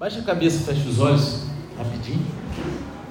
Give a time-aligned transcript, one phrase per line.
[0.00, 1.42] Baixa a cabeça, fecha os olhos,
[1.76, 2.24] rapidinho.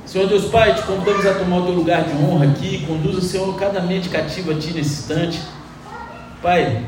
[0.08, 2.84] Senhor Deus Pai, te convidamos a tomar o teu lugar de honra aqui.
[2.88, 5.40] Conduza, Senhor, cada mente cativa a ti nesse instante.
[6.42, 6.88] Pai,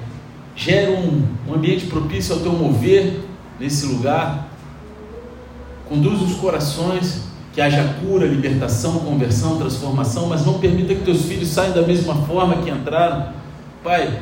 [0.55, 3.19] gera um, um ambiente propício ao teu mover
[3.59, 4.49] nesse lugar.
[5.87, 11.49] Conduz os corações, que haja cura, libertação, conversão, transformação, mas não permita que teus filhos
[11.49, 13.33] saiam da mesma forma que entraram.
[13.83, 14.19] Pai,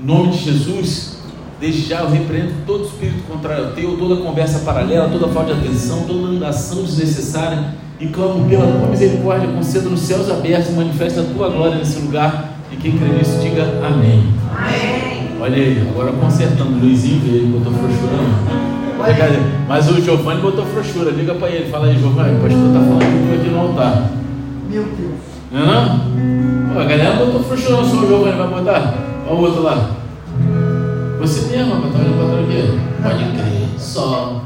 [0.00, 1.18] em nome de Jesus,
[1.62, 5.60] Desde já eu repreendo todo espírito contrário ao teu, toda conversa paralela, toda falta de
[5.60, 11.24] atenção, toda andação desnecessária e clamo pela tua misericórdia, conceda nos céus abertos manifesta a
[11.24, 12.58] tua glória nesse lugar.
[12.72, 14.24] E quem crê nisso, diga amém.
[14.58, 15.28] amém.
[15.40, 16.80] Olha aí, agora consertando.
[16.80, 18.10] Luizinho veio, botou frouxura.
[19.68, 21.12] Mas o Giovanni botou frouxura.
[21.12, 24.10] Liga para ele, fala aí, Giovanni, o pastor está falando aqui no altar.
[24.68, 25.12] Meu Deus.
[25.52, 25.64] Não é
[26.74, 26.80] não?
[26.80, 28.94] A galera botou frouxura, só o Giovanni vai botar.
[29.28, 30.01] Olha o outro lá.
[31.22, 32.78] Você mesmo, mas está olhando para trás quê?
[33.00, 34.42] Pode crer, só.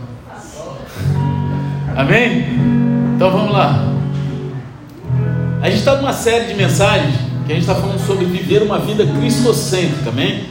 [1.97, 2.45] Amém?
[3.15, 3.83] Então vamos lá.
[5.63, 7.15] A gente está numa série de mensagens
[7.47, 10.45] que a gente está falando sobre viver uma vida cristocêntrica, amém?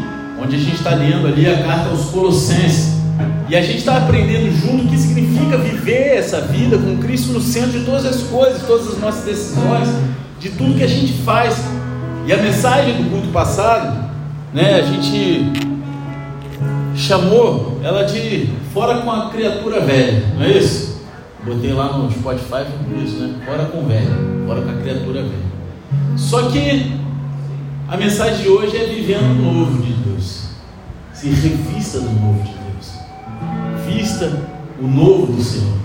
[0.43, 2.95] Onde a gente está lendo ali a carta aos Colossenses.
[3.47, 7.39] E a gente está aprendendo junto o que significa viver essa vida com Cristo no
[7.39, 9.89] centro de todas as coisas, todas as nossas decisões,
[10.39, 11.55] de tudo que a gente faz.
[12.25, 14.09] E a mensagem do culto passado,
[14.51, 15.64] né, a gente
[16.95, 21.01] chamou ela de fora com a criatura velha, não é isso?
[21.45, 23.35] Botei lá no Spotify por isso, né?
[23.45, 25.55] Fora com velho, fora com a criatura velha.
[26.17, 26.93] Só que
[27.88, 30.45] a mensagem de hoje é vivendo o novo de Deus.
[31.13, 32.93] Se revista do novo de Deus.
[33.85, 34.31] Vista
[34.81, 35.77] o novo do Senhor.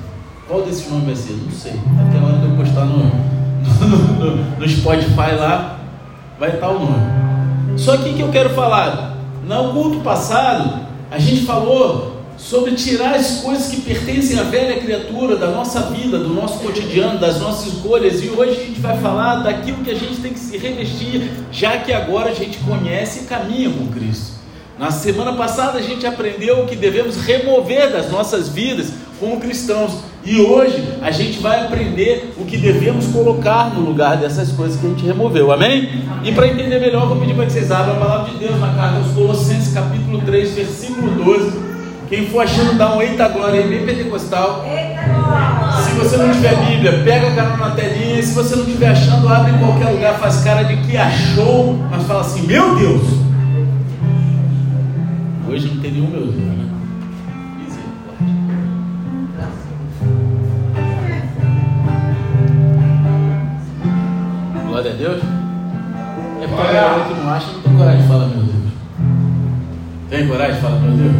[0.48, 1.32] Qual desses nomes vai ser?
[1.34, 1.72] Não sei.
[1.72, 3.04] Até a hora de eu postar no,
[3.86, 5.78] no, no, no Spotify lá,
[6.38, 7.20] vai estar o nome.
[7.76, 9.18] Só que o que eu quero falar?
[9.46, 15.36] No culto passado, a gente falou sobre tirar as coisas que pertencem à velha criatura
[15.36, 19.42] da nossa vida, do nosso cotidiano, das nossas escolhas, e hoje a gente vai falar
[19.42, 23.26] daquilo que a gente tem que se revestir, já que agora a gente conhece e
[23.26, 24.38] caminha com Cristo.
[24.78, 29.92] Na semana passada a gente aprendeu que devemos remover das nossas vidas como cristãos.
[30.24, 34.86] E hoje a gente vai aprender o que devemos colocar no lugar dessas coisas que
[34.86, 35.50] a gente removeu.
[35.50, 35.88] Amém?
[36.22, 38.74] E para entender melhor, vou pedir para que vocês abram a palavra de Deus na
[38.74, 41.70] carta aos Colossenses, capítulo 3, versículo 12.
[42.10, 44.64] Quem for achando, dá um eita glória aí, bem pentecostal.
[45.84, 48.18] Se você não tiver Bíblia, pega a cara na telinha.
[48.18, 51.78] E se você não estiver achando, abre em qualquer lugar, faz cara de que achou,
[51.90, 53.02] mas fala assim: Meu Deus!
[55.48, 56.79] Hoje não tem nenhum meu Deus, né?
[64.80, 65.22] Glória a Deus.
[66.40, 68.72] É para a galera que não acha, não tem coragem de falar, meu Deus.
[70.08, 71.12] Tem coragem de falar, meu Deus?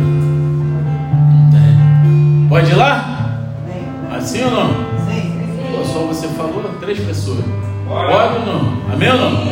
[1.53, 2.49] Tem.
[2.49, 3.39] Pode ir lá?
[4.17, 4.69] Assim ou não?
[5.07, 5.77] Sim.
[5.77, 7.45] Pô, só você falou três pessoas.
[7.87, 8.95] Pode ou não?
[8.95, 9.43] Amém ou não?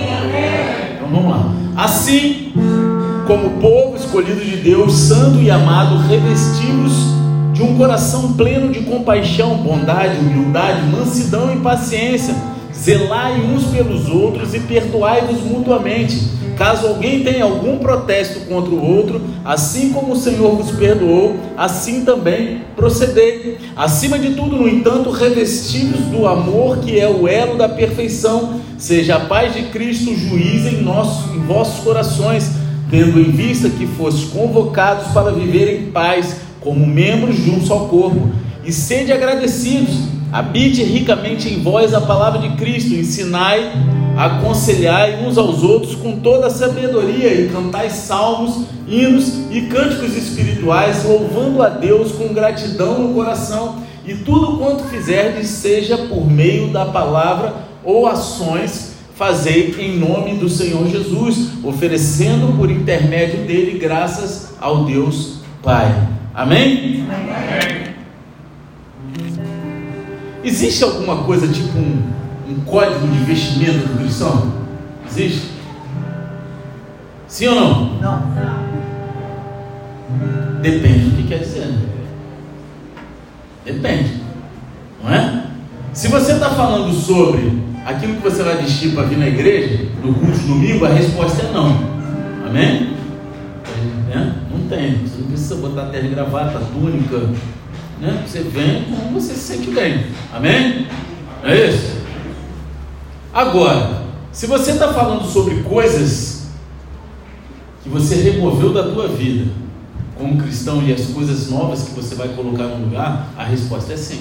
[0.94, 1.52] Então vamos lá.
[1.76, 2.54] Assim
[3.26, 6.94] como povo escolhido de Deus, santo e amado, revestimos
[7.52, 12.34] de um coração pleno de compaixão, bondade, humildade, mansidão e paciência
[12.78, 16.38] zelai uns pelos outros e perdoai-vos mutuamente.
[16.56, 22.04] Caso alguém tenha algum protesto contra o outro, assim como o Senhor vos perdoou, assim
[22.04, 23.58] também procedei.
[23.76, 29.16] Acima de tudo, no entanto, revestidos do amor que é o elo da perfeição, seja
[29.16, 32.50] a paz de Cristo juiz em, em vossos corações,
[32.90, 37.80] tendo em vista que fostes convocados para viver em paz, como membros de um só
[37.86, 38.32] corpo,
[38.64, 43.72] e sede agradecidos Habite ricamente em vós a palavra de Cristo, ensinai,
[44.16, 51.04] aconselhai uns aos outros com toda a sabedoria e cantai salmos, hinos e cânticos espirituais,
[51.04, 56.84] louvando a Deus com gratidão no coração, e tudo quanto fizerdes seja por meio da
[56.86, 64.84] palavra ou ações, fazei em nome do Senhor Jesus, oferecendo por intermédio dele graças ao
[64.84, 65.94] Deus Pai.
[66.34, 67.04] Amém?
[67.08, 67.87] Amém.
[70.48, 72.02] Existe alguma coisa tipo um,
[72.48, 74.50] um código de investimento do cristão?
[75.06, 75.50] Existe?
[77.26, 78.00] Sim ou não?
[78.00, 78.22] Não.
[80.62, 81.66] Depende do que quer dizer.
[81.66, 81.88] Né?
[83.66, 84.22] Depende.
[85.04, 85.44] Não é?
[85.92, 87.52] Se você está falando sobre
[87.84, 91.44] aquilo que você vai vestir para vir na igreja, no culto de domingo, a resposta
[91.44, 91.78] é não.
[92.48, 92.94] Amém?
[94.10, 94.32] É?
[94.50, 94.96] Não tem.
[95.06, 97.28] Você não precisa botar terra de gravata, túnica,
[98.00, 98.24] né?
[98.26, 100.06] Você vem como você se sente bem.
[100.32, 100.86] Amém?
[101.42, 101.98] É isso?
[103.32, 104.02] Agora,
[104.32, 106.48] se você está falando sobre coisas
[107.82, 109.50] que você removeu da tua vida,
[110.16, 113.28] como cristão e as coisas novas que você vai colocar no lugar?
[113.36, 114.20] A resposta é sim.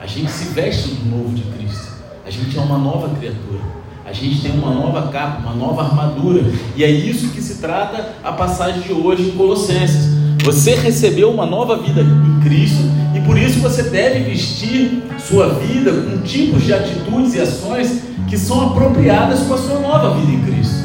[0.00, 1.88] A gente se veste do novo de Cristo.
[2.24, 3.60] A gente é uma nova criatura.
[4.04, 6.44] A gente tem uma nova capa, uma nova armadura.
[6.76, 10.15] E é isso que se trata a passagem de hoje em Colossenses.
[10.46, 12.80] Você recebeu uma nova vida em Cristo
[13.16, 18.38] e por isso você deve vestir sua vida com tipos de atitudes e ações que
[18.38, 20.76] são apropriadas com a sua nova vida em Cristo.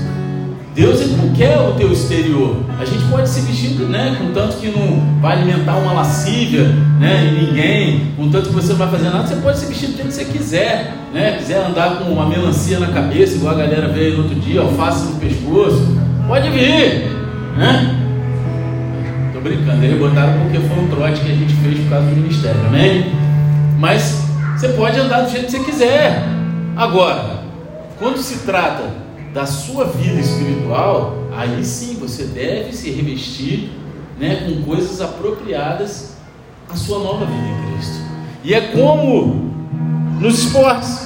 [0.74, 2.58] Deus não quer o teu exterior.
[2.80, 6.64] A gente pode se vestir, né, contanto que não vai alimentar uma lascívia,
[7.00, 9.96] né, em ninguém, contanto que você não vai fazer nada, você pode se vestir do
[9.96, 11.38] jeito que você quiser, né?
[11.38, 15.06] Quiser andar com uma melancia na cabeça, igual a galera veio no outro dia, alface
[15.06, 15.86] no pescoço,
[16.28, 17.12] pode vir,
[17.56, 18.01] né?
[19.62, 22.62] Brincando, eles botaram porque foi um trote que a gente fez por causa do ministério,
[22.66, 23.12] amém?
[23.78, 24.24] Mas
[24.58, 26.24] você pode andar do jeito que você quiser.
[26.76, 27.44] Agora,
[28.00, 28.84] quando se trata
[29.34, 33.72] da sua vida espiritual, aí sim você deve se revestir
[34.20, 36.16] né, com coisas apropriadas
[36.68, 38.02] à sua nova vida em Cristo.
[38.44, 39.52] E é como
[40.20, 41.01] nos esportes.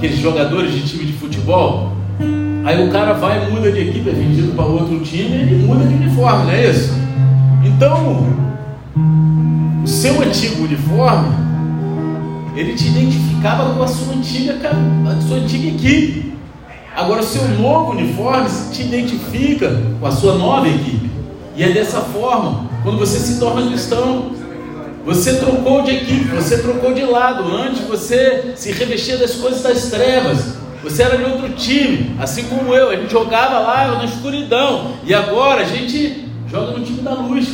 [0.00, 1.92] Aqueles jogadores de time de futebol?
[2.64, 5.94] Aí o cara vai muda de equipe, é vendido para outro time, ele muda de
[5.94, 6.94] uniforme, não é isso?
[7.62, 8.26] Então,
[9.84, 11.28] o seu antigo uniforme,
[12.56, 14.54] ele te identificava com a sua antiga,
[15.06, 16.32] a sua antiga equipe.
[16.96, 21.10] Agora, o seu novo uniforme te identifica com a sua nova equipe.
[21.56, 24.30] E é dessa forma, quando você se torna cristão,
[25.10, 27.52] você trocou de equipe, você trocou de lado.
[27.52, 30.54] Antes você se revestia das coisas das trevas.
[30.84, 32.90] Você era de outro time, assim como eu.
[32.90, 34.92] A gente jogava lá na escuridão.
[35.04, 37.48] E agora a gente joga no time da luz.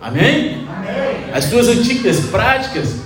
[0.00, 0.64] Amém?
[0.76, 1.34] Amém.
[1.34, 3.00] As suas antigas práticas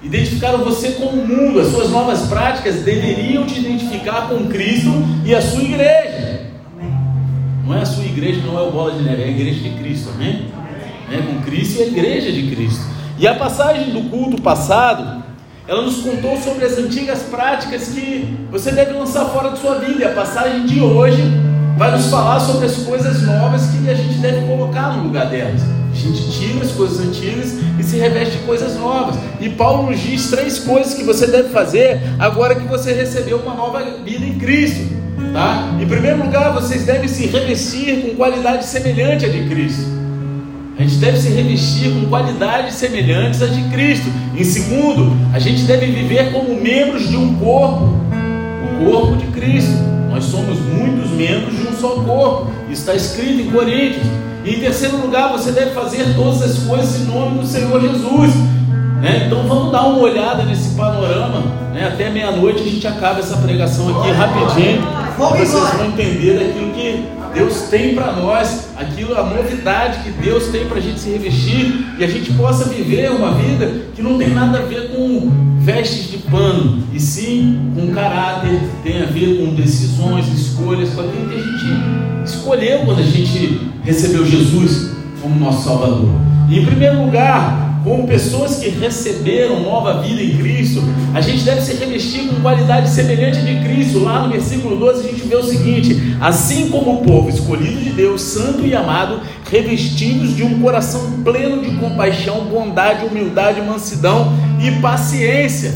[0.00, 1.58] identificaram você com o mundo.
[1.58, 4.92] As suas novas práticas deveriam te identificar com Cristo
[5.24, 6.46] e a sua igreja.
[7.66, 9.70] Não é a sua igreja, não é o bola de neve, é a igreja de
[9.70, 10.10] Cristo.
[10.14, 10.57] Amém?
[11.08, 12.84] Né, com Cristo e a igreja de Cristo.
[13.18, 15.24] E a passagem do culto passado,
[15.66, 20.02] ela nos contou sobre as antigas práticas que você deve lançar fora de sua vida.
[20.02, 21.22] E a passagem de hoje
[21.76, 25.62] vai nos falar sobre as coisas novas que a gente deve colocar no lugar delas.
[25.90, 29.16] A gente tira as coisas antigas e se reveste de coisas novas.
[29.40, 33.54] E Paulo nos diz três coisas que você deve fazer agora que você recebeu uma
[33.54, 34.96] nova vida em Cristo.
[35.32, 35.76] Tá?
[35.80, 39.97] Em primeiro lugar, vocês devem se revestir com qualidade semelhante à de Cristo.
[40.78, 44.06] A gente deve se revestir com qualidades semelhantes às de Cristo.
[44.36, 47.92] Em segundo, a gente deve viver como membros de um corpo,
[48.80, 49.72] o corpo de Cristo.
[50.08, 52.52] Nós somos muitos membros de um só corpo.
[52.70, 54.06] Isso está escrito em Coríntios.
[54.44, 58.32] E em terceiro lugar, você deve fazer todas as coisas em nome do Senhor Jesus.
[59.02, 59.24] Né?
[59.26, 61.42] Então vamos dar uma olhada nesse panorama.
[61.74, 61.88] Né?
[61.88, 64.82] Até meia-noite a gente acaba essa pregação aqui rapidinho.
[65.16, 67.04] Para vocês vão entender aquilo que
[67.34, 71.96] Deus tem para nós, aquilo, a novidade que Deus tem para a gente se revestir
[71.98, 76.10] e a gente possa viver uma vida que não tem nada a ver com vestes
[76.10, 81.34] de pano, e sim com caráter, tem a ver com decisões, escolhas, com aquilo que
[81.34, 81.66] a gente
[82.24, 86.08] escolheu quando a gente recebeu Jesus como nosso Salvador.
[86.48, 90.82] E em primeiro lugar, como pessoas que receberam nova vida em Cristo,
[91.14, 94.00] a gente deve se revestir com qualidade semelhante de Cristo.
[94.00, 97.90] Lá no versículo 12 a gente vê o seguinte: assim como o povo escolhido de
[97.90, 99.20] Deus, santo e amado,
[99.50, 105.74] revestidos de um coração pleno de compaixão, bondade, humildade, mansidão e paciência.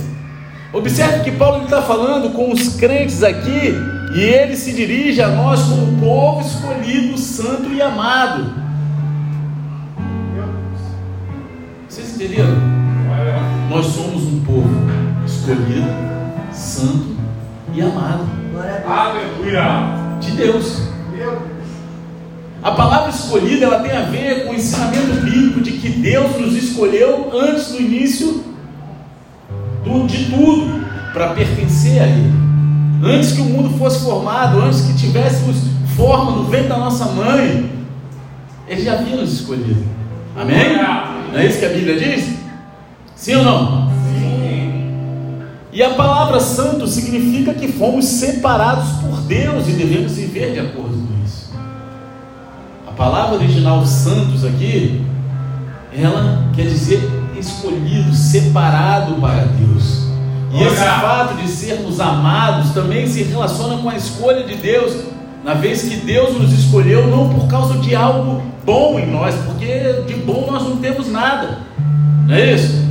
[0.73, 3.75] Observe que Paulo está falando com os crentes aqui
[4.15, 8.62] e ele se dirige a nós como povo escolhido, santo e amado.
[12.23, 12.57] Entenderam?
[13.69, 14.71] Nós somos um povo
[15.27, 15.89] escolhido,
[16.53, 17.17] santo
[17.75, 18.25] e amado.
[18.87, 20.19] Aleluia!
[20.21, 20.83] De Deus.
[22.63, 26.55] A palavra escolhida ela tem a ver com o ensinamento bíblico de que Deus nos
[26.55, 28.45] escolheu antes do início
[29.85, 32.33] do, de tudo para pertencer a Ele.
[33.03, 35.57] Antes que o mundo fosse formado, antes que tivéssemos
[35.97, 37.69] forma no ventre da nossa mãe,
[38.69, 40.02] Ele já havia nos escolhido.
[40.37, 40.77] Amém?
[41.33, 42.37] Não é isso que a Bíblia diz?
[43.15, 43.91] Sim ou não?
[43.91, 45.43] Sim.
[45.73, 50.95] E a palavra santo significa que fomos separados por Deus e devemos viver de acordo
[50.95, 51.51] com isso.
[52.87, 55.05] A palavra original santos aqui,
[55.97, 57.01] ela quer dizer
[57.39, 60.03] escolhido, separado para Deus.
[60.53, 64.95] E esse fato de sermos amados também se relaciona com a escolha de Deus,
[65.43, 70.03] na vez que Deus nos escolheu não por causa de algo bom em nós, porque
[70.07, 71.59] de bom nós não temos nada,
[72.27, 72.83] não é isso?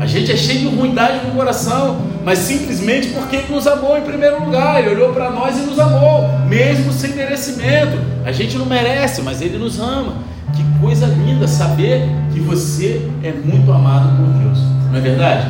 [0.00, 4.02] A gente é cheio de ruindade no coração, mas simplesmente porque Ele nos amou em
[4.02, 7.98] primeiro lugar, Ele olhou para nós e nos amou, mesmo sem merecimento.
[8.24, 10.14] A gente não merece, mas Ele nos ama.
[10.52, 14.58] Que coisa linda saber que você é muito amado por Deus,
[14.90, 15.46] não é verdade?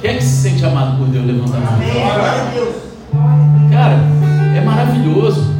[0.00, 1.24] Quem é que se sente amado por Deus?
[1.24, 1.78] Levanta a mão.
[3.70, 3.96] Cara,
[4.56, 5.57] é maravilhoso.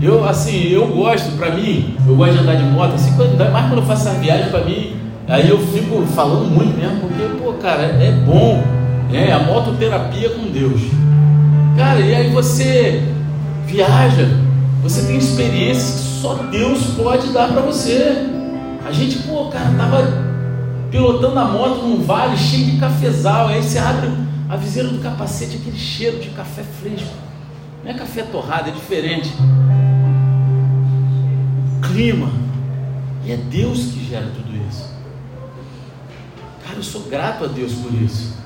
[0.00, 3.10] Eu, assim, eu gosto, para mim, eu gosto de andar de moto, assim,
[3.52, 7.22] mais quando eu faço essa viagem, para mim, Aí eu fico falando muito mesmo, porque,
[7.38, 8.64] pô, cara, é bom.
[9.12, 10.80] É a mototerapia com Deus.
[11.76, 13.02] Cara, e aí você
[13.66, 14.26] viaja,
[14.82, 18.26] você tem experiências que só Deus pode dar para você.
[18.86, 20.08] A gente, pô, cara, tava
[20.90, 23.48] pilotando a moto num vale cheio de cafezal.
[23.48, 24.10] Aí você abre
[24.48, 27.14] a viseira do capacete, aquele cheiro de café fresco.
[27.84, 29.32] Não é café torrado, é diferente.
[31.82, 32.30] Clima.
[33.24, 34.92] E é Deus que gera tudo isso.
[36.64, 38.36] Cara, eu sou grato a Deus por isso.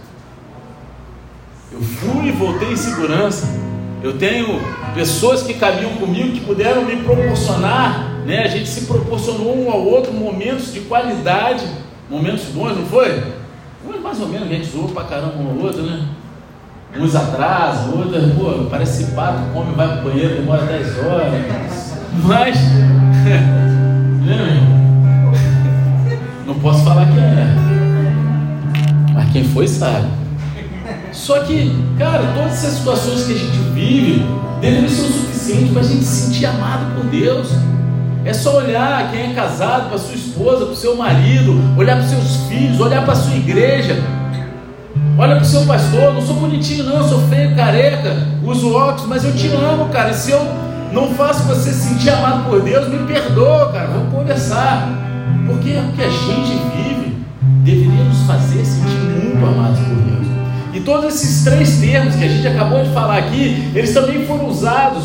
[1.71, 3.47] Eu fui e voltei em segurança.
[4.03, 4.61] Eu tenho
[4.95, 8.43] pessoas que caminham comigo que puderam me proporcionar, né?
[8.45, 11.65] A gente se proporcionou um ao outro momentos de qualidade,
[12.11, 13.33] momentos bons, não foi?
[13.87, 16.07] Uns mais ou menos, a gente zoou pra caramba um ao outro, né?
[16.99, 21.94] Uns atrasam, outros, pô, parece pato, come, vai pro banheiro, demora 10 horas.
[22.22, 22.56] Mas,
[24.26, 24.82] né,
[26.46, 27.56] não posso falar quem é.
[29.14, 30.06] Mas quem foi sabe.
[31.12, 34.26] Só que, cara, todas essas situações que a gente vive
[34.61, 37.49] devem ser o suficiente para a gente se sentir amado por Deus.
[38.25, 42.06] É só olhar quem é casado para sua esposa, para o seu marido, olhar para
[42.06, 43.96] seus filhos, olhar para sua igreja.
[45.18, 49.25] Olha para o seu pastor, não sou bonitinho não, sou feio, careca, uso óculos, mas
[49.25, 50.11] eu te amo, cara.
[50.11, 50.40] E se eu
[50.92, 53.88] não faço você se sentir amado por Deus, me perdoa, cara.
[53.88, 54.88] Vamos conversar.
[55.46, 57.16] Porque é o que a gente vive
[57.62, 60.26] deveria nos fazer sentir muito amados por Deus.
[60.75, 64.49] E todos esses três termos que a gente acabou de falar aqui, eles também foram
[64.49, 65.04] usados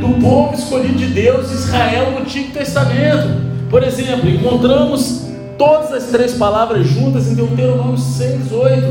[0.00, 3.48] do povo escolhido de Deus, Israel, no Antigo Testamento.
[3.70, 5.27] Por exemplo, encontramos
[5.58, 8.86] todas as três palavras juntas em Deuteronômio 6, 8.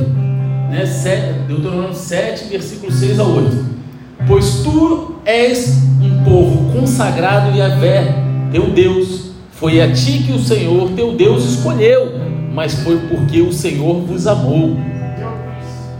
[0.69, 0.85] Né?
[0.85, 3.65] 7, Deuteronômio 7, versículo 6 a 8.
[4.27, 8.13] Pois tu és um povo consagrado e a fé,
[8.51, 9.31] teu Deus.
[9.51, 14.25] Foi a ti que o Senhor, teu Deus, escolheu mas foi porque o Senhor vos
[14.25, 14.75] amou.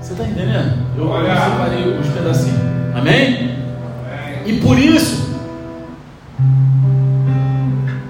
[0.01, 0.73] Você está entendendo?
[0.97, 2.59] Eu, eu separei os pedacinhos.
[2.95, 3.51] Amém?
[4.43, 5.36] E por isso,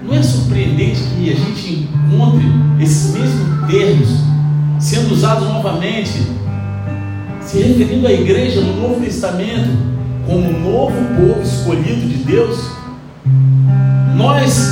[0.08, 2.46] não é surpreendente que a gente encontre
[2.80, 4.08] esses mesmos termos
[4.80, 6.26] sendo usados novamente,
[7.42, 9.68] se referindo à igreja no Novo Testamento
[10.26, 12.58] como novo povo escolhido de Deus.
[14.16, 14.70] Nós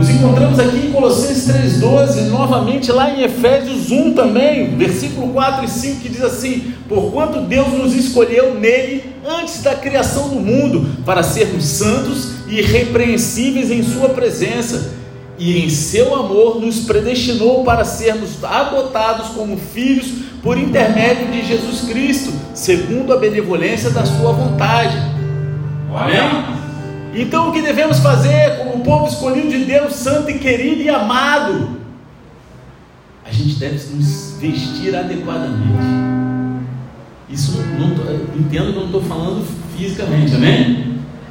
[0.00, 5.68] os encontramos aqui em Colossenses 3,12, novamente lá em Efésios 1 também, versículo 4 e
[5.68, 11.22] 5, que diz assim: Porquanto Deus nos escolheu nele antes da criação do mundo, para
[11.22, 14.98] sermos santos irrepreensíveis em Sua presença,
[15.40, 20.06] e em seu amor nos predestinou para sermos adotados como filhos
[20.42, 24.98] por intermédio de Jesus Cristo, segundo a benevolência da Sua vontade.
[25.94, 26.60] Amém?
[27.14, 31.80] Então o que devemos fazer como povo escolhido de Deus, santo e querido e amado?
[33.24, 36.10] A gente deve nos vestir adequadamente.
[37.30, 37.92] Isso não,
[38.38, 40.89] entendo que eu não estou falando fisicamente, amém?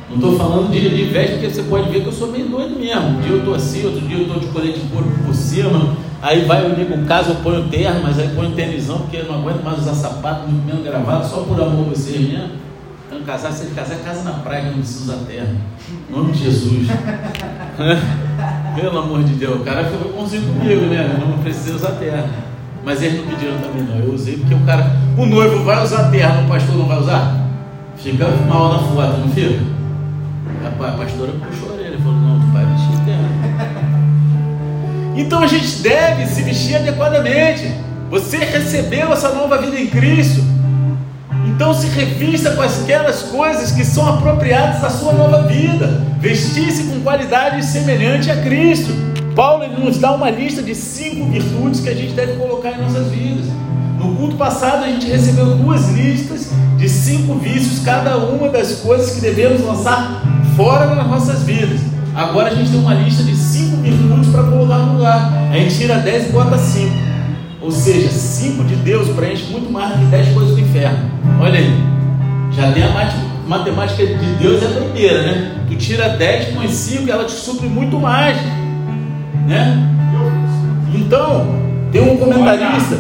[0.10, 2.80] Não estou falando de, de veste, porque você pode ver que eu sou meio doido
[2.80, 3.10] mesmo.
[3.10, 5.96] Um dia eu estou assim, outro dia eu estou de colete de couro por cima.
[6.22, 9.26] Aí vai eu ligo o caso, eu ponho terra, mas aí ponho tênisão, porque eu
[9.26, 12.50] não aguento mais usar sapato muito menos gravado, só por amor a vocês mesmo.
[13.08, 15.56] Então, casar, se ele casar, casa na praia, não precisa usar terra.
[16.10, 16.88] Em nome de Jesus.
[18.76, 21.18] Pelo amor de Deus, o cara ficou bonzinho comigo, né?
[21.20, 22.28] Eu não precisa usar terra.
[22.84, 23.98] Mas eles não pediram também, não.
[24.04, 27.48] Eu usei porque o cara, o noivo vai usar terra, o pastor não vai usar?
[27.98, 29.79] Fica mal na foto, não fica?
[30.82, 33.90] A pastora puxou a orelha e falou: não, tu vai vestir terra.
[35.18, 37.70] Então a gente deve se vestir adequadamente.
[38.10, 40.42] Você recebeu essa nova vida em Cristo.
[41.46, 45.88] Então se revista com aquelas coisas que são apropriadas à sua nova vida.
[46.22, 48.94] Vestir-se com qualidade semelhante a Cristo.
[49.36, 53.08] Paulo nos dá uma lista de cinco virtudes que a gente deve colocar em nossas
[53.08, 53.46] vidas.
[53.98, 59.12] No culto passado a gente recebeu duas listas de cinco vícios, cada uma das coisas
[59.12, 61.80] que devemos lançar fora das nossas vidas.
[62.14, 65.32] Agora a gente tem uma lista de cinco virtudes para colocar no lugar.
[65.50, 66.94] A gente tira dez e bota cinco.
[67.62, 71.00] Ou seja, cinco de Deus preenche muito mais do que dez coisas do inferno.
[71.40, 71.74] Olha aí.
[72.52, 73.14] Já tem a
[73.48, 75.56] matemática de Deus é doideira, né?
[75.70, 78.36] Tu tira 10, põe 5 e ela te supre muito mais.
[79.48, 79.88] Né?
[80.94, 81.48] Então,
[81.90, 82.98] tem um comentarista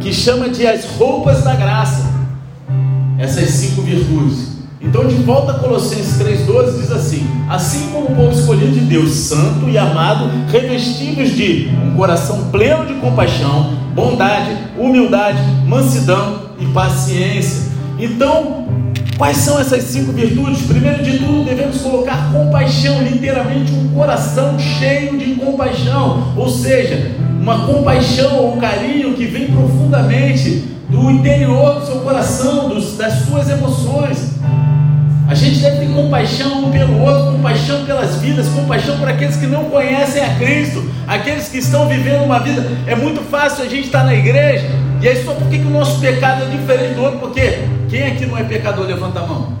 [0.00, 2.08] que chama de as roupas da graça.
[3.18, 4.57] Essas cinco virtudes.
[4.88, 9.10] Então, de volta a Colossenses 3,12 diz assim: Assim como o povo escolhido de Deus,
[9.10, 17.70] santo e amado, revestidos de um coração pleno de compaixão, bondade, humildade, mansidão e paciência.
[17.98, 18.66] Então,
[19.18, 20.62] quais são essas cinco virtudes?
[20.62, 27.66] Primeiro de tudo, devemos colocar compaixão, literalmente um coração cheio de compaixão, ou seja, uma
[27.66, 33.50] compaixão ou um carinho que vem profundamente do interior do seu coração, dos, das suas
[33.50, 34.37] emoções.
[35.28, 39.46] A gente deve ter compaixão um pelo outro, compaixão pelas vidas, compaixão por aqueles que
[39.46, 42.66] não conhecem a Cristo, aqueles que estão vivendo uma vida.
[42.86, 44.66] É muito fácil a gente estar na igreja,
[45.02, 47.18] e aí só por que o nosso pecado é diferente do outro?
[47.18, 47.58] Porque
[47.90, 48.86] quem aqui não é pecador?
[48.86, 49.52] Levanta a mão.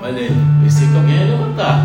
[0.00, 1.84] Olha aí, pensei que alguém ia levantar.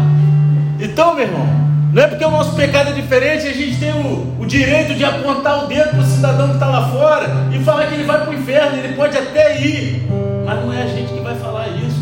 [0.80, 1.48] Então, meu irmão,
[1.92, 5.04] não é porque o nosso pecado é diferente, a gente tem o, o direito de
[5.04, 8.22] apontar o dedo para o cidadão que está lá fora e falar que ele vai
[8.22, 10.08] para o inferno, ele pode até ir,
[10.46, 11.93] mas não é a gente que vai falar isso.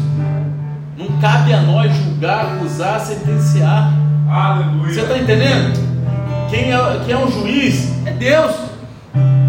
[1.01, 3.91] Não cabe a nós julgar, acusar, sentenciar.
[4.29, 4.93] Aleluia.
[4.93, 5.73] Você está entendendo?
[6.47, 8.51] Quem é, quem é o juiz é Deus.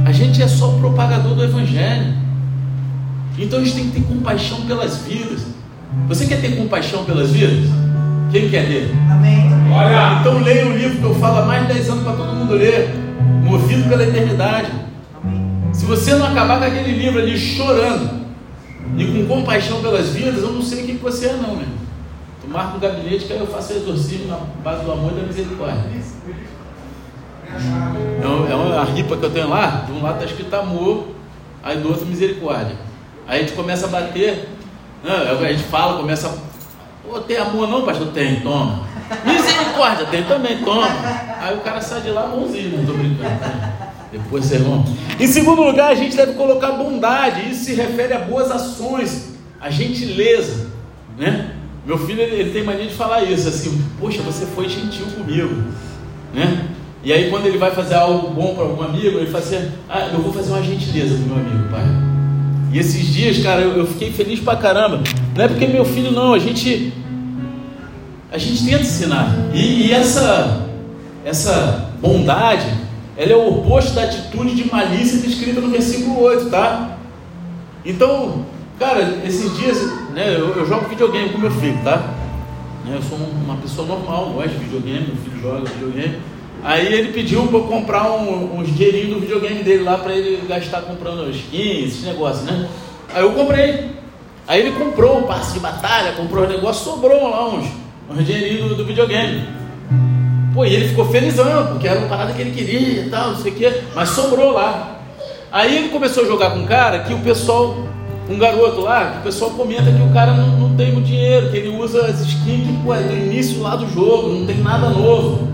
[0.07, 2.15] A gente é só o propagador do Evangelho.
[3.39, 5.47] Então a gente tem que ter compaixão pelas vidas.
[6.09, 7.69] Você quer ter compaixão pelas vidas?
[8.31, 8.95] Quem quer ter?
[9.11, 9.51] Amém.
[9.71, 10.21] Olha.
[10.21, 12.55] Então leia o livro que eu falo há mais de 10 anos para todo mundo
[12.55, 12.95] ler.
[13.45, 14.69] Movido pela eternidade.
[15.23, 15.53] Amém.
[15.75, 18.22] Se você não acabar com aquele livro ali chorando,
[18.97, 21.67] e com compaixão pelas vidas, eu não sei o que você é, não, meu.
[22.41, 25.27] Tu marca um gabinete que aí eu faço exorcismo na base do amor e da
[25.27, 25.85] misericórdia.
[28.21, 31.09] É, uma, é a ripa que eu tenho lá, de um lado está escrito amor,
[31.63, 32.77] aí do outro misericórdia.
[33.27, 34.49] Aí a gente começa a bater,
[35.05, 36.53] né, a gente fala, começa a.
[37.07, 38.09] Pô, tem amor não, pastor?
[38.09, 38.87] Tem, toma.
[39.25, 40.87] Misericórdia, tem também, toma.
[41.41, 43.82] Aí o cara sai de lá mãozinho, não estou brincando.
[44.13, 44.85] Depois sermão.
[45.19, 47.51] Em segundo lugar, a gente deve colocar bondade.
[47.51, 50.67] Isso se refere a boas ações, a gentileza,
[51.19, 51.53] né?
[51.87, 53.83] Meu filho ele, ele tem mania de falar isso assim.
[53.99, 55.65] Poxa, você foi gentil comigo,
[56.35, 56.69] né?
[57.03, 60.11] E aí quando ele vai fazer algo bom para algum amigo, ele fala assim: Ah,
[60.13, 61.85] eu vou fazer uma gentileza pro meu amigo, pai.
[62.71, 65.03] E esses dias, cara, eu, eu fiquei feliz pra caramba.
[65.35, 66.93] Não é porque meu filho não, a gente
[68.31, 69.35] a gente tenta ensinar.
[69.55, 70.69] E, e essa
[71.25, 72.82] essa bondade
[73.17, 76.97] ela é o oposto da atitude de malícia descrita no versículo 8, tá?
[77.85, 78.47] Então,
[78.79, 81.97] cara, esses dias, né, eu, eu jogo videogame com meu filho, tá?
[82.87, 86.19] Né, eu sou uma pessoa normal, gosto de videogame, meu filho joga videogame.
[86.65, 90.47] Aí ele pediu para eu comprar um, uns dinheirinhos do videogame dele lá para ele
[90.47, 92.69] gastar comprando skins, esses negócios, né?
[93.13, 93.91] Aí eu comprei.
[94.47, 97.67] Aí ele comprou um passe de batalha, comprou um negócio, sobrou lá uns,
[98.11, 99.62] uns dinheirinhos do, do videogame.
[100.53, 103.39] Pô, e ele ficou felizão, porque era uma parada que ele queria e tal, não
[103.39, 105.01] sei o quê, mas sobrou lá.
[105.51, 107.77] Aí ele começou a jogar com um cara que o pessoal,
[108.29, 111.51] um garoto lá, que o pessoal comenta que o cara não, não tem muito dinheiro,
[111.51, 114.59] que ele usa as skins que, pô, é do início lá do jogo, não tem
[114.59, 115.49] nada novo.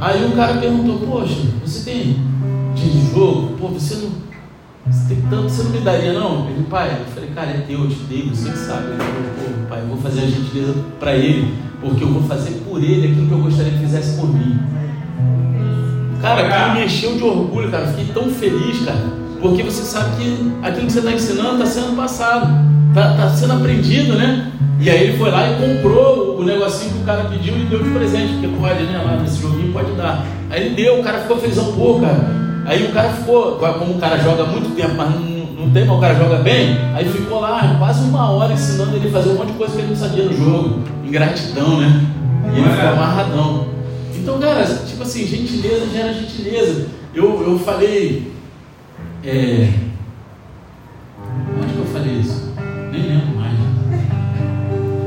[0.00, 2.16] Aí o cara perguntou, poxa, você tem
[2.74, 3.56] de jogo?
[3.58, 4.27] Pô, você não.
[4.90, 6.48] Você tem tanto, você não me daria não?
[6.48, 8.88] Ele, pai, eu falei, cara, é teu, eu te dei, você que sabe.
[8.88, 12.62] Ele falou, pô, pai, eu vou fazer a gentileza para ele porque eu vou fazer
[12.68, 14.58] por ele aquilo que eu gostaria que fizesse por mim.
[16.20, 17.86] Cara, aquilo me encheu de orgulho, cara.
[17.88, 19.18] Fiquei tão feliz, cara.
[19.40, 23.52] Porque você sabe que aquilo que você está ensinando está sendo passado, está tá sendo
[23.52, 24.50] aprendido, né?
[24.80, 27.82] E aí ele foi lá e comprou o negocinho que o cara pediu e deu
[27.82, 29.00] de presente, porque pode, né?
[29.04, 30.24] Lá nesse joguinho pode dar.
[30.50, 32.47] Aí ele deu, o cara ficou felizão, pô, cara.
[32.68, 35.96] Aí o cara ficou, como o cara joga muito tempo, mas não, não tem, mas
[35.96, 39.36] o cara joga bem, aí ficou lá quase uma hora ensinando ele a fazer um
[39.36, 42.06] monte de coisa que ele não sabia no jogo ingratidão, né?
[42.54, 43.68] E ele ficou amarradão.
[44.14, 46.88] Então, cara, tipo assim, gentileza gera gentileza.
[47.14, 48.34] Eu, eu falei.
[49.24, 49.72] É...
[51.56, 52.52] Onde que eu falei isso?
[52.92, 53.54] Nem lembro mais.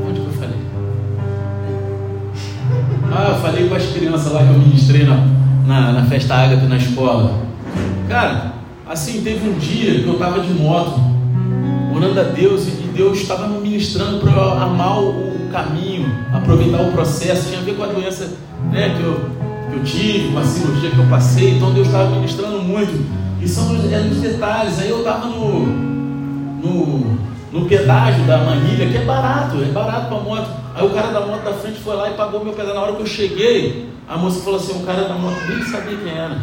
[0.09, 0.57] Onde que eu falei?
[3.13, 5.27] Ah, eu falei com as crianças lá que eu ministrei na,
[5.67, 7.50] na, na festa Ágape na escola.
[8.07, 8.53] Cara,
[8.87, 10.99] assim, teve um dia que eu estava de moto,
[11.95, 17.49] orando a Deus, e Deus estava me ministrando para amar o caminho, aproveitar o processo,
[17.49, 18.31] tinha a ver com a doença
[18.71, 19.19] né, que, eu,
[19.69, 23.21] que eu tive, com a cirurgia que eu passei, então Deus estava ministrando muito.
[23.41, 24.79] E são eram os detalhes.
[24.79, 27.17] Aí eu estava no, no,
[27.51, 30.49] no pedágio da manilha, que é barato, é barato para moto.
[30.75, 32.75] Aí o cara da moto da frente foi lá e pagou meu pedágio.
[32.75, 35.97] Na hora que eu cheguei, a moça falou assim: o cara da moto nem sabia
[35.97, 36.37] quem era.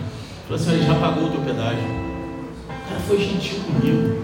[0.48, 1.78] Falou assim, ele já pagou o teu pedágio.
[1.78, 4.16] O cara foi gentil comigo.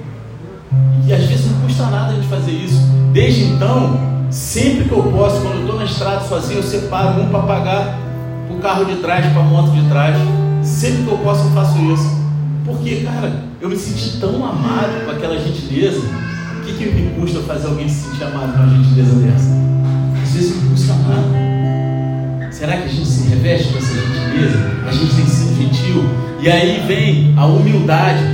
[1.07, 2.81] E às vezes não custa nada a gente fazer isso.
[3.13, 7.29] Desde então, sempre que eu posso, quando eu estou na estrada sozinho, eu separo um
[7.29, 7.99] para pagar
[8.51, 10.17] o carro de trás, para a moto de trás.
[10.63, 12.25] Sempre que eu posso, eu faço isso.
[12.65, 16.01] Porque, cara, eu me senti tão amado com aquela gentileza.
[16.01, 19.51] O que, que me custa fazer alguém se sentir amado com uma gentileza dessa?
[20.23, 21.44] Às vezes não custa nada.
[22.65, 24.71] Será que a gente se reveste com essa gentileza?
[24.89, 26.05] A gente tem sido gentil?
[26.41, 28.25] E aí vem a humildade,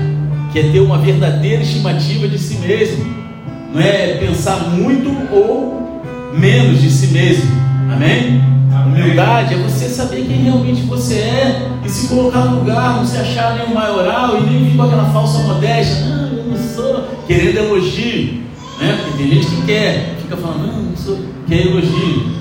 [0.53, 3.13] que é ter uma verdadeira estimativa de si mesmo.
[3.75, 6.01] Não é pensar muito ou
[6.33, 7.51] menos de si mesmo.
[7.93, 8.41] Amém?
[8.87, 13.17] Humildade é você saber quem realmente você é e se colocar no lugar, não se
[13.17, 16.05] achar nem o maioral e nem vir com aquela falsa modéstia.
[16.05, 17.05] Não, eu não sou.
[17.27, 18.45] Querendo elogio.
[18.81, 18.97] Né?
[19.03, 22.40] Porque tem gente que quer, fica falando, não, não sou, quer elogio.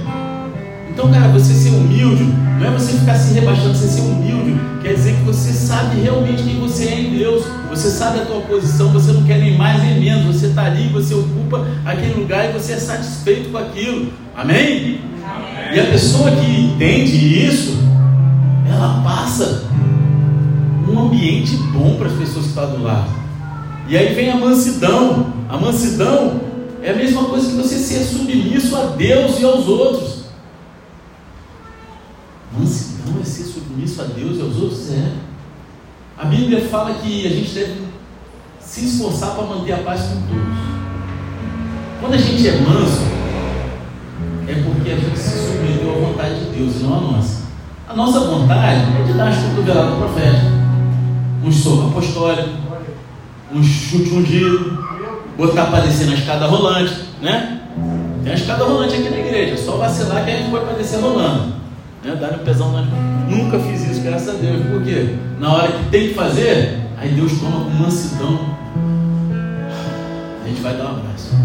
[0.99, 2.25] Então, cara, você ser humilde,
[2.59, 6.43] não é você ficar se rebaixando, você ser humilde, quer dizer que você sabe realmente
[6.43, 9.81] quem você é em Deus, você sabe a tua posição, você não quer nem mais
[9.81, 14.11] nem menos, você está ali, você ocupa aquele lugar e você é satisfeito com aquilo.
[14.35, 14.99] Amém?
[15.73, 17.77] E a pessoa que entende isso,
[18.69, 19.69] ela passa
[20.85, 23.09] um ambiente bom para as pessoas que estão do lado.
[23.87, 25.27] E aí vem a mansidão.
[25.47, 26.41] A mansidão
[26.83, 30.18] é a mesma coisa que você ser submisso a Deus e aos outros.
[32.59, 34.91] Mansidão é ser submisso a Deus e aos outros?
[34.91, 35.11] É.
[36.17, 37.81] A Bíblia fala que a gente deve
[38.59, 40.57] se esforçar para manter a paz com todos.
[42.01, 43.01] Quando a gente é manso,
[44.47, 47.43] é porque a gente se submeteu à vontade de Deus e não à nossa.
[47.87, 50.41] A nossa vontade é de dar as cotoveladas ao profeta,
[51.43, 52.49] um soco apostólico,
[53.53, 54.83] um chute ungido,
[55.37, 57.61] botar para descer na escada rolante, né?
[58.23, 60.99] Tem a escada rolante aqui na igreja, só vacilar que a gente pode para descer
[60.99, 61.53] rolando.
[62.03, 62.15] Né?
[62.15, 62.81] Dar um pesão na...
[63.29, 64.65] Nunca fiz isso, graças a Deus.
[64.67, 65.15] Por quê?
[65.39, 68.39] Na hora que tem que fazer, aí Deus toma com mansidão.
[70.43, 71.35] A gente vai dar um abraço.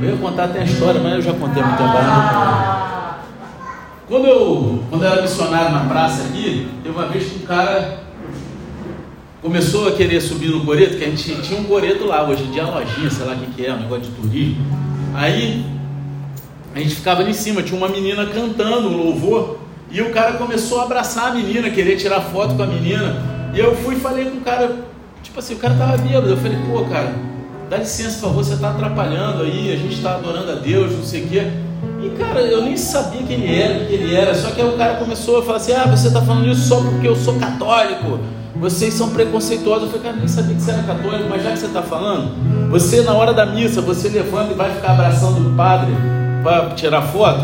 [0.00, 3.18] Eu ia contar até a história, mas eu já contei muito tempo.
[4.08, 7.98] Quando eu, quando eu era missionário na praça aqui, teve uma vez que um cara
[9.42, 12.50] começou a querer subir no coreto, que a gente tinha um coreto lá, hoje em
[12.50, 14.64] dia é lojinha, sei lá o que, que é, um negócio de turismo.
[15.14, 15.64] Aí
[16.74, 19.58] a gente ficava ali em cima, tinha uma menina cantando um louvor,
[19.90, 23.16] e o cara começou a abraçar a menina, querer tirar foto com a menina.
[23.54, 24.76] E eu fui e falei com o cara,
[25.22, 26.28] tipo assim, o cara tava bêbado.
[26.28, 27.14] Eu falei, pô, cara,
[27.70, 31.02] dá licença, por favor, você está atrapalhando aí, a gente está adorando a Deus, não
[31.02, 31.46] sei o quê.
[32.02, 34.76] E cara, eu nem sabia quem ele era, que ele era, só que aí o
[34.76, 38.20] cara começou a falar assim: ah, você está falando isso só porque eu sou católico,
[38.56, 39.84] vocês são preconceituosos.
[39.84, 42.70] Eu falei, cara, nem sabia que você era católico, mas já que você está falando,
[42.70, 45.92] você na hora da missa, você levanta e vai ficar abraçando o padre
[46.42, 47.42] para tirar foto,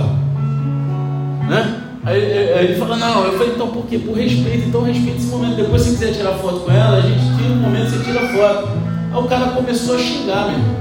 [1.49, 1.81] né?
[2.07, 3.99] Aí, aí, ele falou, não, eu falei, então por quê?
[3.99, 5.57] Por respeito, então respeite esse momento.
[5.57, 8.69] Depois se quiser tirar foto com ela, a gente tira um momento, você tira foto.
[9.13, 10.77] Aí o cara começou a xingar, meu irmão.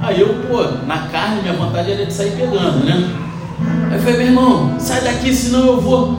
[0.00, 3.08] Aí eu, pô, na carne, minha vontade era de sair pegando, né?
[3.90, 6.18] Aí eu falei, meu irmão, sai daqui, senão eu vou.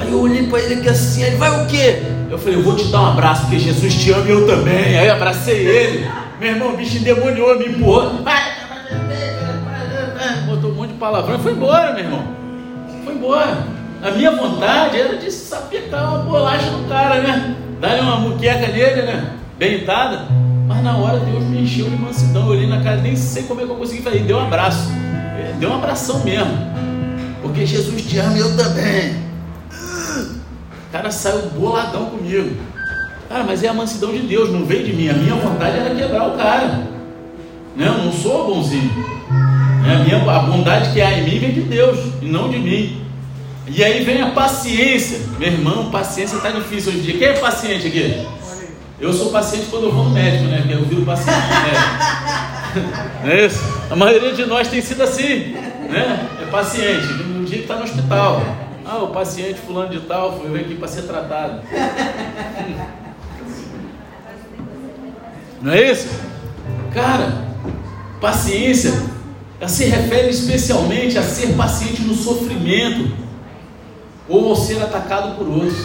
[0.00, 2.02] Aí eu olhei para ele aqui assim, ele vai o quê?
[2.30, 4.98] Eu falei, eu vou te dar um abraço, porque Jesus te ama e eu também.
[4.98, 6.10] Aí eu abracei ele.
[6.40, 8.10] Meu irmão, o bicho endemoniou, me empurrou.
[8.10, 8.22] De
[10.96, 12.24] palavrão e foi embora, meu irmão.
[13.04, 13.58] Foi embora.
[14.02, 17.56] A minha vontade era de sapecar uma bolacha no cara, né?
[17.80, 19.32] Dar uma muqueca nele, né?
[19.58, 19.84] Bem.
[20.66, 22.42] Mas na hora Deus me encheu de mansidão.
[22.42, 24.20] Eu olhei na cara, nem sei como é que eu consegui fazer.
[24.20, 24.90] Deu um abraço.
[25.58, 26.52] Deu um abração mesmo.
[27.40, 29.16] Porque Jesus te ama e eu também.
[30.88, 32.56] O cara saiu boladão comigo.
[33.28, 35.08] Cara, mas é a mansidão de Deus, não veio de mim.
[35.08, 36.95] A minha vontade era quebrar o cara.
[37.76, 37.86] Né?
[37.86, 38.90] Eu não sou bonzinho.
[39.82, 39.94] Né?
[39.94, 43.02] A, minha, a bondade que há em mim vem de Deus e não de mim.
[43.68, 45.20] E aí vem a paciência.
[45.38, 47.18] Meu irmão, paciência está difícil hoje em dia.
[47.18, 48.26] Quem é paciente aqui?
[48.98, 50.64] Eu sou paciente quando eu vou no médico, né?
[50.70, 52.16] Eu viro paciente médico.
[53.22, 53.60] Não é isso?
[53.90, 55.54] A maioria de nós tem sido assim,
[55.90, 56.28] né?
[56.42, 57.06] É paciente.
[57.06, 58.42] No dia que está no hospital.
[58.84, 61.60] Ah, o paciente fulano de tal foi aqui para ser tratado.
[65.60, 66.08] Não é isso?
[66.94, 67.46] Cara,
[68.20, 68.92] paciência
[69.66, 73.10] se refere especialmente a ser paciente no sofrimento
[74.28, 75.78] ou ao ser atacado por outros.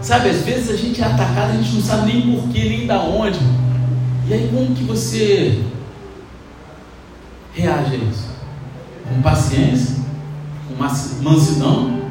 [0.00, 3.00] Sabe, às vezes a gente é atacado, a gente não sabe nem porquê, nem da
[3.00, 3.38] onde.
[4.28, 5.62] E aí como que você
[7.54, 8.28] reage a isso?
[9.08, 9.96] Com paciência?
[10.68, 10.82] Com
[11.22, 12.02] mansidão?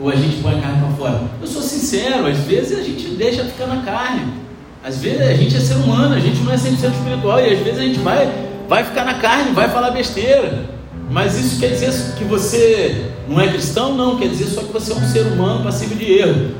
[0.00, 1.30] Ou a gente põe a carne para fora?
[1.40, 4.41] Eu sou sincero, às vezes a gente deixa ficar na carne.
[4.84, 7.40] Às vezes a gente é ser humano, a gente não é 100% espiritual.
[7.40, 8.28] E às vezes a gente vai,
[8.68, 10.68] vai ficar na carne, vai falar besteira.
[11.10, 13.94] Mas isso quer dizer que você não é cristão?
[13.94, 16.54] Não, quer dizer só que você é um ser humano passivo de erro.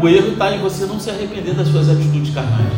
[0.00, 2.72] O erro está em você não se arrepender das suas atitudes carnais.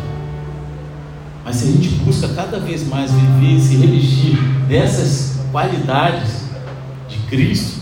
[1.43, 4.35] Mas se a gente busca cada vez mais viver e se revestir
[4.67, 6.41] dessas qualidades
[7.07, 7.81] de Cristo,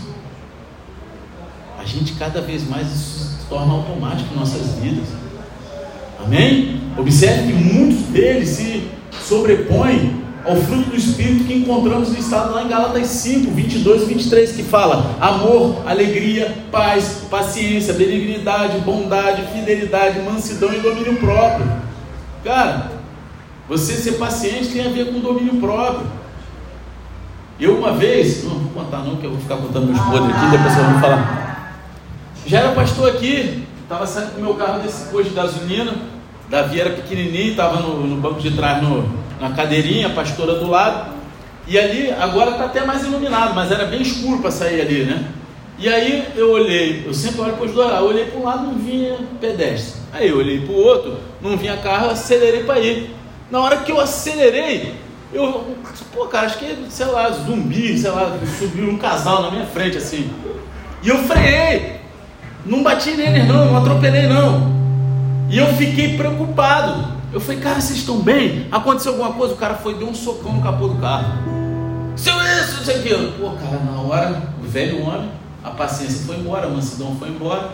[1.78, 5.25] a gente cada vez mais isso se torna automático em nossas vidas.
[6.26, 6.80] Amém?
[6.98, 8.90] Observe que muitos deles se
[9.22, 14.52] sobrepõem ao fruto do Espírito que encontramos listado lá em Gálatas 5, 22 e 23,
[14.52, 21.66] que fala amor, alegria, paz, paciência, benignidade, bondade, fidelidade, mansidão e domínio próprio.
[22.44, 22.92] Cara,
[23.68, 26.06] você ser paciente tem a ver com domínio próprio.
[27.58, 30.50] Eu uma vez, não vou contar não, que eu vou ficar contando meus podres aqui,
[30.50, 31.80] depois vocês vão falar.
[32.46, 35.94] Já era pastor aqui, estava saindo com meu carro desse posto de gasolina,
[36.48, 39.08] Davi era pequenininho, estava no, no, banco de trás, no,
[39.40, 41.14] na cadeirinha, a pastora do lado.
[41.66, 45.24] E ali, agora está até mais iluminado, mas era bem escuro para sair ali, né?
[45.78, 48.66] E aí eu olhei, eu sempre olho para os dois, eu olhei para um lado,
[48.66, 50.00] não vinha pedestre.
[50.12, 53.14] Aí eu olhei para o outro, não vinha carro, acelerei para ir.
[53.50, 54.94] Na hora que eu acelerei,
[55.34, 55.76] eu,
[56.14, 59.98] pô, cara, acho que, sei lá, zumbi, sei lá, subiu um casal na minha frente
[59.98, 60.30] assim.
[61.02, 61.96] E eu freiei,
[62.64, 64.75] não bati neles não, não atropelei não.
[65.48, 67.16] E eu fiquei preocupado.
[67.32, 68.66] Eu falei, cara, vocês estão bem?
[68.70, 69.54] Aconteceu alguma coisa?
[69.54, 71.26] O cara foi deu um socão no capô do carro.
[72.16, 73.32] Seu isso, sei aquilo.
[73.32, 75.30] Pô, cara, na hora, o velho homem,
[75.62, 77.70] a paciência foi embora, a mansidão foi embora.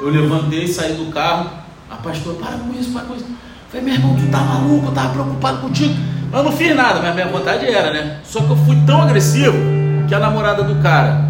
[0.00, 1.50] Eu levantei, saí do carro.
[1.90, 3.24] A pastora, para com isso, para com isso.
[3.24, 3.36] Eu
[3.68, 5.94] falei, meu irmão, tu tá maluco, eu tava preocupado contigo.
[6.32, 8.20] Eu não fiz nada, mas minha vontade era, né?
[8.24, 9.56] Só que eu fui tão agressivo
[10.08, 11.24] que a namorada do cara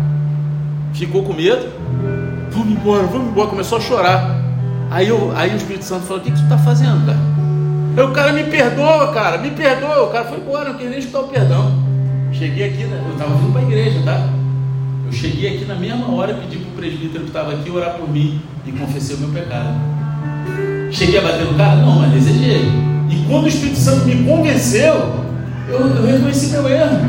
[0.93, 1.69] ficou com medo.
[2.51, 3.49] Vamos embora, vamos embora.
[3.49, 4.42] Começou a chorar.
[4.93, 7.19] Aí, eu, aí o Espírito Santo falou: O que, que tu está fazendo, cara?
[7.97, 10.05] Aí o cara me perdoa, cara, me perdoa.
[10.05, 11.73] O cara foi embora, não queria nem escutar o perdão.
[12.31, 14.29] Cheguei aqui, eu estava vindo para a igreja, tá?
[15.07, 18.07] Eu cheguei aqui na mesma hora, pedi para o presbítero que estava aqui orar por
[18.07, 19.75] mim e confessei o meu pecado.
[20.91, 21.77] Cheguei a bater no cara?
[21.77, 22.67] Não, mas desejei.
[23.09, 24.95] E quando o Espírito Santo me convenceu,
[25.71, 27.09] eu, eu reconheci meu erro.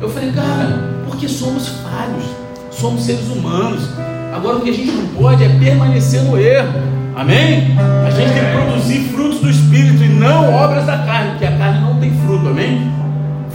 [0.00, 2.24] Eu falei, cara, porque somos falhos,
[2.70, 3.88] somos seres humanos.
[4.34, 7.03] Agora o que a gente não pode é permanecer no erro.
[7.16, 7.76] Amém?
[7.78, 11.56] A gente tem que produzir frutos do Espírito e não obras da carne, porque a
[11.56, 12.90] carne não tem fruto, amém?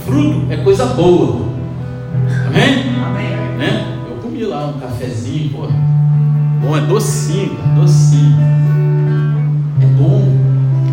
[0.06, 1.46] Fruto é coisa boa.
[2.46, 2.84] Amém?
[3.04, 3.36] Amém.
[3.58, 3.98] Né?
[4.08, 5.68] Eu comi lá um cafezinho, pô.
[6.62, 8.38] Bom, é docinho, docinho.
[9.82, 10.40] É bom.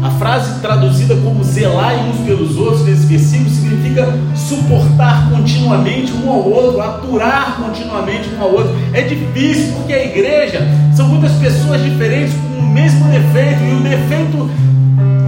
[0.03, 6.49] A frase traduzida como zelar uns pelos outros nesse versículo significa suportar continuamente um ao
[6.49, 8.75] outro, aturar continuamente um ao outro.
[8.93, 14.49] É difícil porque a igreja são muitas pessoas diferentes o mesmo defeito e o defeito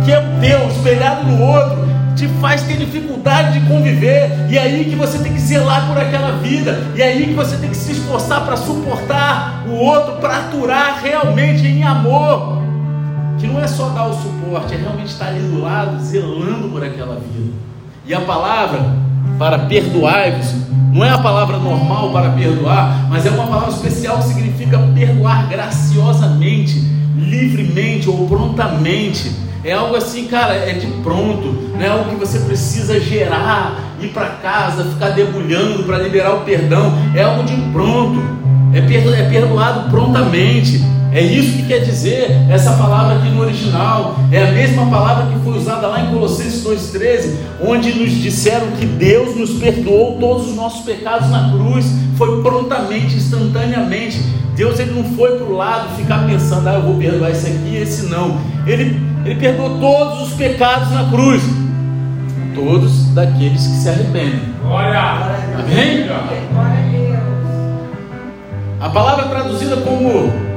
[0.03, 4.61] que é o teu, espelhado no outro, te faz ter dificuldade de conviver, e é
[4.61, 7.69] aí que você tem que zelar por aquela vida, e é aí que você tem
[7.69, 12.59] que se esforçar para suportar o outro, para aturar realmente em amor.
[13.37, 16.83] Que não é só dar o suporte, é realmente estar ali do lado, zelando por
[16.83, 17.53] aquela vida.
[18.05, 18.81] E a palavra
[19.37, 20.55] para perdoar-vos
[20.91, 25.47] não é a palavra normal para perdoar, mas é uma palavra especial que significa perdoar
[25.47, 26.83] graciosamente,
[27.19, 29.31] livremente ou prontamente.
[29.63, 34.07] É algo assim, cara, é de pronto, não é algo que você precisa gerar, ir
[34.09, 36.93] para casa, ficar debulhando para liberar o perdão.
[37.13, 38.21] É algo de pronto,
[38.73, 40.81] é, é perdoado prontamente.
[41.11, 44.15] É isso que quer dizer essa palavra aqui no original.
[44.31, 48.85] É a mesma palavra que foi usada lá em Colossenses 2,13, onde nos disseram que
[48.85, 51.85] Deus nos perdoou todos os nossos pecados na cruz.
[52.15, 54.21] Foi prontamente, instantaneamente.
[54.55, 57.69] Deus ele não foi para o lado ficar pensando, ah, eu vou perdoar esse aqui
[57.69, 58.37] e esse não.
[58.67, 61.41] Ele, ele perdoou todos os pecados na cruz.
[62.53, 64.41] Todos daqueles que se arrependem.
[64.61, 64.99] Glória!
[65.57, 66.07] Amém?
[68.79, 70.48] A palavra traduzida como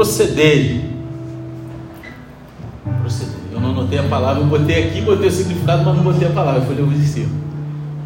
[0.00, 0.80] proceder.
[3.02, 3.34] Proceder.
[3.52, 6.30] Eu não anotei a palavra, eu botei aqui, botei o significado, mas não botei a
[6.30, 6.60] palavra.
[6.60, 6.96] Eu falei, eu vou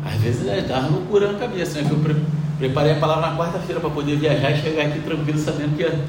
[0.05, 1.89] Às vezes é, estava loucura na cabeça, né?
[1.91, 2.17] Eu pre
[2.59, 6.05] preparei a palavra na quarta-feira para poder viajar e chegar aqui tranquilo, sabendo que ia.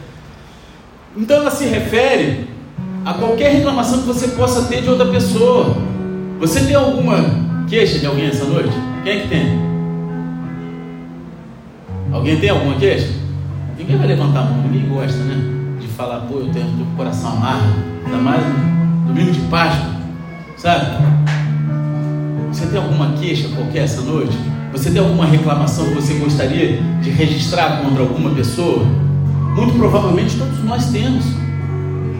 [1.17, 2.47] Então ela se refere
[3.05, 5.77] a qualquer reclamação que você possa ter de outra pessoa.
[6.39, 7.17] Você tem alguma
[7.67, 8.73] queixa de alguém essa noite?
[9.03, 9.59] Quem é que tem?
[12.11, 13.13] Alguém tem alguma queixa?
[13.77, 15.55] Ninguém vai levantar a mão, ninguém gosta, né?
[15.95, 17.73] falar, pô, eu tenho o coração amargo,
[18.05, 19.93] ainda mais no domingo de Páscoa,
[20.57, 20.87] sabe?
[22.49, 24.37] Você tem alguma queixa qualquer essa noite?
[24.73, 28.85] Você tem alguma reclamação que você gostaria de registrar contra alguma pessoa?
[29.55, 31.44] Muito provavelmente todos nós temos.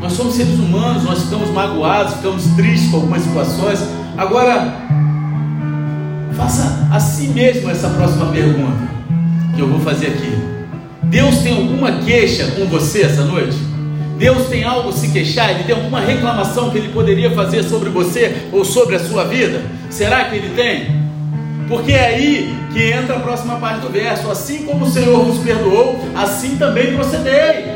[0.05, 3.79] Nós somos seres humanos, nós ficamos magoados, ficamos tristes com algumas situações.
[4.15, 4.71] Agora,
[6.37, 8.87] faça a si mesmo essa próxima pergunta
[9.55, 10.31] que eu vou fazer aqui.
[11.05, 13.57] Deus tem alguma queixa com você essa noite?
[14.15, 15.49] Deus tem algo a se queixar?
[15.49, 19.63] Ele tem alguma reclamação que ele poderia fazer sobre você ou sobre a sua vida?
[19.89, 21.03] Será que ele tem?
[21.67, 25.39] Porque é aí que entra a próxima parte do verso: assim como o Senhor nos
[25.39, 27.74] perdoou, assim também procedei.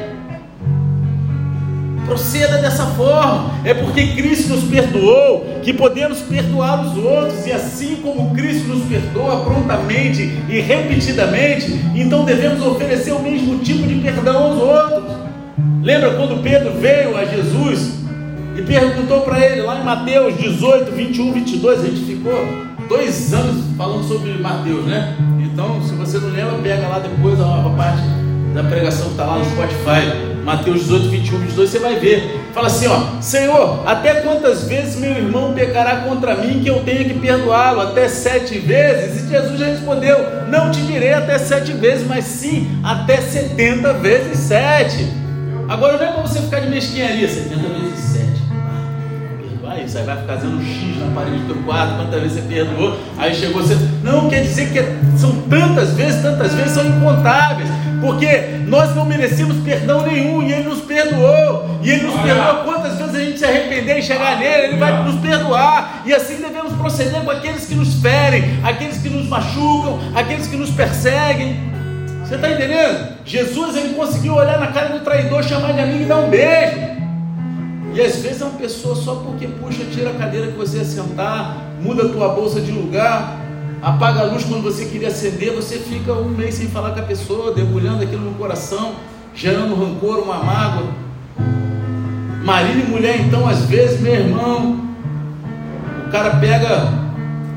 [2.10, 3.52] Proceda dessa forma.
[3.63, 7.45] É porque Cristo nos perdoou que podemos perdoar os outros.
[7.45, 13.88] E assim como Cristo nos perdoa prontamente e repetidamente, então devemos oferecer o mesmo tipo
[13.88, 15.17] de perdão aos outros.
[15.84, 18.00] Lembra quando Pedro veio a Jesus
[18.58, 22.34] e perguntou para ele, lá em Mateus 18, 21, 22, a gente ficou
[22.89, 25.15] dois anos falando sobre Mateus, né?
[25.39, 28.02] Então, se você não lembra, pega lá depois a parte
[28.54, 30.38] da pregação que está lá no Spotify.
[30.50, 32.42] Mateus 18, 21, 22, você vai ver.
[32.56, 37.04] Fala assim: ó, Senhor, até quantas vezes meu irmão pecará contra mim que eu tenha
[37.04, 37.82] que perdoá-lo?
[37.82, 39.26] Até sete vezes?
[39.26, 44.40] E Jesus já respondeu: Não te direi até sete vezes, mas sim até setenta vezes
[44.40, 45.08] sete.
[45.68, 48.29] Agora não é para você ficar de mesquinharia, 70 vezes 7.
[49.86, 52.42] Isso, aí vai ficar fazendo um X na parede do teu quarto, quantas vezes você
[52.48, 53.76] perdoou, aí chegou você.
[54.04, 57.70] Não quer dizer que são tantas vezes, tantas vezes, são incontáveis,
[58.02, 58.28] porque
[58.68, 61.80] nós não merecemos perdão nenhum e Ele nos perdoou.
[61.82, 65.04] E Ele nos perdoou quantas vezes a gente se arrepender e chegar nele, Ele vai
[65.04, 66.04] nos perdoar.
[66.06, 70.56] E assim devemos proceder com aqueles que nos ferem, aqueles que nos machucam, aqueles que
[70.56, 71.70] nos perseguem.
[72.24, 73.18] Você está entendendo?
[73.26, 77.00] Jesus ele conseguiu olhar na cara do traidor, chamar de amigo e dar um beijo.
[77.93, 80.86] E às vezes é uma pessoa só porque puxa, tira a cadeira que você ia
[80.86, 83.39] sentar, muda a tua bolsa de lugar,
[83.82, 87.04] apaga a luz quando você queria acender, você fica um mês sem falar com a
[87.04, 88.93] pessoa, debulhando aquilo no coração,
[89.34, 90.88] gerando rancor, uma mágoa.
[92.43, 94.80] Marido e mulher, então, às vezes, meu irmão,
[96.08, 97.10] o cara pega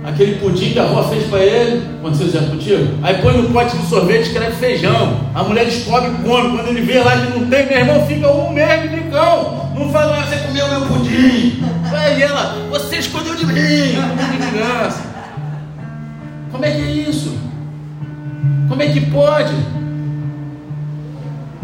[0.04, 2.94] aquele pudim que a avó fez para ele, aconteceu já contigo?
[3.02, 5.20] Aí põe no pote de sorvete, escreve feijão.
[5.34, 6.56] A mulher descobre e come.
[6.56, 9.71] Quando ele vê lá que não tem, meu irmão fica um mês de micão.
[9.82, 11.60] Não fala, ah, você comeu meu pudim.
[11.92, 13.52] Aí ela, você escondeu de mim.
[16.52, 17.36] Como é que é isso?
[18.68, 19.52] Como é que pode?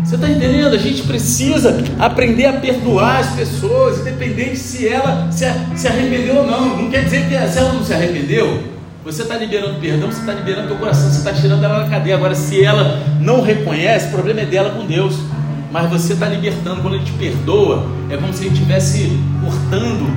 [0.04, 0.74] Você está entendendo?
[0.74, 5.44] A gente precisa aprender a perdoar as pessoas, independente se ela se,
[5.76, 6.76] se arrependeu ou não.
[6.76, 8.64] Não quer dizer que se ela não se arrependeu,
[9.04, 12.16] você está liberando perdão, você está liberando teu coração, você está tirando ela da cadeia.
[12.16, 15.14] Agora, se ela não reconhece, o problema é dela com Deus.
[15.70, 20.08] Mas você está libertando, quando a gente perdoa, é como se gente estivesse cortando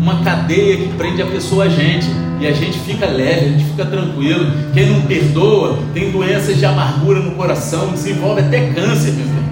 [0.00, 2.06] uma cadeia que prende a pessoa a gente.
[2.40, 4.50] E a gente fica leve, a gente fica tranquilo.
[4.72, 9.44] Quem não perdoa tem doenças de amargura no coração, desenvolve até câncer, meu filho.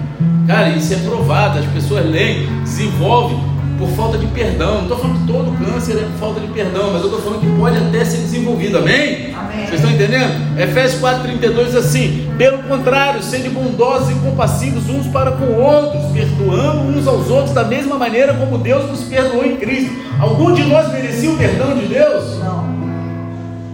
[0.47, 1.59] Cara, isso é provado.
[1.59, 3.35] As pessoas leem, desenvolve
[3.77, 4.75] por falta de perdão.
[4.75, 7.41] Não estou falando que todo câncer é por falta de perdão, mas eu estou falando
[7.41, 8.77] que pode até ser desenvolvido.
[8.77, 9.33] Amém?
[9.33, 9.65] Amém.
[9.65, 10.59] Vocês estão entendendo?
[10.59, 16.97] Efésios 4,32 diz assim: pelo contrário, sede bondosos e compassivos uns para com outros, perdoando
[16.97, 19.93] uns aos outros da mesma maneira como Deus nos perdoou em Cristo.
[20.19, 22.39] Algum de nós merecia o perdão de Deus?
[22.39, 22.73] Não.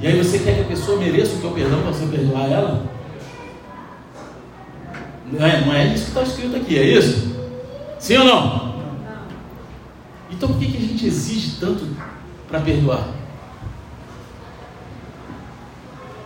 [0.02, 2.84] E aí você quer que a pessoa mereça o teu perdão para você perdoar ela?
[5.32, 7.36] Não é, não é isso que está escrito aqui, é isso?
[8.00, 8.69] Sim ou não?
[10.40, 11.86] Então por que, que a gente exige tanto
[12.48, 13.10] para perdoar?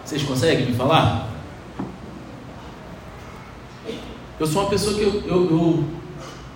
[0.06, 1.32] Vocês conseguem me falar?
[4.40, 5.84] Eu sou uma pessoa que eu, eu, eu,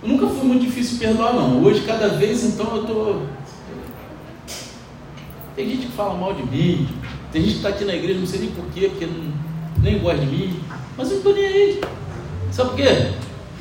[0.04, 1.60] eu nunca fui muito difícil perdoar, não.
[1.64, 3.26] Hoje, cada vez, então, eu estou.
[5.56, 6.88] Tem gente que fala mal de mim,
[7.32, 9.32] tem gente que está aqui na igreja, não sei nem porquê, porque não,
[9.82, 10.60] nem gosta de mim,
[10.96, 11.80] mas eu não estou nem aí.
[12.52, 13.12] Sabe por quê?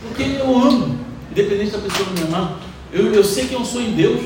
[0.04, 1.00] Porque eu amo,
[1.32, 2.66] independente da pessoa não me amar.
[2.91, 4.21] Eu, eu sei quem eu sou em Deus.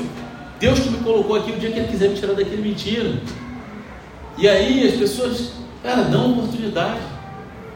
[0.60, 3.14] Deus que me colocou aqui, o dia que Ele quiser me tirar daquele mentira.
[4.38, 7.00] E aí as pessoas, cara, dão oportunidade.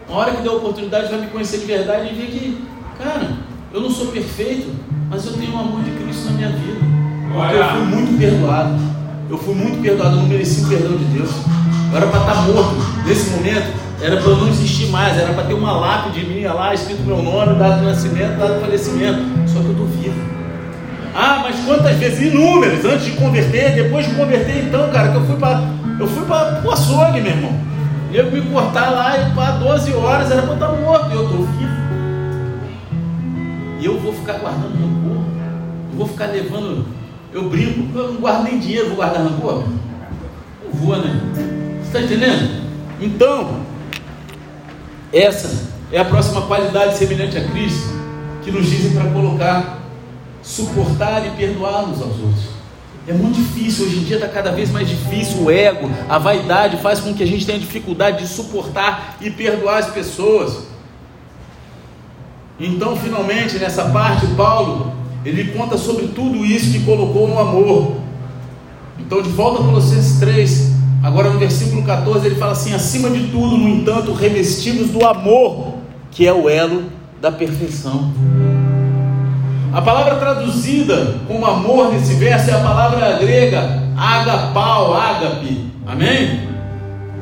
[0.08, 2.64] Uma hora que der oportunidade, vai me conhecer de verdade e ver que,
[2.96, 3.36] cara,
[3.72, 4.72] eu não sou perfeito,
[5.10, 6.78] mas eu tenho o amor de Cristo na minha vida.
[7.32, 8.96] Porque eu fui muito perdoado.
[9.28, 11.30] Eu fui muito perdoado, eu não mereci o perdão de Deus.
[11.90, 12.76] Eu era para estar morto.
[13.04, 16.72] Nesse momento, era para eu não existir mais, era para ter uma lápide minha lá,
[16.72, 19.20] escrito meu nome, dado de nascimento, dado de falecimento.
[19.48, 20.36] Só que eu estou vivo.
[21.18, 22.32] Ah, mas quantas vezes?
[22.32, 25.62] Inúmeras, antes de converter, depois de converter, então, cara, que eu fui para
[25.98, 27.58] eu fui para o açougue, meu irmão.
[28.12, 31.10] Eu me cortar lá e para 12 horas era para estar morto.
[31.10, 31.76] E eu estou vivo.
[33.80, 35.22] E eu vou ficar guardando rancor.
[35.92, 36.86] Eu vou ficar levando.
[37.32, 39.64] Eu brinco, eu não guardo nem dinheiro, vou guardar rancor.
[40.64, 41.20] Não vou, né?
[41.80, 42.62] Você está entendendo?
[43.00, 43.60] Então,
[45.12, 47.94] essa é a próxima qualidade semelhante a Cristo
[48.42, 49.78] que nos dizem para colocar,
[50.46, 52.56] suportar e perdoar uns aos outros.
[53.08, 55.42] É muito difícil, hoje em dia está cada vez mais difícil.
[55.42, 59.78] O ego, a vaidade faz com que a gente tenha dificuldade de suportar e perdoar
[59.78, 60.66] as pessoas.
[62.58, 64.92] Então, finalmente, nessa parte, Paulo
[65.24, 67.96] ele conta sobre tudo isso que colocou no amor.
[68.98, 70.72] Então, de volta a Colossenses 3,
[71.02, 75.74] agora no versículo 14, ele fala assim: acima de tudo, no entanto, revestidos do amor,
[76.12, 76.84] que é o elo
[77.20, 78.12] da perfeição.
[79.76, 85.70] A palavra traduzida como amor nesse verso é a palavra grega agapau, ágape.
[85.86, 86.48] Amém?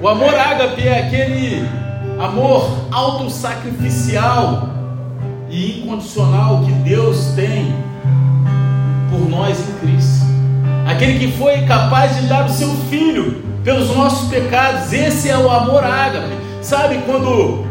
[0.00, 1.68] O amor ágape é aquele
[2.16, 4.68] amor autossacrificial
[5.50, 7.74] e incondicional que Deus tem
[9.10, 10.24] por nós em Cristo.
[10.86, 14.92] Aquele que foi capaz de dar o seu filho pelos nossos pecados.
[14.92, 16.36] Esse é o amor ágape.
[16.62, 17.66] Sabe quando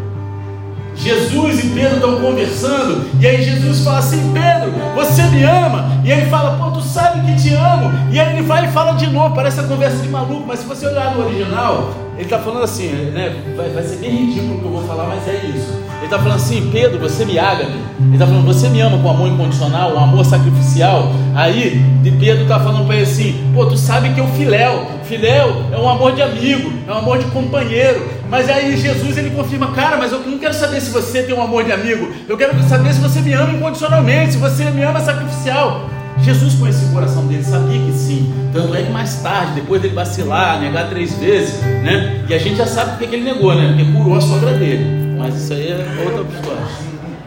[0.95, 6.01] Jesus e Pedro estão conversando, e aí Jesus fala assim: Pedro, você me ama?
[6.03, 7.91] E ele fala: Pô, tu sabe que te amo.
[8.11, 10.65] E aí ele vai e fala de novo, parece a conversa de maluco, mas se
[10.65, 13.35] você olhar no original, ele está falando assim, né?
[13.55, 15.83] Vai, vai ser bem ridículo o que eu vou falar, mas é isso.
[16.03, 17.61] Ele está falando assim: Pedro, você me ama.
[17.61, 21.11] Ele está falando: Você me ama com amor incondicional, um amor sacrificial.
[21.33, 24.85] Aí, de Pedro está falando para ele assim: Pô, tu sabe que eu filéu.
[25.05, 28.05] Filéu é um amor de amigo, é um amor de companheiro.
[28.29, 31.41] Mas aí Jesus ele confirma: Cara, mas eu não quero saber se você tem um
[31.41, 32.11] amor de amigo.
[32.27, 35.89] Eu quero saber se você me ama incondicionalmente, se você me ama sacrificial.
[36.21, 38.33] Jesus conhecia o coração dele, sabia que sim.
[38.53, 42.23] Tanto é que mais tarde, depois dele vacilar, negar três vezes, né?
[42.29, 43.73] E a gente já sabe porque que ele negou, né?
[43.75, 45.15] Porque curou a sogra dele.
[45.17, 46.63] Mas isso aí é outra história.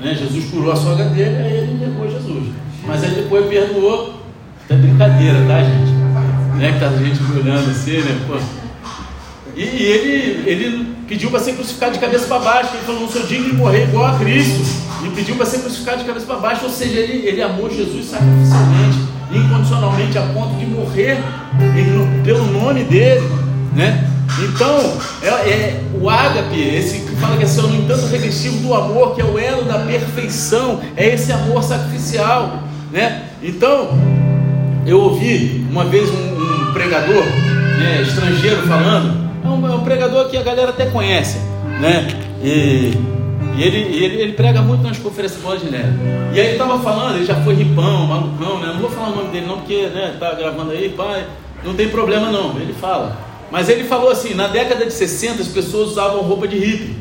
[0.01, 0.14] Né?
[0.14, 2.49] Jesus curou a sogra dele, aí ele negou Jesus.
[2.86, 4.14] Mas aí depois perdoou.
[4.68, 5.92] É brincadeira, tá, gente?
[6.57, 6.72] Né?
[6.72, 8.18] Que tá a gente olhando assim, né?
[8.26, 8.66] Pô.
[9.57, 12.70] E, ele, ele pediu para ser crucificado de cabeça para baixo.
[12.74, 14.62] Ele falou: Não sou digno de morrer igual a Cristo
[15.04, 18.07] e pediu para ser crucificado de cabeça para baixo, ou seja, ele, ele amou Jesus
[18.07, 18.98] sacrificialmente,
[19.32, 21.18] incondicionalmente, a ponto de morrer
[22.24, 23.26] pelo nome dele,
[23.74, 24.11] né?
[24.38, 28.74] Então, é, é, o ágape, esse que fala que é seu, no entanto, revestido do
[28.74, 33.22] amor, que é o elo da perfeição, é esse amor sacrificial, né?
[33.42, 33.90] Então,
[34.84, 37.24] eu ouvi uma vez um, um pregador
[37.78, 39.16] né, estrangeiro falando,
[39.47, 41.38] é um, é um pregador que a galera até conhece,
[41.80, 42.07] né?
[42.42, 42.92] E
[43.57, 45.94] e ele, ele, ele prega muito nas conferências do Nélio.
[46.34, 48.66] E aí ele estava falando, ele já foi ripão, malucão, né?
[48.66, 51.24] Não vou falar o nome dele não, porque né, tá gravando aí, pai,
[51.64, 53.16] não tem problema não, ele fala.
[53.51, 56.97] Mas ele falou assim, na década de 60 as pessoas usavam roupa de hippie.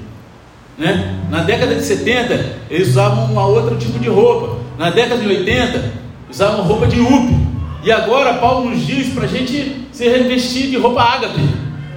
[0.78, 1.20] Né?
[1.30, 4.58] Na década de 70 eles usavam um outro tipo de roupa.
[4.78, 5.92] Na década de 80
[6.30, 7.36] usavam roupa de up.
[7.84, 11.42] E agora Paulo nos diz para gente se revestir de roupa ágape.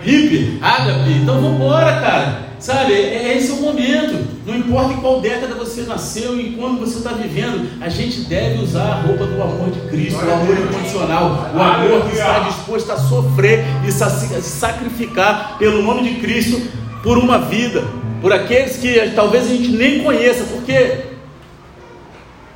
[0.02, 1.10] Hippie, ágape.
[1.22, 2.48] Então vamos embora, cara.
[2.58, 4.26] Sabe, é, é, esse é o momento.
[4.44, 8.62] Não importa em qual década você nasceu e quando você está vivendo, a gente deve
[8.62, 12.90] usar a roupa do amor de Cristo, o amor incondicional, o amor que está disposto
[12.90, 16.60] a sofrer e se sacrificar pelo nome de Cristo
[17.02, 17.84] por uma vida,
[18.20, 20.72] por aqueles que talvez a gente nem conheça, porque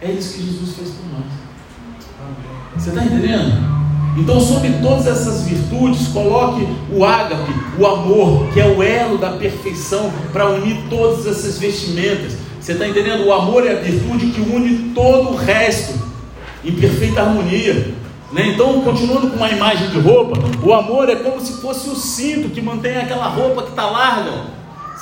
[0.00, 1.24] é isso que Jesus fez por nós.
[2.76, 3.81] Você está entendendo?
[4.16, 9.30] Então, sobre todas essas virtudes, coloque o ágape, o amor, que é o elo da
[9.30, 12.36] perfeição, para unir todas essas vestimentas.
[12.60, 13.24] Você está entendendo?
[13.24, 15.94] O amor é a virtude que une todo o resto
[16.64, 17.94] em perfeita harmonia.
[18.32, 18.48] Né?
[18.48, 22.50] Então, continuando com uma imagem de roupa, o amor é como se fosse o cinto
[22.50, 24.44] que mantém aquela roupa que está larga,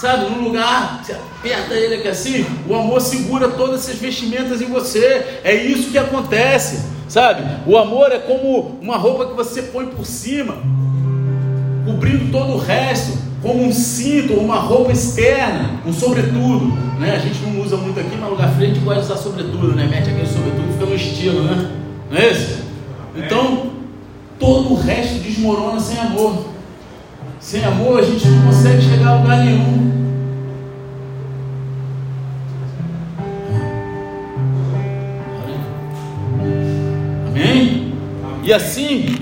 [0.01, 4.66] sabe, num lugar, você aperta ele aqui assim, o amor segura todas essas vestimentas em
[4.66, 5.40] você.
[5.44, 6.98] É isso que acontece.
[7.07, 7.42] Sabe?
[7.66, 10.57] O amor é como uma roupa que você põe por cima,
[11.84, 16.66] cobrindo todo o resto, como um cinto uma roupa externa, um sobretudo.
[16.98, 17.16] Né?
[17.16, 19.86] A gente não usa muito aqui, mas lugar frente gosta de usar sobretudo, né?
[19.90, 21.70] Mete aquele sobretudo fica no estilo, né?
[22.11, 22.62] Não é isso?
[23.16, 23.70] Então,
[24.38, 26.44] todo o resto desmorona sem amor.
[27.51, 29.90] Sem amor a gente não consegue chegar a lugar nenhum.
[38.44, 39.16] E assim,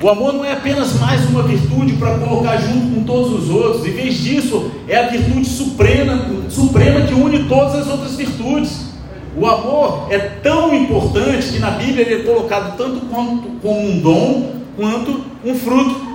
[0.00, 3.84] o amor não é apenas mais uma virtude para colocar junto com todos os outros,
[3.84, 8.92] em vez disso, é a virtude suprema, suprema que une todas as outras virtudes.
[9.36, 13.98] O amor é tão importante que na Bíblia ele é colocado tanto como, como um
[13.98, 16.09] dom quanto um fruto.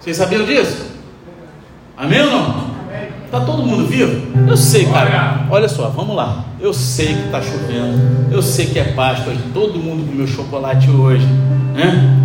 [0.00, 0.86] Vocês sabiam disso?
[1.96, 2.68] Amém ou não?
[3.24, 4.48] Está todo mundo vivo?
[4.48, 5.46] Eu sei, cara.
[5.50, 6.44] Olha só, vamos lá.
[6.60, 8.32] Eu sei que está chovendo.
[8.32, 9.34] Eu sei que é Páscoa.
[9.52, 11.26] Todo mundo comeu chocolate hoje.
[11.74, 12.16] Né?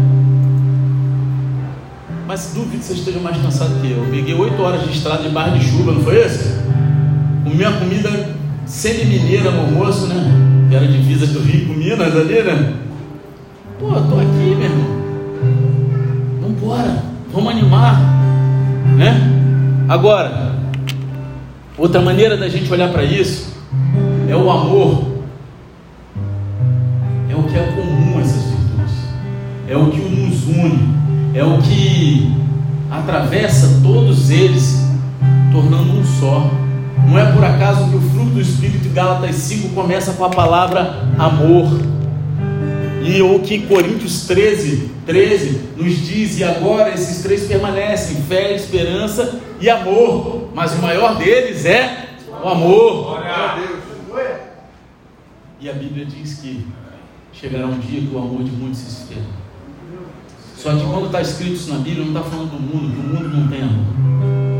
[2.25, 3.97] Mas duvido que você esteja mais cansado que eu.
[3.97, 6.61] eu peguei oito horas de estrada de barra de chuva, não foi isso?
[7.43, 8.29] Comi uma comida
[8.65, 10.67] semi-mineira no almoço, né?
[10.69, 12.73] Que era divisa do Rio com Minas ali, né?
[13.77, 15.03] Pô, eu tô aqui, meu irmão.
[16.41, 17.03] Vambora,
[17.33, 17.99] vamos animar,
[18.95, 19.19] né?
[19.89, 20.53] Agora,
[21.75, 23.51] outra maneira da gente olhar para isso
[24.29, 25.13] é o amor.
[27.27, 28.93] É o que é comum essas virtudes.
[29.67, 30.93] É o que nos une.
[31.33, 32.31] É o que
[32.91, 34.87] atravessa todos eles,
[35.51, 36.51] tornando um só.
[37.07, 41.07] Não é por acaso que o fruto do Espírito, Gálatas 5, começa com a palavra
[41.17, 41.92] amor.
[43.03, 49.39] E o que Coríntios 13, 13 nos diz, e agora esses três permanecem: fé, esperança
[49.59, 50.49] e amor.
[50.53, 52.09] Mas o maior deles é
[52.41, 53.21] o amor.
[55.59, 56.65] E a Bíblia diz que
[57.33, 59.27] chegará um dia que o amor de muitos se esfriará.
[60.57, 63.03] Só que quando está escrito isso na Bíblia, não está falando do mundo, que o
[63.03, 63.85] mundo não tem amor.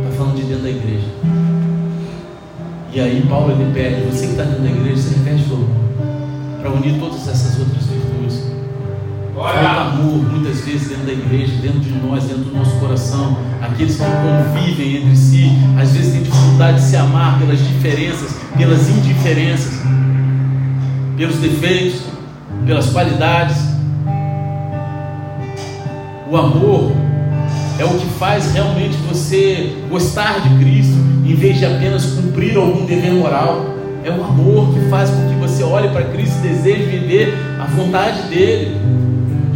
[0.04, 1.08] Está falando de dentro da igreja.
[2.92, 5.44] E aí Paulo ele pede, você que está dentro da igreja, você repete
[6.60, 7.93] para unir todas essas outras.
[9.36, 13.36] Falta amor muitas vezes dentro da igreja, dentro de nós, dentro do nosso coração.
[13.62, 18.88] Aqueles que convivem entre si, às vezes têm dificuldade de se amar pelas diferenças, pelas
[18.90, 19.82] indiferenças,
[21.18, 22.04] pelos defeitos,
[22.66, 23.58] pelas qualidades.
[26.30, 26.92] O amor
[27.80, 32.86] é o que faz realmente você gostar de Cristo, em vez de apenas cumprir algum
[32.86, 33.66] dever moral.
[34.04, 37.66] É o amor que faz com que você olhe para Cristo e deseje viver a
[37.66, 39.03] vontade dele.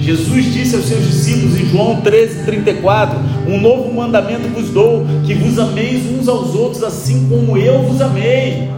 [0.08, 5.60] Jesus disse aos seus discípulos em João 13:34: Um novo mandamento vos dou, que vos
[5.60, 8.70] ameis uns aos outros, assim como eu vos amei.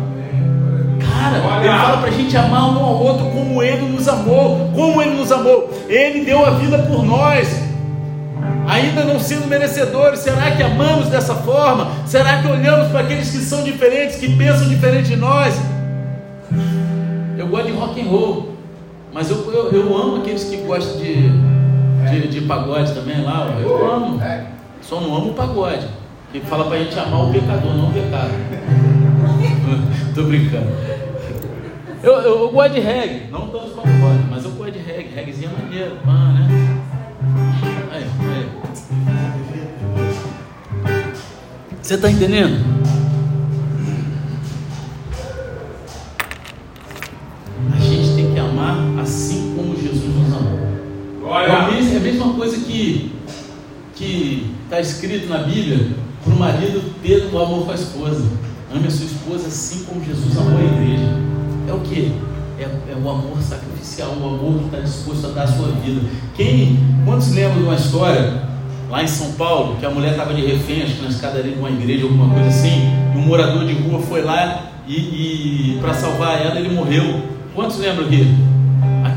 [0.99, 4.71] Cara, ele fala para a gente amar um ao outro como ele nos amou.
[4.73, 5.71] Como ele nos amou?
[5.87, 7.69] Ele deu a vida por nós
[8.67, 11.91] ainda não sendo merecedores, será que amamos dessa forma?
[12.05, 15.55] Será que olhamos para aqueles que são diferentes, que pensam diferente de nós?
[17.35, 18.58] Eu gosto de rock and roll,
[19.11, 21.29] mas eu, eu, eu amo aqueles que gostam de,
[22.09, 23.47] de, de, pagode também lá.
[23.61, 24.19] Eu amo,
[24.81, 25.87] só não amo o pagode,
[26.31, 28.31] que fala para a gente amar o pecador, não o pecado.
[30.13, 30.67] Tô brincando.
[32.01, 35.51] Eu, eu, eu, gosto de reggae, não todos pagode, mas eu gosto de reggae, reggaezinho
[35.51, 36.47] é maneiro, pá, né?
[37.91, 38.49] Aí, aí.
[41.81, 42.78] Você está entendendo?
[51.31, 53.11] É a mesma, é a mesma coisa que
[53.99, 55.89] que está escrito na Bíblia
[56.23, 58.23] para o marido ter o amor com a esposa.
[58.73, 61.09] Ame a sua esposa assim como Jesus amou a igreja.
[61.67, 62.13] É o que?
[62.57, 66.01] É, é, o amor sacrificial, o amor que está disposto a dar a sua vida.
[66.35, 68.43] Quem, quantos lembram de uma história
[68.89, 71.59] lá em São Paulo, que a mulher estava de refém, acho que na escadaria de
[71.59, 75.93] uma igreja, alguma coisa assim, e um morador de rua foi lá e, e para
[75.93, 77.21] salvar ela, ele morreu.
[77.53, 78.48] Quantos lembram aqui?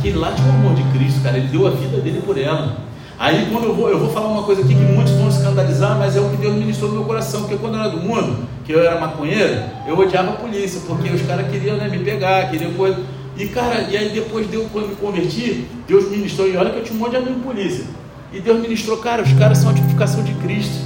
[0.03, 2.77] Aquele lá tinha o amor de Cristo, cara, ele deu a vida dele por ela.
[3.17, 6.17] Aí quando eu vou, eu vou falar uma coisa aqui que muitos vão escandalizar, mas
[6.17, 8.73] é o que Deus ministrou no meu coração, porque quando eu era do mundo, que
[8.73, 12.73] eu era maconheiro, eu odiava a polícia, porque os caras queriam né, me pegar, queriam
[12.73, 12.99] coisa.
[13.37, 16.79] E cara, e aí depois de eu quando me converti, Deus ministrou, e olha que
[16.79, 17.85] eu tinha um monte de amigo polícia.
[18.33, 20.85] E Deus ministrou, cara, os caras são a tipificação de Cristo.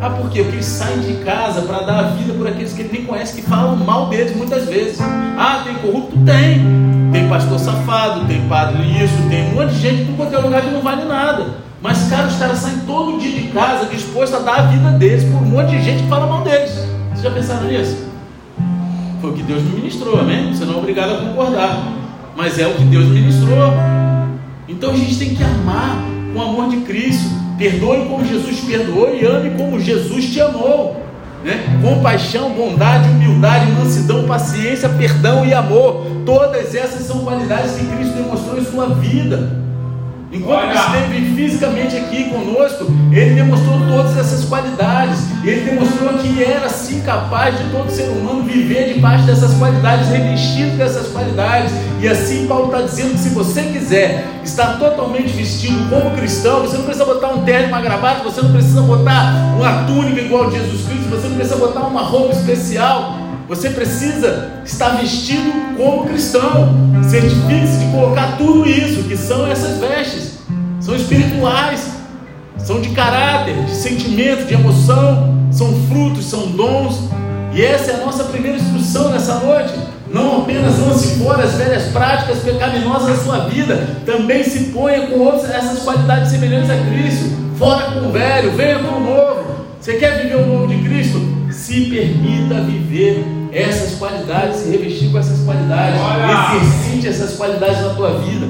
[0.00, 0.40] Ah, por quê?
[0.40, 3.34] Porque eles saem de casa para dar a vida por aqueles que ele nem conhece,
[3.34, 4.98] que falam mal deles muitas vezes.
[5.36, 6.16] Ah, tem corrupto?
[6.24, 6.88] Tem.
[7.28, 10.70] Tem pastor safado, tem padre isso, tem um monte de gente que qualquer lugar que
[10.70, 11.58] não vale nada.
[11.82, 15.24] Mas, cara, os caras saem todo dia de casa disposto a dar a vida deles
[15.24, 16.72] por um monte de gente que fala mal deles.
[17.10, 18.08] Vocês já pensaram nisso?
[19.20, 20.54] Foi o que Deus me ministrou, amém?
[20.54, 21.78] Você não é obrigado a concordar.
[22.34, 23.74] Mas é o que Deus ministrou.
[24.66, 25.98] Então a gente tem que amar
[26.32, 27.28] com o amor de Cristo.
[27.58, 30.96] Perdoe como Jesus perdoou e ame como Jesus te amou.
[31.48, 31.80] Né?
[31.80, 36.04] Compaixão, bondade, humildade, mansidão, paciência, perdão e amor.
[36.26, 39.50] Todas essas são qualidades que Cristo demonstrou em sua vida.
[40.30, 45.18] Enquanto ele esteve fisicamente aqui conosco, ele demonstrou todas essas qualidades.
[45.42, 50.76] Ele demonstrou que era sim capaz de todo ser humano viver debaixo dessas qualidades, revestido
[50.76, 51.72] dessas qualidades.
[52.00, 56.76] E assim Paulo está dizendo que se você quiser estar totalmente vestido como cristão, você
[56.76, 60.50] não precisa botar um terno, uma gravata, você não precisa botar uma túnica igual a
[60.50, 63.27] Jesus Cristo, você não precisa botar uma roupa especial.
[63.48, 66.68] Você precisa estar vestido como cristão.
[67.08, 70.40] Certifique-se de colocar tudo isso, que são essas vestes.
[70.80, 71.92] São espirituais,
[72.58, 77.08] são de caráter, de sentimento, de emoção, são frutos, são dons.
[77.54, 79.72] E essa é a nossa primeira instrução nessa noite.
[80.12, 85.20] Não apenas lance fora as velhas práticas pecaminosas da sua vida, também se ponha com
[85.20, 87.30] outras essas qualidades semelhantes a Cristo.
[87.58, 89.44] Fora com o velho, venha com o novo.
[89.80, 91.18] Você quer viver o novo de Cristo?
[91.50, 96.56] Se permita viver essas qualidades, se revestir com essas qualidades, Olha.
[96.56, 98.46] exercite essas qualidades na tua vida.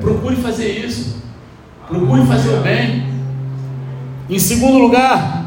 [0.00, 1.16] Procure fazer isso.
[1.88, 3.06] Procure fazer o bem.
[4.28, 5.46] Em segundo lugar,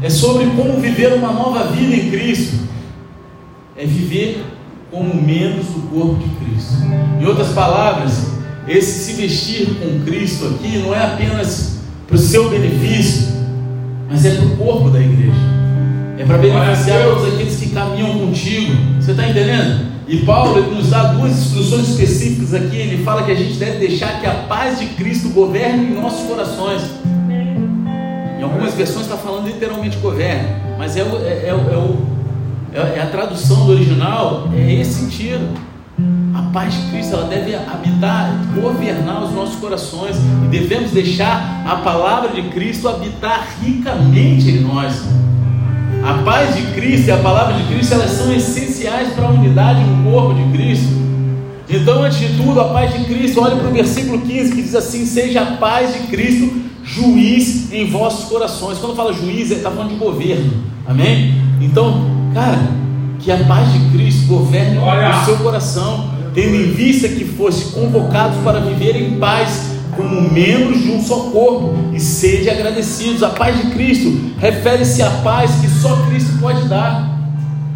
[0.00, 2.56] é sobre como viver uma nova vida em Cristo.
[3.76, 4.44] É viver
[4.90, 6.74] como membros do corpo de Cristo.
[7.20, 8.26] Em outras palavras,
[8.68, 13.28] esse se vestir com Cristo aqui não é apenas para o seu benefício,
[14.08, 15.53] mas é para o corpo da igreja.
[16.24, 18.72] É para beneficiar todos aqueles que caminham contigo.
[18.98, 19.92] Você está entendendo?
[20.08, 22.76] E Paulo nos dá duas instruções específicas aqui.
[22.76, 26.26] Ele fala que a gente deve deixar que a paz de Cristo governe em nossos
[26.26, 26.80] corações.
[28.38, 30.48] Em algumas versões está falando literalmente governe,
[30.78, 31.98] mas é, o, é, é, é, o,
[32.72, 35.46] é, a tradução do original, é esse sentido.
[36.34, 41.76] A paz de Cristo ela deve habitar, governar os nossos corações e devemos deixar a
[41.76, 45.04] palavra de Cristo habitar ricamente em nós.
[46.04, 49.80] A paz de Cristo e a palavra de Cristo elas são essenciais para a unidade
[49.80, 50.92] no corpo de Cristo.
[51.66, 54.74] Então, antes de tudo, a paz de Cristo, olhe para o versículo 15 que diz
[54.74, 56.52] assim: Seja a paz de Cristo
[56.84, 58.76] juiz em vossos corações.
[58.76, 60.52] Quando fala juiz, ele está falando de governo,
[60.86, 61.36] amém?
[61.58, 62.58] Então, cara,
[63.18, 68.36] que a paz de Cristo governe o seu coração, tendo em vista que fosse convocados
[68.44, 73.22] para viver em paz como membros de um só corpo e sede agradecidos.
[73.22, 77.12] A paz de Cristo refere-se à paz que só Cristo pode dar.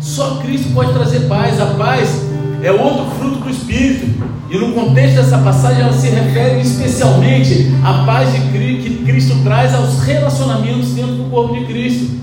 [0.00, 1.60] Só Cristo pode trazer paz.
[1.60, 2.22] A paz
[2.62, 4.06] é outro fruto do Espírito.
[4.50, 9.36] E no contexto dessa passagem ela se refere especialmente à paz de Cristo, que Cristo
[9.44, 12.18] traz aos relacionamentos dentro do corpo de Cristo.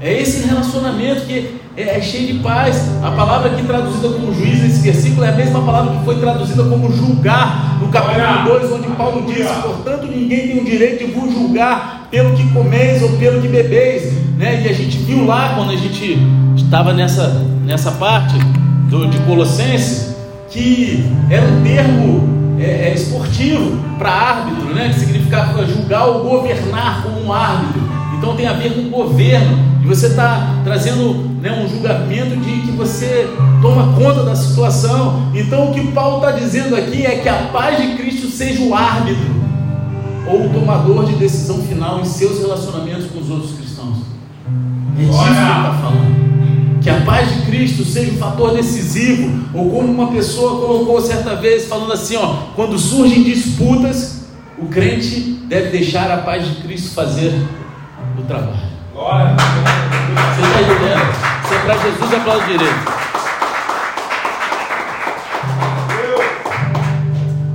[0.00, 2.88] É esse relacionamento que é, é, cheio de paz.
[3.02, 6.64] A palavra aqui traduzida como juiz nesse versículo é a mesma palavra que foi traduzida
[6.64, 11.32] como julgar no capítulo 2, onde Paulo diz: Portanto, ninguém tem o direito de vos
[11.32, 14.12] julgar pelo que comeis ou pelo que bebeis.
[14.36, 14.62] Né?
[14.64, 16.18] E a gente viu lá, quando a gente
[16.56, 17.28] estava nessa,
[17.64, 18.34] nessa parte
[18.88, 20.14] do, de Colossenses,
[20.50, 24.90] que era um termo é, é, esportivo para árbitro, né?
[24.90, 27.82] que significava julgar ou governar como um árbitro.
[28.16, 29.73] Então tem a ver com governo.
[29.84, 31.12] E você está trazendo
[31.42, 33.28] né, um julgamento de que você
[33.60, 35.30] toma conta da situação.
[35.34, 38.74] Então o que Paulo está dizendo aqui é que a paz de Cristo seja o
[38.74, 39.44] árbitro
[40.26, 43.98] ou o tomador de decisão final em seus relacionamentos com os outros cristãos.
[44.98, 46.80] É disso que ele está falando.
[46.80, 51.36] Que a paz de Cristo seja um fator decisivo, ou como uma pessoa colocou certa
[51.36, 54.24] vez, falando assim: ó, quando surgem disputas,
[54.58, 57.34] o crente deve deixar a paz de Cristo fazer
[58.18, 58.73] o trabalho.
[58.94, 61.14] Você está entendendo?
[61.48, 62.94] Se é para Jesus, aplaude direito.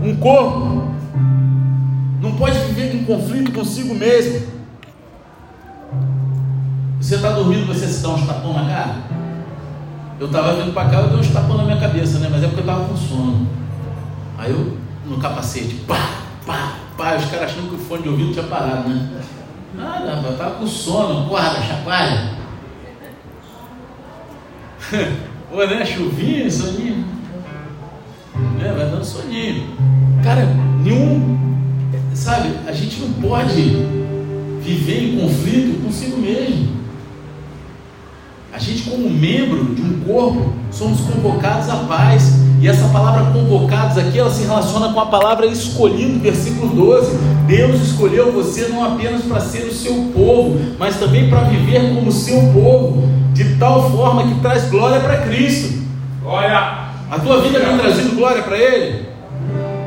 [0.04, 0.92] Um corpo
[2.22, 4.48] não pode viver em conflito consigo mesmo.
[7.00, 8.96] Você está dormindo, você se dá um tapão na cara?
[10.20, 12.28] Eu estava vindo para cá, eu dei um tapão na minha cabeça, né?
[12.30, 13.48] Mas é porque eu estava com sono.
[14.38, 15.96] Aí eu, no capacete, pá,
[16.46, 19.22] pá, pá, os caras achando que o fone de ouvido tinha parado, né?
[19.80, 22.32] Nada, eu estava com sono, porra chacoalha.
[25.50, 25.86] Pô, né?
[25.86, 27.06] Chuvinha, soninho.
[28.58, 28.74] Né?
[28.76, 29.70] Vai dando soninho.
[30.22, 30.46] Cara,
[30.84, 31.40] nenhum.
[32.14, 33.62] Sabe, a gente não pode
[34.62, 36.78] viver em conflito consigo mesmo.
[38.52, 42.39] A gente, como membro de um corpo, somos convocados à paz.
[42.62, 47.18] E essa palavra convocados aqui, ela se relaciona com a palavra escolhido, versículo 12.
[47.48, 52.12] Deus escolheu você não apenas para ser o seu povo, mas também para viver como
[52.12, 55.82] seu povo, de tal forma que traz glória para Cristo.
[56.22, 56.90] Glória!
[57.10, 59.08] A tua vida tem trazido glória para Ele?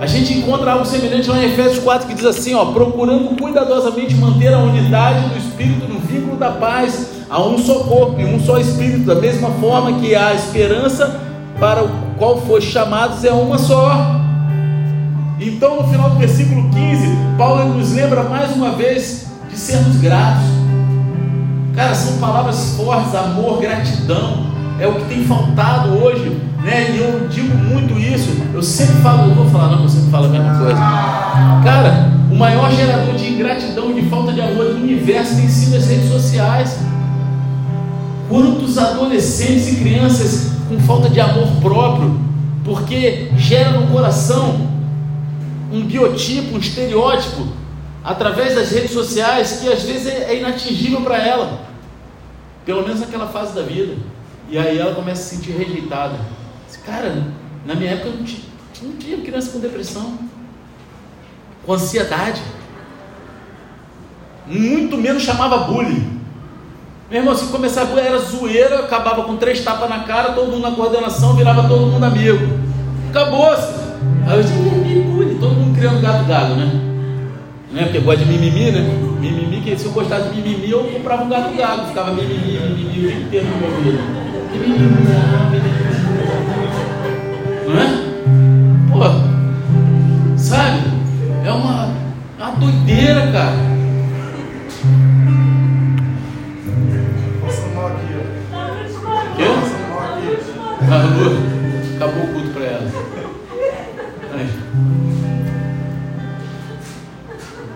[0.00, 4.14] A gente encontra algo semelhante lá em Efésios 4 que diz assim: ó, procurando cuidadosamente
[4.16, 8.40] manter a unidade do Espírito no vínculo da paz, a um só corpo e um
[8.40, 11.20] só Espírito, da mesma forma que a esperança
[11.60, 14.20] para o qual foi chamados é uma só.
[15.40, 20.44] Então, no final do versículo 15, Paulo nos lembra mais uma vez de sermos gratos.
[21.74, 24.46] Cara, são palavras fortes, amor, gratidão.
[24.78, 26.92] É o que tem faltado hoje né?
[26.92, 30.26] E eu digo muito isso, eu sempre falo, eu vou falar, não, eu sempre falo
[30.26, 30.76] a mesma coisa.
[31.64, 35.74] Cara, o maior gerador de ingratidão e de falta de amor do universo tem sido
[35.74, 36.78] as redes sociais.
[38.28, 42.20] Quantos adolescentes e crianças com falta de amor próprio,
[42.64, 44.70] porque gera no coração
[45.72, 47.48] um biotipo, um estereótipo,
[48.04, 51.60] através das redes sociais, que às vezes é inatingível para ela,
[52.64, 53.96] pelo menos naquela fase da vida.
[54.50, 56.18] E aí ela começa a se sentir rejeitada.
[56.84, 57.26] Cara,
[57.64, 58.42] na minha época não tinha,
[58.82, 60.18] não tinha criança com depressão.
[61.64, 62.42] com ansiedade.
[64.46, 66.11] Muito menos chamava bullying.
[67.12, 70.62] Meu irmão, se começar a era zoeira, acabava com três tapas na cara, todo mundo
[70.62, 72.58] na coordenação, virava todo mundo amigo.
[73.10, 73.70] Acabou-se.
[74.26, 76.70] Aí eu disse, todo mundo criando gato gado, né?
[77.70, 77.82] né?
[77.82, 78.80] Porque gosta de mimimi, né?
[79.20, 82.88] Mimimi, que se eu gostasse de mimimi, eu comprava um gato gago, ficava mimimi, mimimi
[82.88, 83.98] o dia inteiro no meu ouvido.
[87.68, 87.88] Não é?
[88.90, 90.80] Pô, sabe?
[91.44, 91.94] É uma,
[92.38, 93.72] uma doideira, cara.
[100.92, 102.86] Acabou o culto para ela.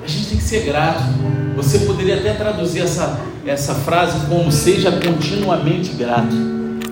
[0.05, 1.03] A gente tem que ser grato.
[1.57, 6.37] Você poderia até traduzir essa, essa frase como seja continuamente grato.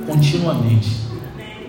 [0.07, 0.97] Continuamente.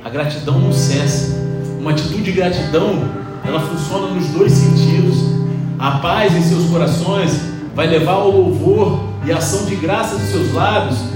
[0.06, 1.36] A gratidão não cessa.
[1.78, 3.04] Uma atitude de gratidão,
[3.44, 5.18] ela funciona nos dois sentidos.
[5.78, 7.42] A paz em seus corações
[7.76, 11.15] vai levar ao louvor e ação de graça dos seus lábios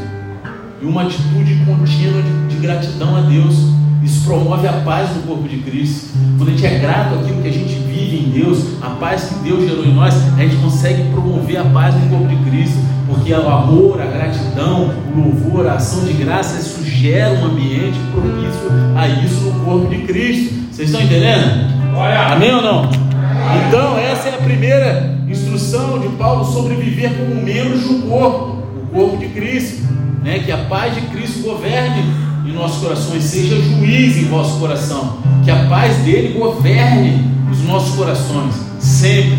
[0.82, 3.56] e uma atitude contínua de, de gratidão a Deus.
[4.04, 6.18] Isso promove a paz no corpo de Cristo.
[6.38, 9.44] Quando a gente é grato àquilo que a gente vive em Deus, a paz que
[9.44, 12.78] Deus gerou em nós, a gente consegue promover a paz no corpo de Cristo,
[13.08, 18.00] porque o amor, a gratidão, o louvor, a ação de graça, isso gera um ambiente
[18.14, 20.56] propício a isso no corpo de Cristo.
[20.72, 21.80] Vocês estão entendendo?
[22.32, 22.90] Amém ou não?
[23.68, 28.88] Então, essa é a primeira instrução de Paulo sobre viver como membros do corpo, o
[28.94, 29.90] corpo de Cristo
[30.24, 30.39] né?
[30.39, 32.03] que a paz de Cristo governe
[32.45, 37.95] em nossos corações, seja juiz em vosso coração, que a paz dele governe os nossos
[37.95, 39.38] corações, sempre.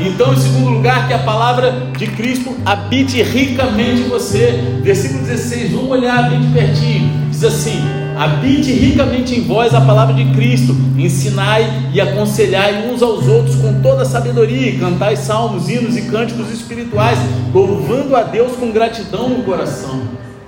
[0.00, 4.80] Então, em segundo lugar, que a palavra de Cristo habite ricamente em você.
[4.82, 7.28] Versículo 16, vamos olhar bem de pertinho.
[7.30, 7.80] Diz assim:
[8.22, 13.80] habite ricamente em vós a palavra de Cristo, ensinai e aconselhai uns aos outros com
[13.82, 17.18] toda a sabedoria, e cantai salmos, hinos e cânticos espirituais,
[17.52, 20.02] louvando a Deus com gratidão no coração.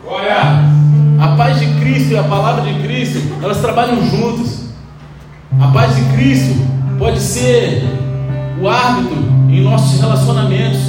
[0.06, 0.62] Olha,
[1.18, 4.64] a paz de Cristo e a palavra de Cristo, elas trabalham juntas.
[5.60, 6.54] A paz de Cristo
[6.98, 7.82] pode ser
[8.60, 9.16] o árbitro
[9.48, 10.80] em nossos relacionamentos,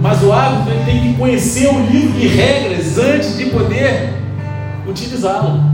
[0.00, 4.14] mas o árbitro tem que conhecer o livro de regras antes de poder
[4.86, 5.73] utilizá-lo.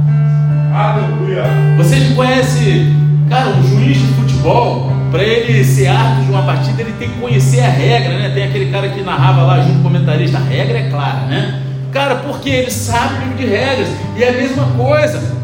[0.72, 1.44] Aleluia.
[1.76, 2.94] Você conhece,
[3.28, 7.18] cara, um juiz de futebol, para ele ser árbitro de uma partida, ele tem que
[7.18, 8.30] conhecer a regra, né?
[8.32, 11.62] Tem aquele cara que narrava lá junto com o comentarista, a regra é clara, né?
[11.92, 13.88] Cara, porque ele sabe o livro de regras.
[14.16, 15.36] E é a mesma coisa.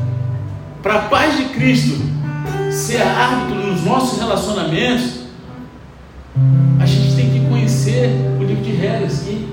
[0.82, 2.00] Para a paz de Cristo
[2.70, 5.26] ser árbitro nos nossos relacionamentos,
[6.78, 9.48] a gente tem que conhecer o livro de regras, que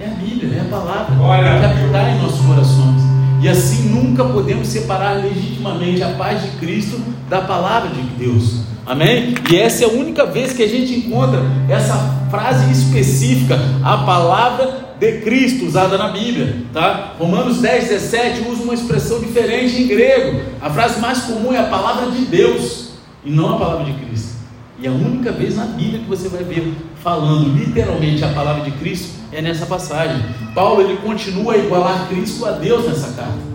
[0.00, 1.58] é a Bíblia, é a palavra, Olha.
[1.58, 3.07] que habitar em nossos corações.
[3.40, 8.62] E assim nunca podemos separar legitimamente a paz de Cristo da palavra de Deus.
[8.84, 9.34] Amém?
[9.50, 14.88] E essa é a única vez que a gente encontra essa frase específica, a palavra
[14.98, 17.14] de Cristo usada na Bíblia, tá?
[17.18, 20.40] Romanos 10, 17 usa uma expressão diferente em grego.
[20.60, 22.92] A frase mais comum é a palavra de Deus
[23.24, 24.38] e não a palavra de Cristo.
[24.80, 26.72] E a única vez na Bíblia que você vai ver
[27.02, 30.22] falando literalmente a palavra de Cristo é nessa passagem.
[30.54, 33.48] Paulo ele continua a igualar Cristo a Deus nessa carta.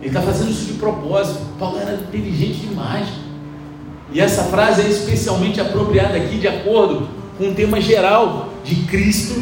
[0.00, 1.40] Ele está fazendo isso de propósito.
[1.58, 3.08] Paulo era inteligente demais.
[4.12, 7.08] E essa frase é especialmente apropriada aqui de acordo
[7.38, 9.34] com o tema geral de Cristo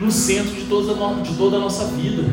[0.00, 2.24] no centro de toda, a, de toda a nossa vida.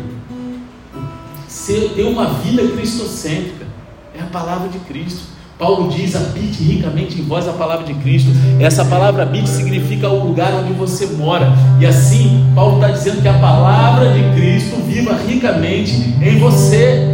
[1.96, 3.66] Ter uma vida cristocêntrica
[4.14, 5.35] é a palavra de Cristo.
[5.58, 8.30] Paulo diz: habite ricamente em vós a palavra de Cristo.
[8.60, 11.52] Essa palavra habite significa o lugar onde você mora.
[11.80, 17.08] E assim, Paulo está dizendo que a palavra de Cristo viva ricamente em você.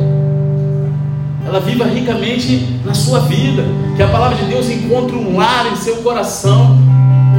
[1.46, 3.64] Ela viva ricamente na sua vida.
[3.96, 6.80] Que a palavra de Deus encontre um lar em seu coração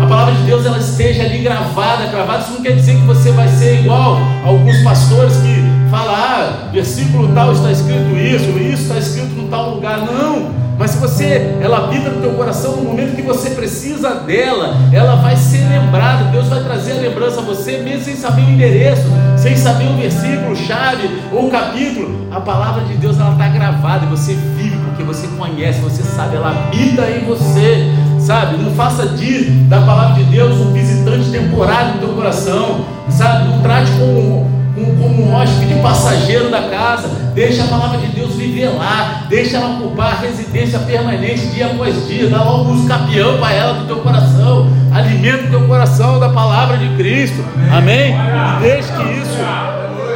[0.00, 2.42] a palavra de Deus ela esteja ali gravada, gravada.
[2.42, 6.68] Isso não quer dizer que você vai ser igual a alguns pastores que falam, ah,
[6.72, 10.00] versículo tal está escrito isso, isso está escrito no tal lugar.
[10.00, 10.50] Não.
[10.82, 15.14] Mas se você, ela habita no teu coração no momento que você precisa dela, ela
[15.14, 16.24] vai ser lembrada.
[16.32, 19.04] Deus vai trazer a lembrança a você, mesmo sem saber o endereço,
[19.36, 22.26] sem saber o versículo, chave ou capítulo.
[22.32, 26.34] A palavra de Deus ela está gravada e você vive porque você conhece, você sabe,
[26.34, 28.56] ela habita em você sabe?
[28.56, 33.48] Não faça de, da palavra de Deus um visitante temporário no teu coração, sabe?
[33.48, 34.48] Não trate como,
[34.84, 39.78] como, um hóspede passageiro da casa, deixa a palavra de Deus viver lá, deixa ela
[39.78, 43.96] ocupar a residência permanente dia após dia, dá logo um escapião para ela do teu
[43.96, 48.14] coração, alimenta o teu coração da palavra de Cristo, amém?
[48.60, 49.38] Deixe que isso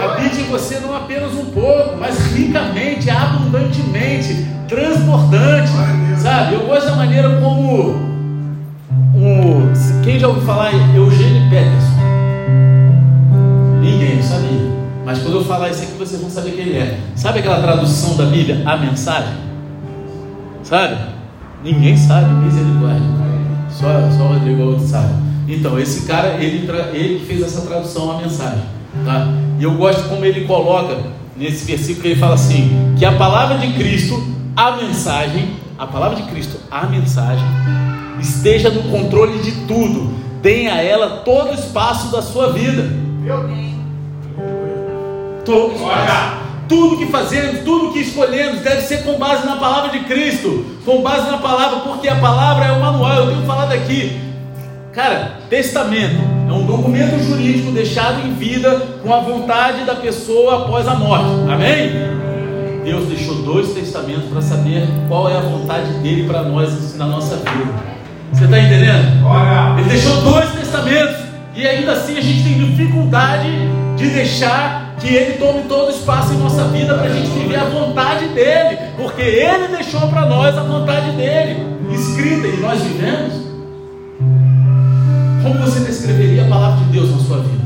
[0.02, 5.70] habite em você não apenas um pouco, mas ricamente, abundantemente, transbordante.
[6.18, 7.90] Sabe, eu gosto da maneira como
[9.14, 9.72] um.
[10.02, 11.95] Quem já ouviu falar Eugênio Peterson?
[14.36, 14.86] Sabia.
[15.04, 16.98] Mas quando eu falar isso aqui, vocês vão saber quem ele é.
[17.14, 19.34] Sabe aquela tradução da Bíblia, a mensagem?
[20.62, 20.96] Sabe?
[21.62, 23.02] Ninguém sabe, misericórdia.
[23.70, 25.14] Só, só o Rodrigo outro sabe.
[25.48, 28.62] Então, esse cara, ele, ele fez essa tradução, a mensagem.
[29.04, 29.28] Tá?
[29.58, 30.98] E eu gosto como ele coloca
[31.36, 34.22] nesse versículo que ele fala assim: que a palavra de Cristo,
[34.56, 37.44] a mensagem, a palavra de Cristo, a mensagem,
[38.20, 42.90] esteja no controle de tudo, tenha ela todo o espaço da sua vida.
[45.46, 46.36] Todo espaço.
[46.68, 51.00] Tudo que fazemos, tudo que escolhemos deve ser com base na palavra de Cristo, com
[51.00, 53.14] base na palavra, porque a palavra é o manual.
[53.18, 54.20] Eu tenho falado aqui,
[54.92, 60.88] cara, testamento é um documento jurídico deixado em vida com a vontade da pessoa após
[60.88, 61.30] a morte.
[61.48, 61.92] Amém?
[62.84, 67.36] Deus deixou dois testamentos para saber qual é a vontade dele para nós na nossa
[67.36, 67.96] vida.
[68.32, 69.24] Você está entendendo?
[69.78, 71.16] Ele deixou dois testamentos
[71.54, 73.50] e ainda assim a gente tem dificuldade
[73.96, 77.56] de deixar que Ele tome todo o espaço em nossa vida para a gente viver
[77.56, 83.34] a vontade dEle, porque Ele deixou para nós a vontade dEle, escrita e nós vivemos.
[85.44, 87.64] Como você descreveria a palavra de Deus na sua vida?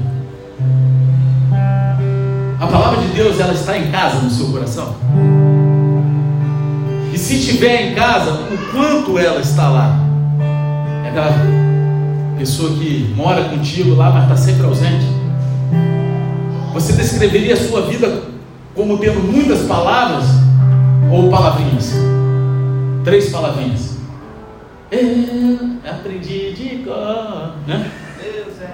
[2.60, 4.94] A palavra de Deus ela está em casa no seu coração?
[7.14, 9.98] E se estiver em casa, o quanto ela está lá?
[11.06, 11.32] É aquela
[12.38, 15.20] pessoa que mora contigo lá, mas está sempre ausente?
[16.72, 18.22] Você descreveria a sua vida
[18.74, 20.24] como tendo muitas palavras
[21.10, 21.94] ou palavrinhas?
[23.04, 23.96] Três palavrinhas.
[24.92, 27.54] Eu aprendi de cor.
[27.66, 27.90] Né?
[28.22, 28.70] Deus é.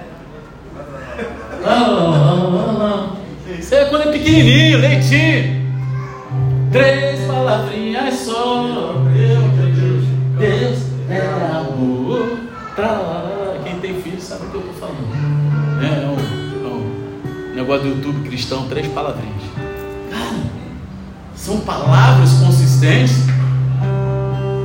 [3.59, 5.67] Isso é quando é pequenininho, leitinho.
[6.71, 9.06] Três palavrinhas só.
[17.67, 19.43] Negócio do YouTube cristão, três palavrinhas.
[20.09, 20.37] Cara,
[21.35, 23.17] são palavras consistentes.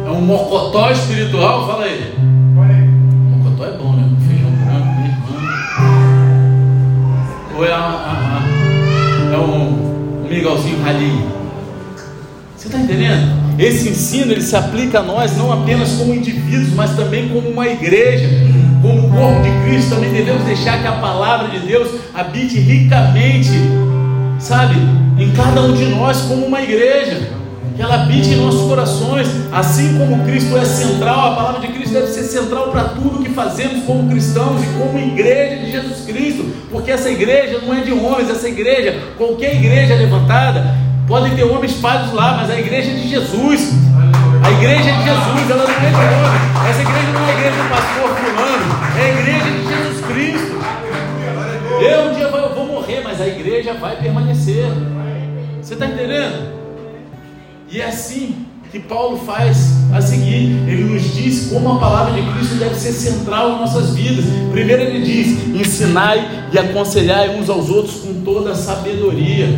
[0.07, 2.15] É um mocotó espiritual, fala aí.
[3.37, 4.09] Mocotó é bom, né?
[4.29, 5.21] Feijão branco, mesmo.
[7.57, 11.33] Ou é, a, a, a, é um, um mingauzinho ralinho.
[12.57, 13.43] Você está entendendo?
[13.59, 17.67] Esse ensino ele se aplica a nós não apenas como indivíduos, mas também como uma
[17.67, 18.29] igreja
[19.13, 23.51] corpo de Cristo, também devemos deixar que a palavra de Deus habite ricamente,
[24.39, 24.77] sabe,
[25.19, 27.31] em cada um de nós, como uma igreja,
[27.77, 31.93] que ela habite em nossos corações, assim como Cristo é central, a palavra de Cristo
[31.95, 36.45] deve ser central para tudo que fazemos como cristãos e como igreja de Jesus Cristo,
[36.71, 40.75] porque essa igreja não é de homens, essa igreja, qualquer igreja levantada,
[41.07, 43.73] podem ter homens espalhados lá, mas a igreja é de Jesus.
[44.53, 46.69] A igreja de Jesus, ela não é de homens.
[46.69, 50.53] Essa igreja não é a igreja do pastor fulano, é a igreja de Jesus Cristo.
[51.81, 54.67] Eu um dia vou, vou morrer, mas a igreja vai permanecer.
[55.59, 56.53] Você está entendendo?
[57.71, 60.51] E é assim que Paulo faz a seguir.
[60.69, 64.27] Ele nos diz como a palavra de Cristo deve ser central em nossas vidas.
[64.53, 69.49] Primeiro ele diz: ensinai e aconselhai uns aos outros com toda a sabedoria.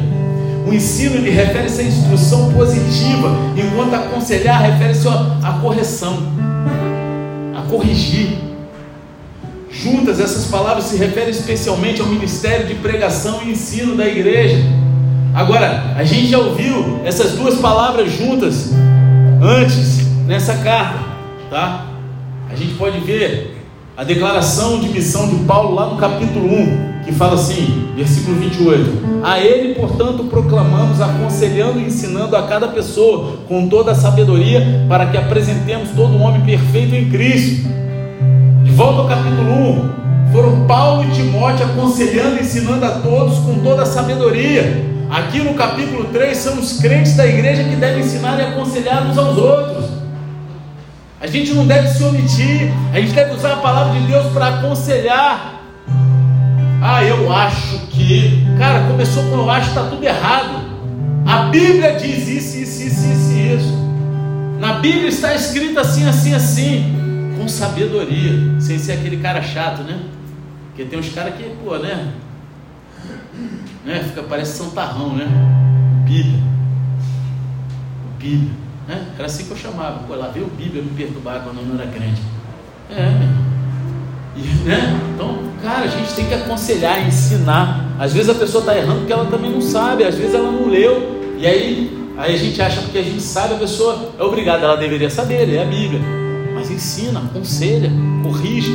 [0.67, 6.23] O ensino ele refere-se à instrução positiva, enquanto aconselhar refere-se à correção,
[7.55, 8.39] a corrigir.
[9.71, 14.59] Juntas, essas palavras se referem especialmente ao ministério de pregação e ensino da igreja.
[15.35, 18.71] Agora, a gente já ouviu essas duas palavras juntas
[19.43, 21.01] antes nessa carta,
[21.51, 21.87] tá?
[22.51, 23.61] A gente pode ver
[23.97, 29.23] a declaração de missão de Paulo lá no capítulo 1, que fala assim, versículo 28.
[29.23, 35.07] A ele, portanto, proclamamos, aconselhando e ensinando a cada pessoa com toda a sabedoria, para
[35.07, 37.69] que apresentemos todo homem perfeito em Cristo.
[38.63, 43.61] De volta ao capítulo 1, foram Paulo e Timóteo aconselhando e ensinando a todos com
[43.61, 44.85] toda a sabedoria.
[45.11, 49.17] Aqui no capítulo 3 são os crentes da igreja que devem ensinar e aconselhar uns
[49.17, 49.85] aos outros.
[51.21, 54.49] A gente não deve se omitir, a gente deve usar a palavra de Deus para
[54.49, 55.64] aconselhar,
[56.87, 58.45] ah, eu acho que.
[58.59, 60.63] Cara, começou com eu acho que está tudo errado.
[61.27, 63.85] A Bíblia diz isso, isso, isso, isso, isso.
[64.61, 67.35] Na Bíblia está escrito assim, assim, assim.
[67.39, 68.61] Com sabedoria.
[68.61, 69.99] Sem ser aquele cara chato, né?
[70.67, 72.13] Porque tem uns caras que, pô, né?
[73.83, 74.05] né?
[74.07, 75.27] Fica, parece santarrão, né?
[76.05, 76.43] Bíblia.
[78.19, 78.53] Bíblia.
[78.87, 79.07] Né?
[79.17, 80.01] Era assim que eu chamava.
[80.01, 82.21] Pô, lá veio Bíblia me perturbar quando eu não era crente.
[82.91, 83.45] É, meu.
[84.37, 85.01] E, né?
[85.15, 87.97] Então, cara, a gente tem que aconselhar, ensinar.
[87.99, 90.69] Às vezes a pessoa está errando porque ela também não sabe, às vezes ela não
[90.69, 91.35] leu.
[91.39, 94.77] E aí, aí a gente acha que a gente sabe, a pessoa é obrigada, ela
[94.77, 96.01] deveria saber, ler a Bíblia.
[96.55, 97.93] Mas mas ensina, aconselha,
[98.23, 98.73] corrige.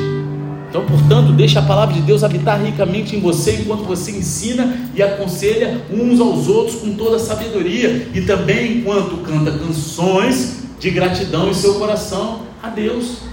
[0.70, 5.02] Então, portanto, deixa a palavra de Deus habitar ricamente em você enquanto você ensina e
[5.02, 11.50] aconselha uns aos outros com toda a sabedoria e também enquanto canta canções de gratidão
[11.50, 13.29] em seu coração a Deus.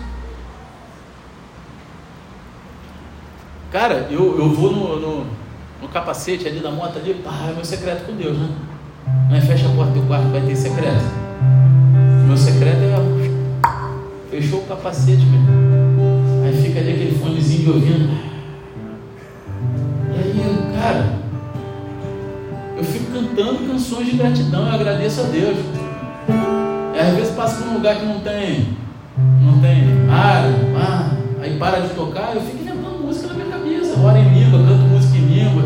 [3.77, 5.27] Cara, eu, eu vou no, no,
[5.83, 8.49] no capacete ali da moto ali, pá, é meu secreto com Deus, né?
[9.35, 11.05] É fecha a porta do quarto, vai ter secreto.
[12.27, 14.31] Meu secreto é.
[14.31, 16.47] Fechou o capacete, meu.
[16.47, 18.19] Aí fica ali aquele fonezinho de ouvindo.
[20.11, 21.13] E aí, cara,
[22.79, 25.59] eu fico cantando canções de gratidão, eu agradeço a Deus.
[26.95, 28.69] E às vezes passa por um lugar que não tem,
[29.43, 30.45] não tem ar,
[31.43, 33.66] aí para de tocar, eu fico inventando música na minha cabeça,
[34.07, 35.63] ora em língua, canto música em língua.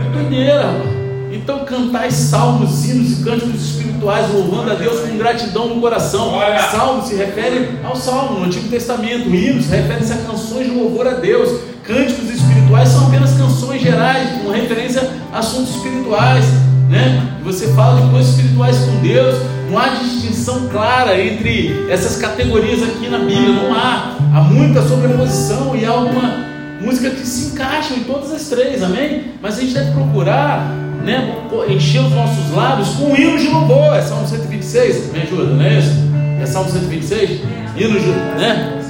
[0.00, 1.00] É doideira.
[1.32, 6.32] Então cantai salmos, hinos e cânticos espirituais, louvando a Deus com gratidão no coração.
[6.70, 11.14] Salmo se refere ao salmo no Antigo Testamento, hinos refere-se a canções de louvor a
[11.14, 11.60] Deus.
[11.84, 16.44] Cânticos espirituais são apenas canções gerais, com referência a assuntos espirituais.
[16.88, 17.38] Né?
[17.44, 19.36] Você fala de coisas espirituais com Deus,
[19.70, 24.16] não há distinção clara entre essas categorias aqui na Bíblia, não há.
[24.32, 26.49] Há muita sobreposição e há uma
[26.80, 29.32] música que se encaixa em todas as três, amém?
[29.40, 30.66] Mas a gente deve procurar
[31.04, 31.36] né,
[31.68, 33.94] encher os nossos lábios com hinos de louvor.
[33.94, 35.92] É Salmo 126, me ajuda, não é isso?
[36.40, 37.40] É Salmo 126?
[37.76, 38.82] Hinos de, né?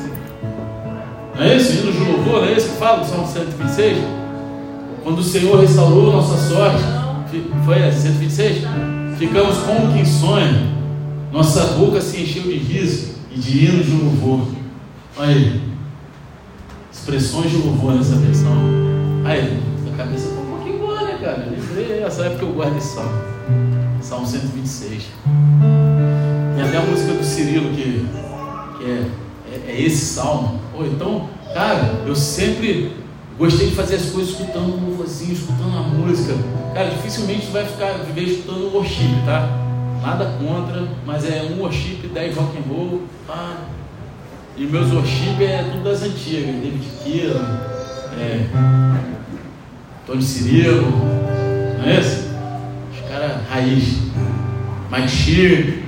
[1.34, 1.72] Não é isso?
[1.72, 3.98] Hinos de louvor, não é isso que fala do Salmo 126?
[5.02, 6.82] Quando o Senhor restaurou nossa sorte,
[7.64, 8.64] foi 126?
[9.18, 10.70] Ficamos como quem sonha,
[11.32, 14.46] nossa boca se encheu de riso e de hinos de louvor.
[15.16, 15.60] Olha aí,
[17.00, 18.52] expressões de louvor nessa versão.
[19.24, 19.58] Aí,
[19.92, 21.48] a cabeça está um pouquinho boa, né, cara?
[21.50, 23.10] Lembrei, essa época eu guardo esse salmo.
[24.02, 25.04] Salmo 126.
[26.54, 28.06] Tem até a música do Cirilo que,
[28.78, 29.06] que é,
[29.50, 30.60] é, é esse salmo.
[30.74, 33.00] Ou então, cara, eu sempre
[33.40, 36.34] Gostei de fazer as coisas escutando um louvorzinho, escutando a música.
[36.74, 39.48] Cara, dificilmente vai ficar viver escutando worship, tá?
[40.02, 43.56] Nada contra, mas é um worship, 10 rock and roll, tá?
[44.56, 47.60] E meus worship é tudo das antigas, David Keelan,
[48.18, 48.46] é,
[50.06, 50.90] Tony Cirilo,
[51.78, 52.28] não é isso?
[52.92, 53.98] Os caras raiz,
[54.90, 55.80] Mike Shear.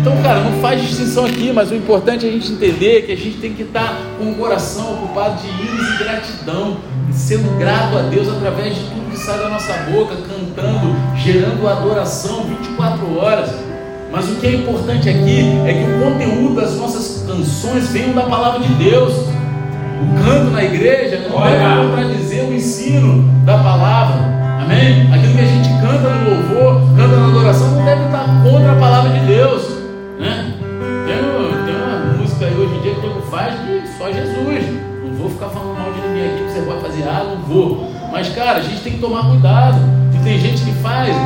[0.00, 3.16] Então, cara, não faz distinção aqui, mas o importante é a gente entender que a
[3.16, 6.78] gente tem que estar com o coração ocupado de hinos e gratidão,
[7.12, 12.44] sendo grato a Deus através de tudo que sai da nossa boca, cantando, gerando adoração
[12.44, 13.71] 24 horas.
[14.12, 18.24] Mas o que é importante aqui é que o conteúdo das nossas canções venham da
[18.24, 19.14] palavra de Deus.
[19.14, 24.20] O canto na igreja não deve contradizer o ensino da palavra.
[24.62, 25.10] Amém?
[25.12, 28.76] Aquilo que a gente canta no louvor, canta na adoração, não deve estar contra a
[28.76, 29.62] palavra de Deus.
[30.18, 30.54] Né?
[31.06, 34.64] Tem, tem uma música aí hoje em dia que o faz de só Jesus.
[35.02, 37.90] Não vou ficar falando mal de ninguém aqui que você pode fazer, ah, não vou.
[38.12, 39.78] Mas, cara, a gente tem que tomar cuidado.
[40.14, 41.16] E tem gente que faz,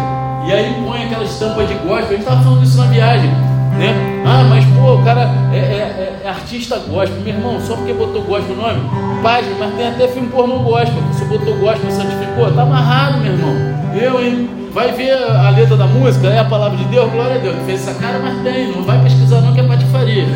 [0.46, 1.96] e aí põe aquela estampa de gospel.
[1.96, 3.30] A gente estava falando isso na viagem.
[3.76, 4.22] Né?
[4.24, 7.20] Ah, mas pô, o cara é, é, é, artista gospel.
[7.20, 8.80] Meu irmão, só porque botou gospel no nome,
[9.22, 11.02] página, mas tem até filme pornô gospel.
[11.12, 13.54] Você botou gospel, santificou, tá amarrado, meu irmão.
[13.94, 14.48] Eu, hein?
[14.72, 17.56] Vai ver a letra da música, é a palavra de Deus, glória a Deus.
[17.66, 18.72] Fez essa cara, mas tem.
[18.72, 20.26] Não vai pesquisar não que é patifaria.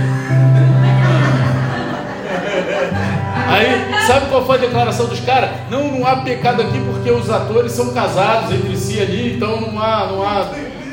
[3.51, 5.51] Aí, sabe qual foi a declaração dos caras?
[5.69, 9.83] Não, não há pecado aqui porque os atores são casados entre si ali, então não
[9.83, 10.47] há, não há.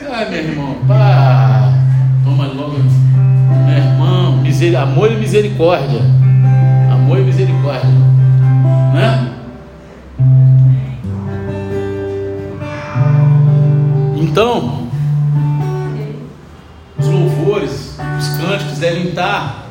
[0.10, 1.72] Ah, meu irmão, pá.
[2.24, 4.42] Toma logo, meu irmão,
[4.82, 6.02] amor e misericórdia.
[6.92, 7.90] Amor e misericórdia.
[8.94, 9.34] Né?
[14.16, 14.88] Então,
[16.98, 19.67] os louvores, os cânticos devem estar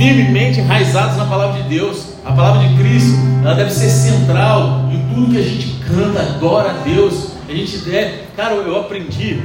[0.00, 2.14] firmemente enraizados na palavra de Deus.
[2.24, 6.70] A palavra de Cristo, ela deve ser central em tudo que a gente canta, adora
[6.70, 7.32] a Deus.
[7.46, 9.42] A gente deve, cara, eu aprendi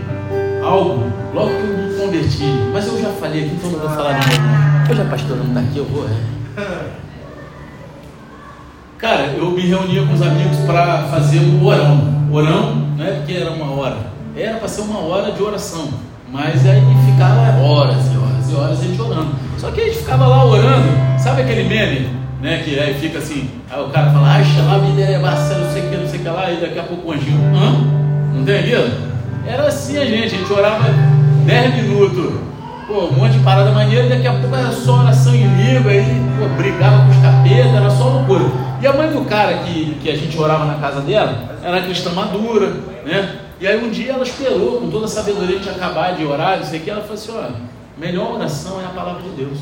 [0.64, 4.20] algo logo que eu me converti, mas eu já falei aqui, então não vou falar
[4.20, 4.92] de novo.
[4.92, 6.08] Hoje a não está aqui, eu vou.
[6.08, 7.06] É.
[8.98, 12.30] Cara, eu me reunia com os amigos para fazer o orão.
[12.32, 15.88] Orão, não é porque era uma hora era para ser uma hora de oração,
[16.30, 19.32] mas aí ficava horas e horas e horas a gente orando.
[19.66, 20.88] Só que a gente ficava lá orando,
[21.18, 22.08] sabe aquele meme,
[22.40, 22.62] né?
[22.64, 25.98] Que aí fica assim, aí o cara fala, acha lá, derrebaça, não sei o que,
[25.98, 27.72] não sei o que lá, e daqui a pouco o anjinho, hã?
[28.32, 28.92] Não tem aquilo?
[29.48, 30.84] Era assim a gente, a gente orava
[31.48, 32.34] 10 minutos,
[32.86, 35.90] pô, um monte de parada maneira, e daqui a pouco era só oração em língua,
[35.90, 38.46] aí pô, brigava com os capetas, era só loucura.
[38.80, 42.12] E a mãe do cara que, que a gente orava na casa dela era cristã
[42.12, 42.72] madura,
[43.04, 43.38] né?
[43.60, 46.66] E aí um dia ela esperou, com toda a sabedoria de acabar de orar, não
[46.66, 49.60] sei o que, ela falou assim, olha, melhor oração é a palavra de Deus.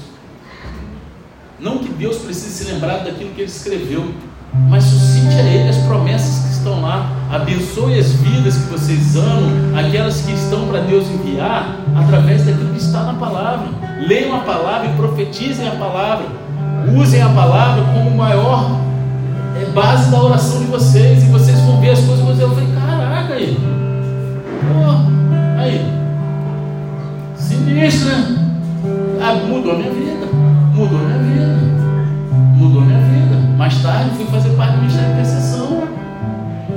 [1.60, 4.14] Não que Deus precise se lembrar daquilo que ele escreveu,
[4.70, 7.10] mas suscite a ele as promessas que estão lá.
[7.32, 12.80] Abençoe as vidas que vocês amam, aquelas que estão para Deus enviar, através daquilo que
[12.80, 13.68] está na palavra.
[14.08, 16.26] Leiam a palavra e profetizem a palavra.
[16.96, 18.78] Usem a palavra como maior
[19.62, 21.24] é, base da oração de vocês.
[21.24, 23.58] E vocês vão ver as coisas e vão dizer, eu falei, caraca aí.
[24.68, 26.03] Pô, aí.
[27.74, 28.38] Sinistro, né?
[29.20, 30.28] Ah, mudou minha vida.
[30.76, 31.58] Mudou minha vida.
[32.56, 33.36] Mudou minha vida.
[33.58, 35.84] Mais tarde fui fazer parte do Ministério de Intercessão.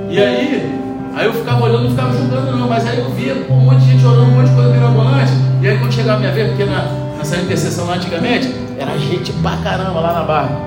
[0.08, 0.80] E aí,
[1.14, 3.92] aí eu ficava olhando, não ficava julgando não, mas aí eu via um monte de
[3.92, 5.32] gente orando, um monte de coisa mirabolante.
[5.60, 6.84] E aí quando chegava a minha vez, porque na,
[7.18, 10.58] nessa intercessão lá antigamente, era gente pra caramba lá na barra.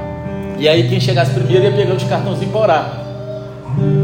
[0.60, 2.94] E aí quem chegasse primeiro ia pegando os cartãozinhos para orar.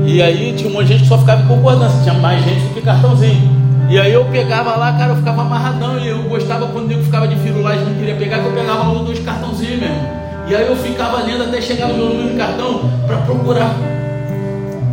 [0.07, 2.61] E aí tinha um monte de gente que só ficava em concordância, tinha mais gente
[2.61, 3.64] do que cartãozinho.
[3.89, 5.99] E aí eu pegava lá, cara, eu ficava amarradão.
[5.99, 8.83] E eu gostava quando o nego ficava de firulagem não queria pegar, que eu pegava
[8.83, 10.25] logo dois cartãozinhos mesmo.
[10.47, 13.75] E aí eu ficava lendo até chegar no meu número de cartão para procurar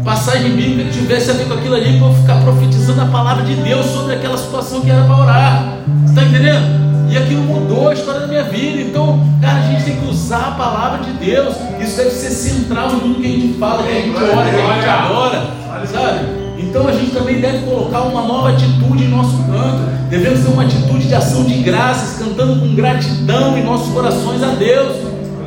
[0.04, 3.44] passagem bíblica que tivesse a ver com aquilo ali, para eu ficar profetizando a palavra
[3.44, 5.78] de Deus sobre aquela situação que era para orar.
[6.04, 6.82] Você está entendendo?
[7.10, 8.80] E aquilo mudou a história da minha vida.
[8.80, 11.54] Então, cara, a gente tem que usar a palavra de Deus.
[11.80, 14.56] Isso deve ser central em tudo que a gente fala, que a gente ora, que
[14.56, 15.42] a gente adora.
[15.86, 16.41] Sabe?
[16.62, 20.08] Então a gente também deve colocar uma nova atitude em nosso canto.
[20.08, 24.54] Devemos ter uma atitude de ação de graças, cantando com gratidão em nossos corações a
[24.54, 24.96] Deus.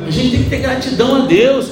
[0.06, 1.68] A gente tem que ter gratidão a Deus.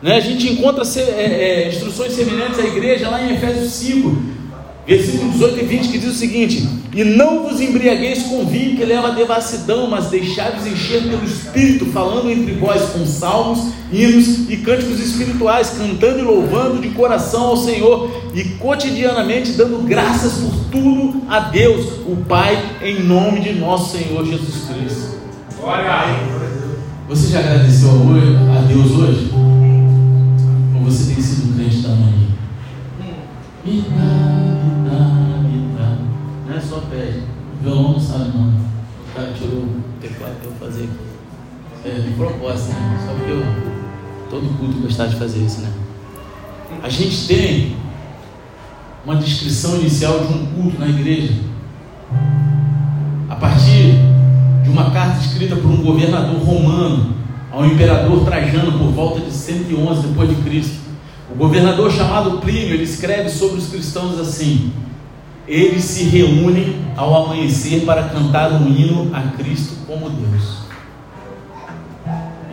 [0.00, 0.16] Né?
[0.16, 4.33] A gente encontra é, é, instruções semelhantes à igreja lá em Efésios 5
[4.86, 8.84] versículo 18 e 20, que diz o seguinte: E não vos embriagueis com vinho que
[8.84, 14.56] leva a devassidão, mas deixai-vos encher pelo Espírito, falando entre vós com salmos, hinos e
[14.58, 21.22] cânticos espirituais, cantando e louvando de coração ao Senhor e cotidianamente dando graças por tudo
[21.28, 25.14] a Deus, o Pai, em nome de nosso Senhor Jesus Cristo.
[25.58, 26.18] Glória
[27.08, 29.30] Você já agradeceu a Deus hoje?
[29.32, 32.24] Ou você tem sido um crente da manhã?
[33.64, 33.82] Me
[37.64, 38.48] violão não sabe não.
[38.48, 40.88] O cara tirou o teclado para eu fazer
[41.84, 43.02] é, de propósito, né?
[43.06, 43.42] Só porque eu,
[44.30, 45.72] todo culto gostar de fazer isso, né?
[46.82, 47.76] A gente tem
[49.04, 51.34] uma descrição inicial de um culto na igreja.
[53.30, 53.94] A partir
[54.62, 57.14] de uma carta escrita por um governador romano
[57.50, 60.84] ao imperador Trajano por volta de 111 depois de Cristo.
[61.30, 64.72] O governador chamado Plínio, ele escreve sobre os cristãos assim:
[65.46, 70.64] eles se reúnem ao amanhecer para cantar um hino a Cristo como Deus.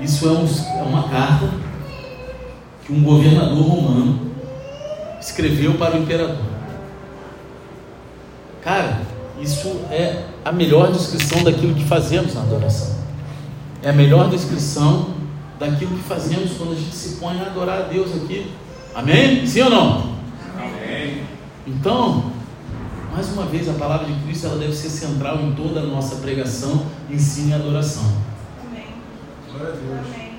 [0.02, 1.50] Isso é, um, é uma carta
[2.86, 4.32] que um governador romano
[5.20, 6.38] escreveu para o imperador.
[8.64, 9.02] Cara,
[9.40, 12.96] isso é a melhor descrição daquilo que fazemos na adoração.
[13.84, 15.12] É a melhor descrição
[15.60, 18.52] daquilo que fazemos quando a gente se põe a adorar a Deus aqui.
[18.94, 19.46] Amém?
[19.46, 20.16] Sim ou não?
[20.58, 21.24] Amém.
[21.66, 22.32] Então,
[23.12, 26.16] mais uma vez, a palavra de Cristo ela deve ser central em toda a nossa
[26.16, 28.04] pregação, ensino e adoração.
[28.66, 28.86] Amém.
[29.52, 30.08] Glória a Deus.
[30.16, 30.32] Amém.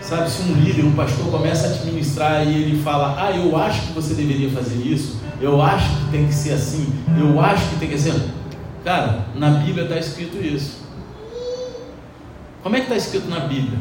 [0.00, 3.56] Sabe, se um líder, um pastor começa a te ministrar e ele fala, ah, eu
[3.56, 7.70] acho que você deveria fazer isso, eu acho que tem que ser assim, eu acho
[7.70, 8.14] que tem que ser.
[8.84, 10.82] Cara, na Bíblia está escrito isso.
[12.62, 13.78] Como é que está escrito na Bíblia?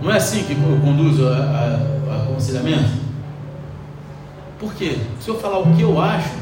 [0.00, 3.02] Não é assim que eu conduzo o aconselhamento?
[4.58, 4.98] Por quê?
[5.20, 6.41] Se eu falar o que eu acho,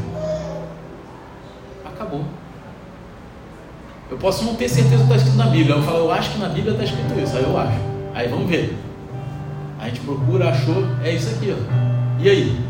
[2.00, 2.24] acabou.
[4.10, 5.76] Eu posso não ter certeza do que está escrito na Bíblia.
[5.76, 7.36] Eu falo, eu acho que na Bíblia está escrito isso.
[7.36, 7.78] Aí eu acho.
[8.14, 8.76] Aí vamos ver.
[9.78, 11.54] A gente procura, achou, é isso aqui.
[11.54, 12.22] Ó.
[12.22, 12.60] E aí?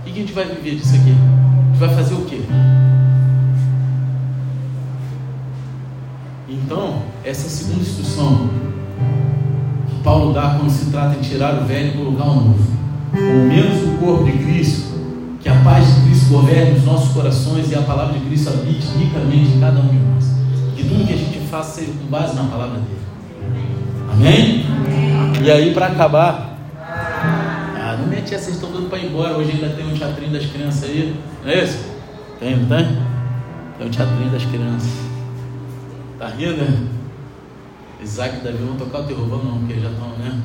[0.00, 1.10] O que a gente vai viver disso aqui?
[1.12, 2.40] A gente vai fazer o quê?
[6.48, 8.50] Então, essa segunda instrução
[9.88, 12.70] que Paulo dá quando se trata de tirar o velho e colocar o novo.
[13.12, 14.90] Com menos o corpo de Cristo,
[15.40, 18.86] que a paz de Cristo governe os nossos corações e a palavra de Cristo habite
[18.96, 20.24] ricamente em cada um de nós.
[20.76, 23.00] Que tudo que a gente faça seja com base na palavra dele.
[24.12, 24.64] Amém?
[24.66, 25.42] Amém.
[25.42, 29.36] E aí, para acabar, ah, não mete vocês estão dando para ir embora.
[29.36, 31.84] Hoje ainda tem um teatrinho das crianças aí, não é isso?
[32.38, 32.86] Tem, não tem?
[33.78, 34.90] Tem um teatrinho das crianças.
[36.18, 36.88] Tá rindo, né?
[38.02, 40.40] Isaac e Davi vão tocar o terror, vamos não, porque já estão, né?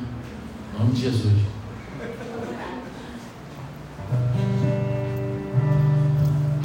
[0.74, 1.34] Em nome de Jesus.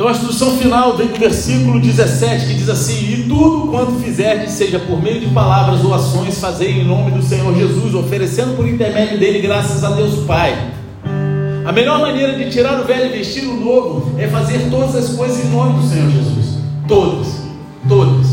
[0.01, 4.52] Então a instrução final vem do versículo 17 que diz assim: E tudo quanto fizerdes,
[4.52, 8.66] seja por meio de palavras ou ações, fazei em nome do Senhor Jesus, oferecendo por
[8.66, 10.72] intermédio dele graças a Deus Pai.
[11.66, 15.14] A melhor maneira de tirar o velho e vestir o novo é fazer todas as
[15.14, 16.60] coisas em nome do Senhor Jesus.
[16.89, 17.43] Todas,
[17.86, 18.27] todas.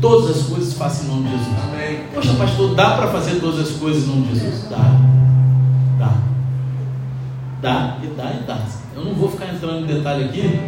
[0.00, 1.56] todas as coisas faça em nome de Jesus.
[1.72, 1.98] Amém.
[2.14, 4.68] Poxa, pastor, dá para fazer todas as coisas em nome de Jesus?
[4.70, 4.96] Dá.
[5.98, 6.14] Dá.
[7.60, 8.81] Dá e dá e dá.
[9.02, 10.60] Eu não vou ficar entrando em detalhe aqui,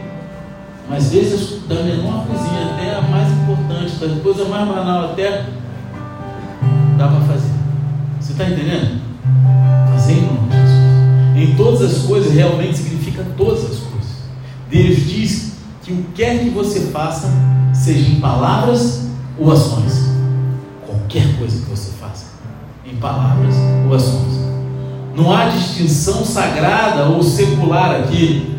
[0.90, 5.47] mas desde da menor coisinha até a mais importante, da coisa mais banal até
[6.98, 7.52] dá para fazer.
[8.20, 9.01] Você está entendendo?
[9.93, 11.36] Fazer em nome de Jesus.
[11.36, 14.16] Em todas as coisas realmente significa todas as coisas.
[14.69, 15.52] Deus diz
[15.85, 17.28] que o que quer que você faça,
[17.73, 20.11] seja em palavras ou ações.
[20.85, 22.32] Qualquer coisa que você faça,
[22.85, 23.55] em palavras
[23.86, 24.44] ou ações.
[25.16, 28.53] Não há distinção sagrada ou secular aqui.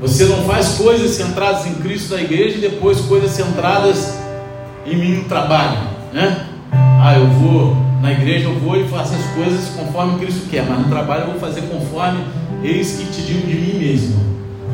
[0.00, 4.18] Você não faz coisas centradas em Cristo na igreja e depois coisas centradas
[4.86, 5.78] em mim no trabalho,
[6.12, 6.46] né?
[6.72, 10.78] Ah, eu vou na igreja, eu vou e faço as coisas conforme Cristo quer, mas
[10.78, 12.24] no trabalho eu vou fazer conforme
[12.64, 14.20] eis que te digo de mim mesmo.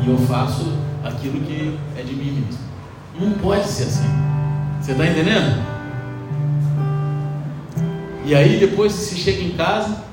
[0.05, 0.71] E eu faço
[1.03, 2.59] aquilo que é de mim mesmo.
[3.19, 4.07] Não pode ser assim.
[4.79, 5.61] Você está entendendo?
[8.25, 10.06] E aí depois você chega em casa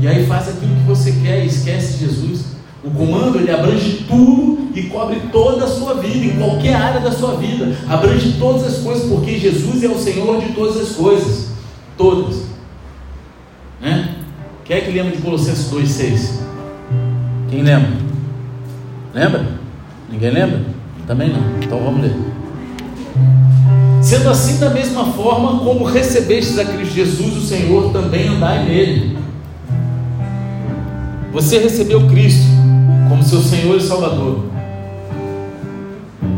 [0.00, 2.58] e aí faz aquilo que você quer e esquece Jesus.
[2.84, 7.10] O comando ele abrange tudo e cobre toda a sua vida, em qualquer área da
[7.10, 7.76] sua vida.
[7.88, 11.48] Abrange todas as coisas, porque Jesus é o Senhor de todas as coisas.
[11.96, 12.44] Todas.
[13.80, 14.14] Né?
[14.64, 16.30] Quem é que lembra de Colossenses 2,6?
[17.50, 17.90] Quem lembra?
[19.12, 19.46] Lembra?
[20.10, 20.60] Ninguém lembra?
[21.06, 21.40] Também não.
[21.60, 22.14] Então vamos ler.
[24.00, 29.17] Sendo assim, da mesma forma como recebestes a Cristo Jesus, o Senhor, também andai nele.
[31.38, 32.48] Você recebeu Cristo
[33.08, 34.46] como seu Senhor e Salvador.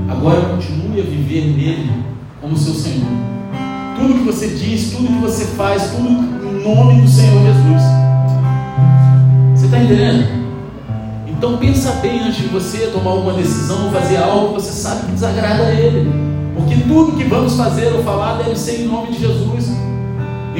[0.07, 1.91] Agora continue a viver nele
[2.39, 3.09] como seu Senhor.
[3.97, 7.83] Tudo que você diz, tudo que você faz, tudo em nome do Senhor Jesus.
[9.55, 10.29] Você está entendendo?
[11.29, 15.07] Então pensa bem antes de você tomar uma decisão ou fazer algo que você sabe
[15.07, 16.11] que desagrada a Ele.
[16.55, 19.71] Porque tudo que vamos fazer ou falar deve ser em nome de Jesus.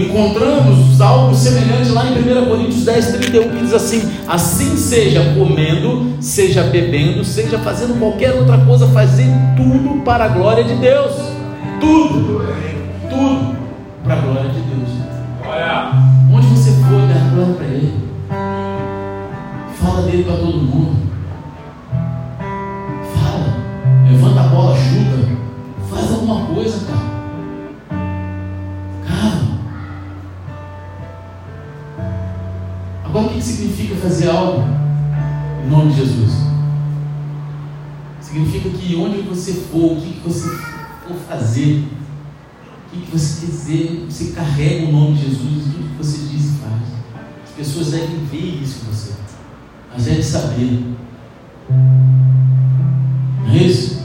[0.01, 6.15] Encontramos algo semelhante lá em 1 Coríntios 10, 31, que diz assim: Assim seja comendo,
[6.21, 11.13] seja bebendo, seja fazendo qualquer outra coisa, fazer tudo para a glória de Deus.
[11.81, 12.45] Tudo,
[13.11, 13.57] tudo
[14.03, 14.89] para a glória de Deus.
[15.47, 16.11] Olha.
[16.33, 17.93] Onde você for, dá glória para Ele.
[19.75, 20.97] Fala dele para todo mundo.
[23.15, 23.57] Fala,
[24.09, 25.29] levanta a bola, chuta,
[25.91, 27.10] faz alguma coisa, cara.
[33.91, 34.63] Significa fazer algo
[35.65, 36.33] em nome de Jesus?
[38.21, 41.85] Significa que onde você for, o que você for fazer,
[42.93, 46.45] o que você quiser, você carrega o nome de Jesus em tudo que você diz
[46.45, 46.83] e faz.
[47.45, 49.13] As pessoas devem ver isso em você,
[49.93, 50.85] mas devem saber.
[53.45, 54.01] Não é isso?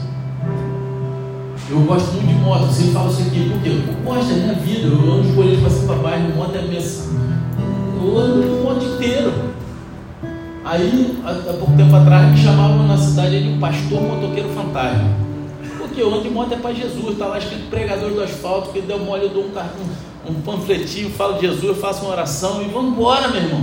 [1.68, 4.86] Eu gosto muito de moto, sempre falo isso aqui, porque eu gosto da minha vida,
[4.86, 6.80] eu ando de colete para cima para baixo, moto é a minha
[7.98, 9.56] eu ando o moto inteiro.
[10.66, 15.08] Aí, há, pouco tempo atrás, me chamavam na cidade de um pastor motoqueiro fantasma.
[15.78, 18.80] Porque eu ando de moto é para Jesus, está lá escrito pregador do asfalto, que
[18.80, 22.64] deu mole, eu dou um, um, um panfletinho, falo de Jesus, faço uma oração e
[22.64, 23.62] vamos embora, meu irmão.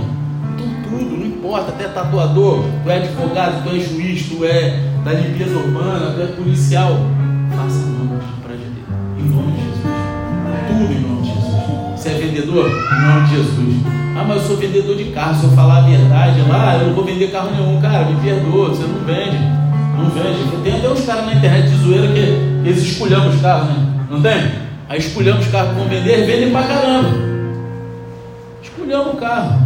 [0.54, 5.12] Então tudo, não importa, até tatuador, tu é advogado, tu é juiz, tu é da
[5.12, 6.96] limpeza urbana, tu é policial.
[7.54, 8.78] Faça nome para Jesus.
[9.18, 9.82] Em nome de Jesus.
[10.68, 12.00] Tudo em nome de Jesus.
[12.00, 12.70] Você é vendedor?
[12.70, 14.03] Em nome de Jesus.
[14.16, 16.94] Ah, mas eu sou vendedor de carro, se eu falar a verdade lá, eu não
[16.94, 17.80] vou vender carro nenhum.
[17.80, 19.38] Cara, me perdoa, você não vende.
[19.98, 20.62] Não vende.
[20.62, 22.20] Tem até uns caras na internet de zoeira que
[22.64, 23.86] eles espulham os carros, né?
[24.08, 24.52] Não tem?
[24.88, 27.08] Aí espulhamos os carros que vão vender, vendem pra caramba.
[28.62, 29.58] Espulhamos o carro.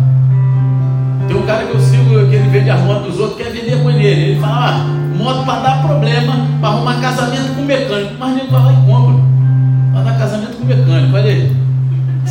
[1.27, 3.83] Tem um cara que eu sigo que ele vende as motos dos outros, quer vender
[3.83, 4.07] com ele.
[4.07, 8.15] Ele fala, ah, moto para dar problema, para arrumar casamento com mecânico.
[8.19, 9.25] Mas nem vai lá e compra.
[9.93, 11.58] Para dar casamento com mecânico, olha aí.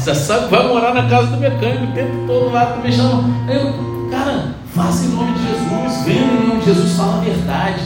[0.07, 3.25] Você sabe, vai morar na casa do mecânico o tempo todo lá, mexendo.
[3.49, 7.83] Eu, cara, faça em nome de Jesus, venha em nome de Jesus, fala a verdade.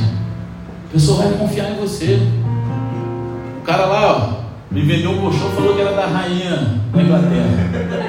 [0.87, 2.19] A pessoa vai confiar em você.
[3.57, 7.99] O cara lá, ó, me vendeu um colchão falou que era da rainha da Inglaterra.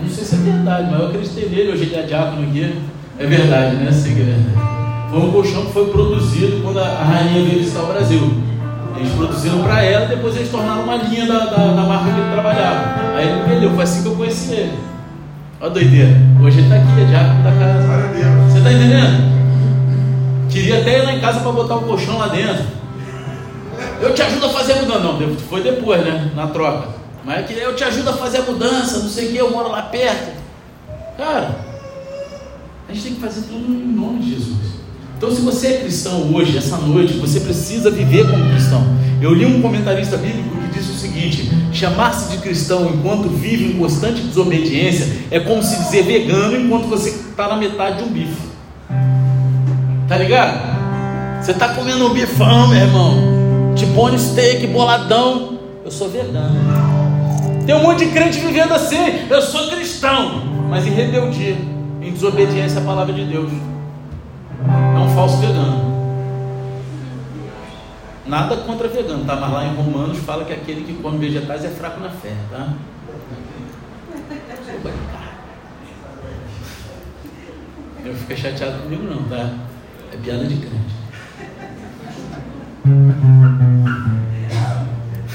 [0.00, 2.80] Não sei se é verdade, mas eu acreditei nele, hoje ele é diácono aqui.
[3.18, 3.90] É verdade, né?
[3.90, 5.10] Verdade.
[5.10, 8.51] Foi um colchão que foi produzido quando a rainha veio visitar o Brasil.
[9.02, 12.30] Eles produziram para ela, depois eles tornaram uma linha da, da, da marca que ele
[12.30, 13.16] trabalhava.
[13.16, 14.78] Aí ele me vendeu, foi assim que eu conheci ele.
[15.60, 16.16] Olha a doideira.
[16.40, 17.82] Hoje ele está aqui, é diácono da casa.
[18.48, 19.32] Você está entendendo?
[20.48, 22.64] Queria até ir lá em casa para botar o colchão lá dentro.
[24.00, 25.00] Eu te ajudo a fazer a mudança.
[25.00, 26.30] Não, foi depois, né?
[26.36, 26.88] Na troca.
[27.24, 29.82] Mas eu te ajudo a fazer a mudança, não sei o que, eu moro lá
[29.82, 30.32] perto.
[31.16, 31.56] Cara,
[32.88, 34.71] a gente tem que fazer tudo em nome de Jesus.
[35.22, 38.84] Então, se você é cristão hoje, essa noite, você precisa viver como cristão.
[39.20, 43.78] Eu li um comentarista bíblico que disse o seguinte: chamar-se de cristão enquanto vive em
[43.78, 48.34] constante desobediência é como se dizer vegano enquanto você está na metade de um bife.
[50.08, 51.40] Tá ligado?
[51.40, 53.74] Você está comendo um bifão, meu irmão.
[53.76, 55.56] Tipo steak, boladão.
[55.84, 56.58] Eu sou vegano.
[57.64, 59.28] Tem um monte de crente vivendo assim.
[59.30, 60.42] Eu sou cristão.
[60.68, 61.56] Mas em rebeldia,
[62.00, 63.71] em desobediência à palavra de Deus.
[65.12, 65.92] É falso vegano.
[68.24, 69.36] Nada contra vegano, tá?
[69.36, 72.72] Mas lá em Romanos fala que aquele que come vegetais é fraco na fé, tá?
[78.02, 79.50] Eu fico chateado comigo não, tá?
[80.14, 80.94] É piada de crente.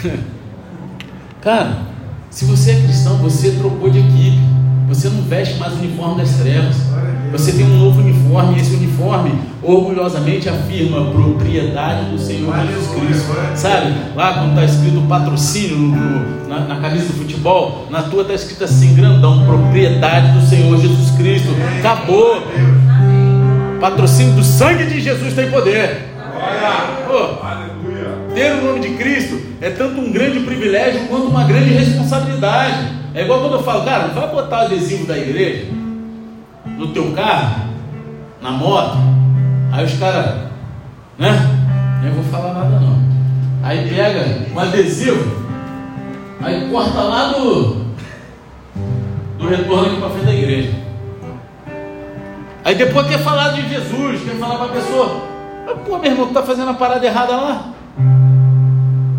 [1.39, 1.77] Cara,
[2.31, 4.39] se você é cristão, você trocou de equipe.
[4.87, 6.77] Você não veste mais o uniforme das trevas.
[7.31, 12.87] Você tem um novo uniforme, e esse uniforme orgulhosamente afirma a propriedade do Senhor Jesus
[12.89, 13.35] Cristo.
[13.55, 13.93] Sabe?
[14.15, 18.33] Lá quando está escrito patrocínio no, no, na, na, camisa do futebol, na tua está
[18.33, 21.49] escrito assim, grandão, propriedade do Senhor Jesus Cristo.
[21.79, 22.41] Acabou.
[23.79, 26.07] Patrocínio do sangue de Jesus tem poder.
[28.33, 32.95] Ter o nome de Cristo é tanto um grande privilégio quanto uma grande responsabilidade.
[33.13, 35.86] É igual quando eu falo, cara, não vai botar o adesivo da igreja
[36.77, 37.67] no teu carro,
[38.41, 38.97] na moto.
[39.71, 40.47] Aí os caras,
[41.17, 41.31] né?
[42.01, 42.97] Nem vou falar nada não.
[43.63, 45.45] Aí pega um adesivo,
[46.41, 47.87] aí corta lá do,
[49.37, 50.71] do retorno aqui para frente da igreja.
[52.63, 55.21] Aí depois quer falar de Jesus, quer falar para a pessoa,
[55.85, 57.69] pô, meu irmão, tu tá fazendo a parada errada lá?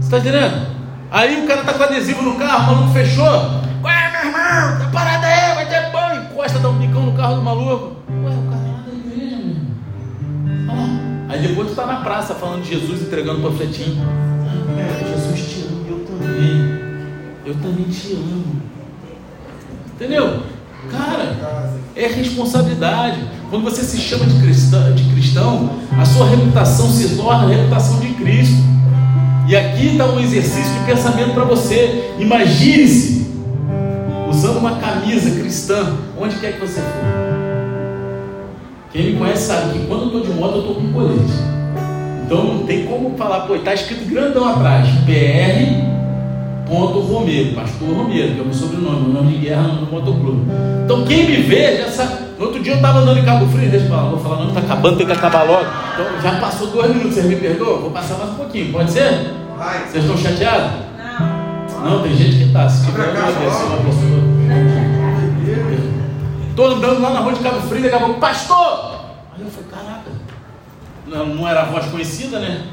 [0.01, 0.67] Você está entendendo?
[1.11, 3.25] Aí o cara tá com adesivo no carro, o maluco fechou.
[3.83, 4.89] Ué, meu irmão, tá
[12.09, 13.99] praça falando de Jesus, entregando panfletinho.
[14.01, 16.81] Ah, Jesus te ama, eu também.
[17.45, 18.45] Eu também te amo.
[19.95, 20.43] Entendeu?
[20.91, 23.23] Cara, é responsabilidade.
[23.51, 25.71] Quando você se chama de cristão, de cristão,
[26.01, 28.57] a sua reputação se torna a reputação de Cristo.
[29.47, 32.15] E aqui está um exercício de pensamento para você.
[32.19, 33.27] Imagine-se
[34.31, 37.19] usando uma camisa cristã, onde quer que você for.
[38.93, 41.58] Quem me conhece sabe que quando eu estou de moto, eu estou com colete.
[42.29, 48.35] Então não tem como falar, pô, está escrito grandão atrás, PR Ponto Romero, Pastor Romero,
[48.35, 50.43] que é o meu sobrenome, meu nome de guerra no motoclube.
[50.85, 52.29] Então quem me vê já sabe.
[52.39, 54.49] No outro dia eu estava andando em Cabo Frio, deixa eu falar, vou falar, não,
[54.49, 55.65] está acabando, tem que acabar logo.
[55.95, 57.81] Então já passou dois minutos, vocês me perdoam?
[57.81, 59.33] Vou passar mais um pouquinho, pode ser?
[59.57, 59.89] Vai.
[59.89, 60.71] Vocês estão chateados?
[61.81, 61.91] Não.
[61.91, 62.69] Não, tem gente que está.
[62.69, 63.79] Se tiver uma pessoa.
[66.51, 68.99] Estou andando lá na rua de Cabo Frio, daqui a pouco, pastor!
[69.35, 70.18] Aí eu falei, caraca,
[71.09, 72.67] não, era a voz conhecida, né?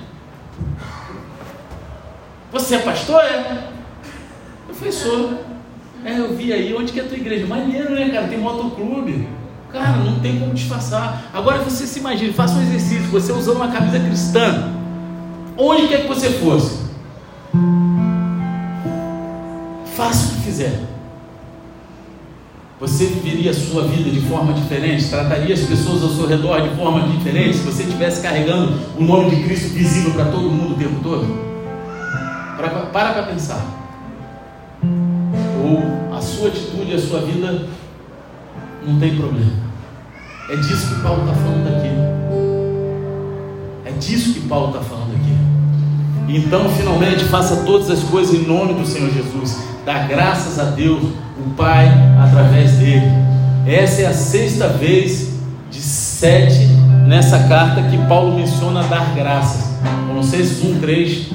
[2.51, 3.21] Você é pastor?
[3.21, 3.69] É?
[4.67, 5.39] Professor,
[6.03, 7.45] é, eu vi aí, onde que é a tua igreja?
[7.45, 8.27] Maneiro, né, cara?
[8.27, 9.27] Tem motoclube.
[9.71, 11.29] Cara, não tem como disfarçar.
[11.33, 14.71] Agora você se imagina, faça um exercício, você usando uma camisa cristã.
[15.57, 16.85] Onde quer que você fosse?
[19.95, 20.94] Faça o que fizer.
[22.79, 26.75] Você viveria a sua vida de forma diferente, trataria as pessoas ao seu redor de
[26.75, 30.77] forma diferente, se você estivesse carregando o nome de Cristo visível para todo mundo o
[30.77, 31.25] tempo todo?
[32.57, 33.85] Para para pensar
[35.65, 37.67] ou a sua atitude, a sua vida,
[38.85, 39.51] não tem problema.
[40.49, 41.89] É disso que Paulo está falando aqui.
[43.85, 46.37] É disso que Paulo está falando aqui.
[46.37, 49.63] Então, finalmente, faça todas as coisas em nome do Senhor Jesus.
[49.83, 51.03] Dá graças a Deus,
[51.45, 51.87] o Pai,
[52.21, 53.11] através dele.
[53.67, 55.33] Essa é a sexta vez
[55.71, 56.67] de sete
[57.07, 59.75] nessa carta que Paulo menciona dar graças.
[60.07, 61.27] Colossenses 1, 3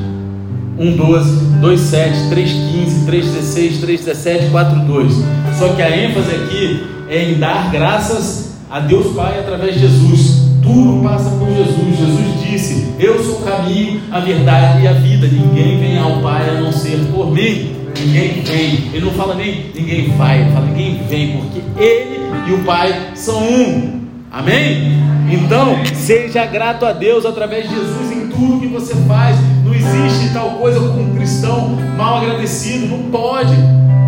[0.80, 5.12] 1,12, 2,7, 3,15, 3,16, 3,17, 4,2.
[5.58, 10.48] Só que a ênfase aqui é em dar graças a Deus Pai através de Jesus.
[10.62, 11.98] Tudo passa por Jesus.
[11.98, 15.26] Jesus disse: Eu sou o caminho, a verdade e a vida.
[15.26, 17.79] Ninguém vem ao Pai a não ser por mim.
[18.00, 18.90] Ninguém vem.
[18.92, 23.10] Ele não fala nem ninguém vai, ele fala ninguém vem, porque Ele e o Pai
[23.14, 24.00] são um.
[24.30, 24.98] Amém?
[25.30, 29.36] Então, seja grato a Deus através de Jesus em tudo que você faz.
[29.64, 32.86] Não existe tal coisa como um cristão mal agradecido.
[32.86, 33.54] Não pode.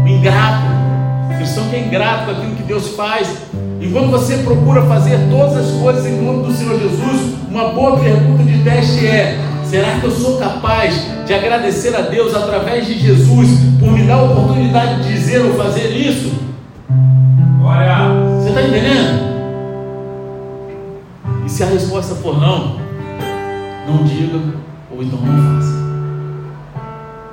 [0.06, 0.66] Ingrato.
[1.36, 3.28] Cristão que é ingrato com aquilo que Deus faz.
[3.81, 8.43] Enquanto você procura fazer todas as coisas em nome do Senhor Jesus, uma boa pergunta
[8.44, 9.39] de teste é:
[9.72, 10.94] será que eu sou capaz
[11.26, 13.48] de agradecer a Deus através de Jesus
[13.80, 16.30] por me dar a oportunidade de dizer ou fazer isso?
[17.64, 19.32] Olha, você está entendendo?
[21.46, 22.76] E se a resposta for não,
[23.88, 24.38] não diga
[24.94, 25.72] ou então não faça.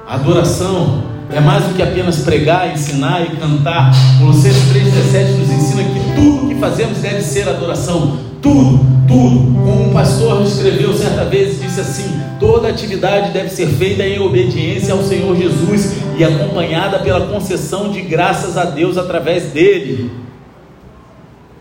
[0.08, 1.04] Adoração
[1.34, 3.92] é mais do que apenas pregar, ensinar e cantar.
[4.18, 8.18] Colossenses 3,17 nos ensina que tudo que fazemos deve ser adoração.
[8.42, 8.80] Tudo,
[9.10, 9.40] tudo.
[9.60, 14.94] Como um pastor escreveu certa vez, disse assim: toda atividade deve ser feita em obediência
[14.94, 20.12] ao Senhor Jesus e acompanhada pela concessão de graças a Deus através dele.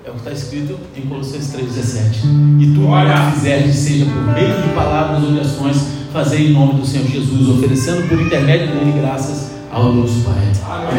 [0.05, 2.61] É o que está escrito em Colossenses 3,17.
[2.61, 5.77] E tudo que fizerdes, seja por meio de palavras ou de ações,
[6.13, 10.35] fazer em nome do Senhor Jesus, oferecendo por intermédio dele graças ao nosso Pai.
[10.65, 10.97] Amém.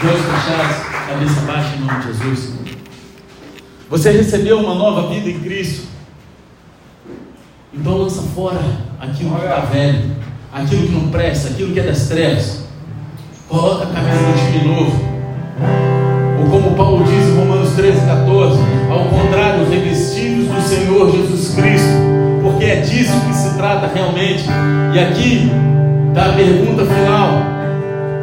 [0.00, 0.76] De olhos fechados,
[1.06, 2.54] cabeça baixa em nome de Jesus.
[3.90, 5.93] Você recebeu uma nova vida em Cristo.
[7.76, 8.60] Então lança fora
[9.00, 10.10] aquilo que está velho,
[10.52, 12.64] aquilo que não presta, aquilo que é das trevas.
[13.48, 15.14] Coloca a camisa do time novo.
[16.40, 18.58] Ou como Paulo diz em Romanos 13, 14,
[18.90, 22.14] ao contrário, revestidos do Senhor Jesus Cristo
[22.44, 24.44] porque é disso que se trata realmente.
[24.94, 25.50] E aqui
[26.08, 27.42] está a pergunta final.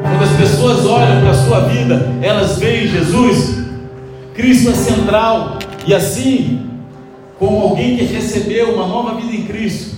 [0.03, 3.65] Quando as pessoas olham para a sua vida, elas veem Jesus.
[4.35, 5.57] Cristo é central.
[5.85, 6.70] E assim,
[7.41, 9.95] como alguém que recebeu uma nova vida em Cristo,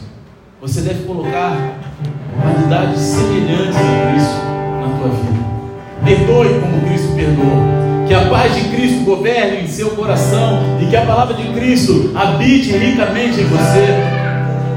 [0.62, 1.78] você deve colocar
[2.42, 4.36] qualidades semelhantes a Cristo
[4.80, 5.44] na tua vida.
[6.06, 8.08] Perdoe como Cristo perdoou.
[8.08, 12.14] Que a paz de Cristo governe em seu coração e que a palavra de Cristo
[12.16, 13.88] habite ricamente em você.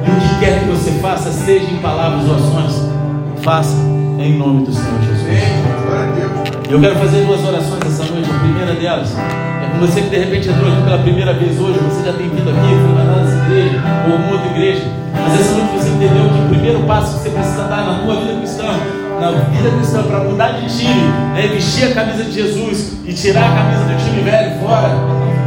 [0.04, 2.82] E o que quer que você faça, seja em palavras ou ações,
[3.42, 3.76] faça
[4.18, 5.26] em nome do Senhor Jesus.
[6.68, 8.28] Eu quero fazer duas orações essa noite.
[8.28, 9.12] A primeira delas
[9.78, 11.78] você que de repente entrou aqui pela primeira vez hoje.
[11.78, 14.84] Você já tem vindo aqui, foi mandado nessa igreja ou uma outra igreja.
[15.12, 18.20] Mas essa noite você entendeu que o primeiro passo que você precisa dar na tua
[18.20, 18.74] vida cristã
[19.20, 23.50] na vida cristã para mudar de time, é vestir a camisa de Jesus e tirar
[23.50, 24.94] a camisa do time velho fora,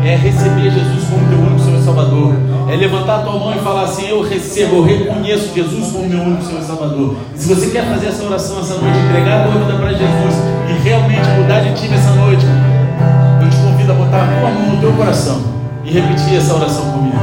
[0.03, 2.35] é receber Jesus como teu único Senhor e Salvador.
[2.71, 6.21] É levantar a tua mão e falar assim: Eu recebo, eu reconheço Jesus como meu
[6.21, 7.15] único Senhor e Salvador.
[7.35, 10.35] E se você quer fazer essa oração essa noite, entregar a tua vida para Jesus
[10.69, 12.45] e realmente mudar de time essa noite,
[13.89, 15.41] eu te convido a botar a tua mão no teu coração
[15.83, 17.17] e repetir essa oração comigo.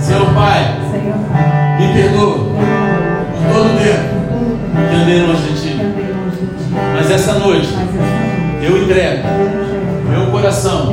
[0.00, 0.78] Senhor Pai,
[1.78, 5.76] me perdoa por todo o tempo que andei longe de ti.
[6.94, 7.68] Mas essa noite
[8.62, 9.22] eu entrego
[10.08, 10.92] meu coração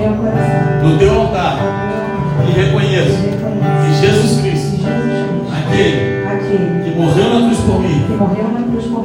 [0.83, 1.57] no teu altar
[2.47, 4.85] e reconheço que Jesus Cristo,
[5.51, 6.17] aquele
[6.83, 8.05] que morreu na cruz por mim,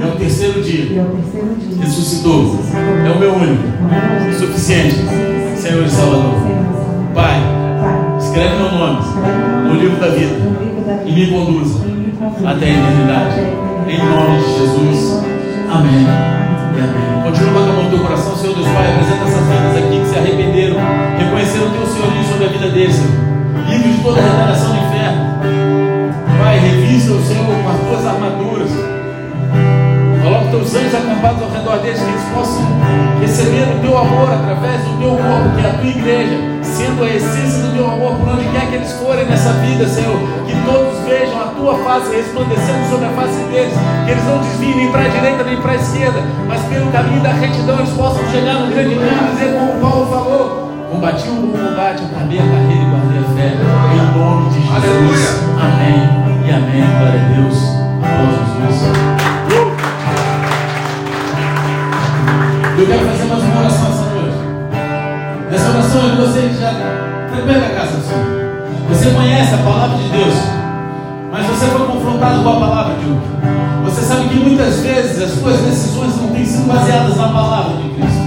[0.01, 1.07] é o terceiro dia,
[1.81, 2.59] ressuscitou,
[3.07, 3.63] é o meu único,
[4.39, 4.97] suficiente,
[5.63, 6.35] Senhor e Salvador.
[7.15, 7.39] Pai,
[8.19, 8.99] escreve meu nome
[9.69, 10.35] no livro da vida
[11.07, 11.79] e me conduza
[12.45, 13.41] até a eternidade.
[13.87, 15.23] Em nome de Jesus.
[15.71, 16.05] Amém.
[16.05, 17.23] Amém.
[17.23, 18.93] Continua com a mão no teu coração, Senhor Deus Pai.
[18.93, 20.77] Apresenta essas vidas aqui que se arrependeram,
[21.17, 22.97] reconheceram o teu senhorio sobre a vida deles.
[23.69, 25.39] Livre de toda regeneração do inferno.
[26.43, 29.02] Pai, revisa o Senhor com as tuas armaduras.
[30.53, 32.61] Teus anjos acampados ao redor deles, que eles possam
[33.23, 37.09] receber o teu amor através do teu corpo, que é a tua igreja, sendo a
[37.09, 40.21] essência do teu amor por onde quer que eles forem nessa vida, Senhor.
[40.45, 43.73] Que todos vejam a tua face resplandecendo sobre a face deles,
[44.05, 47.23] que eles não desviem nem para a direita nem para a esquerda, mas pelo caminho
[47.23, 50.73] da retidão eles possam chegar no grande mundo e dizer como Paulo falou.
[50.93, 53.57] Combati o combate, acabei a carreira e guardei a fé.
[53.57, 54.77] Em nome de Jesus.
[54.77, 55.29] Aleluia.
[55.65, 56.45] Amém.
[56.45, 56.85] E amém.
[56.99, 57.57] Glória a Deus.
[58.05, 59.12] Glória Jesus.
[62.83, 64.39] Eu quero fazer mais uma oração essa noite.
[65.55, 66.75] Essa oração é você que já
[67.31, 68.19] prepara a casa sua.
[68.89, 70.35] Você conhece a palavra de Deus,
[71.31, 73.31] mas você foi confrontado com a palavra de hoje.
[73.85, 77.89] Você sabe que muitas vezes as suas decisões não têm sido baseadas na palavra de
[77.91, 78.27] Cristo.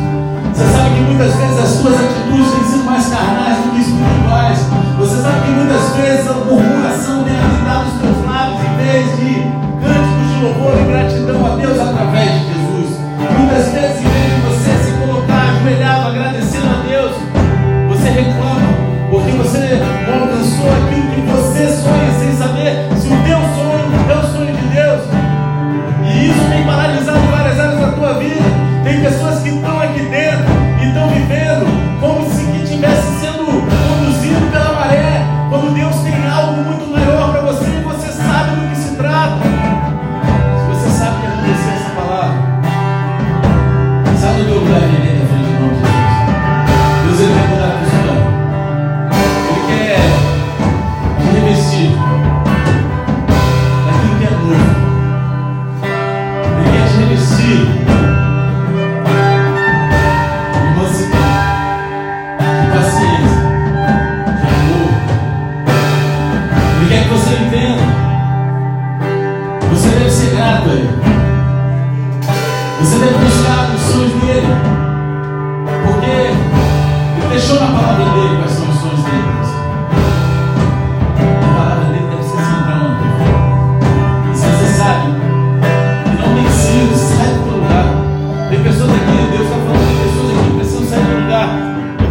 [0.53, 4.59] Você sabe que muitas vezes as suas atitudes têm sido mais carnais do que espirituais.
[4.99, 9.51] Você sabe que muitas vezes a murmuração tem habitado os teus lábios em vez de
[9.83, 12.44] cânticos de louvor e gratidão a Deus através de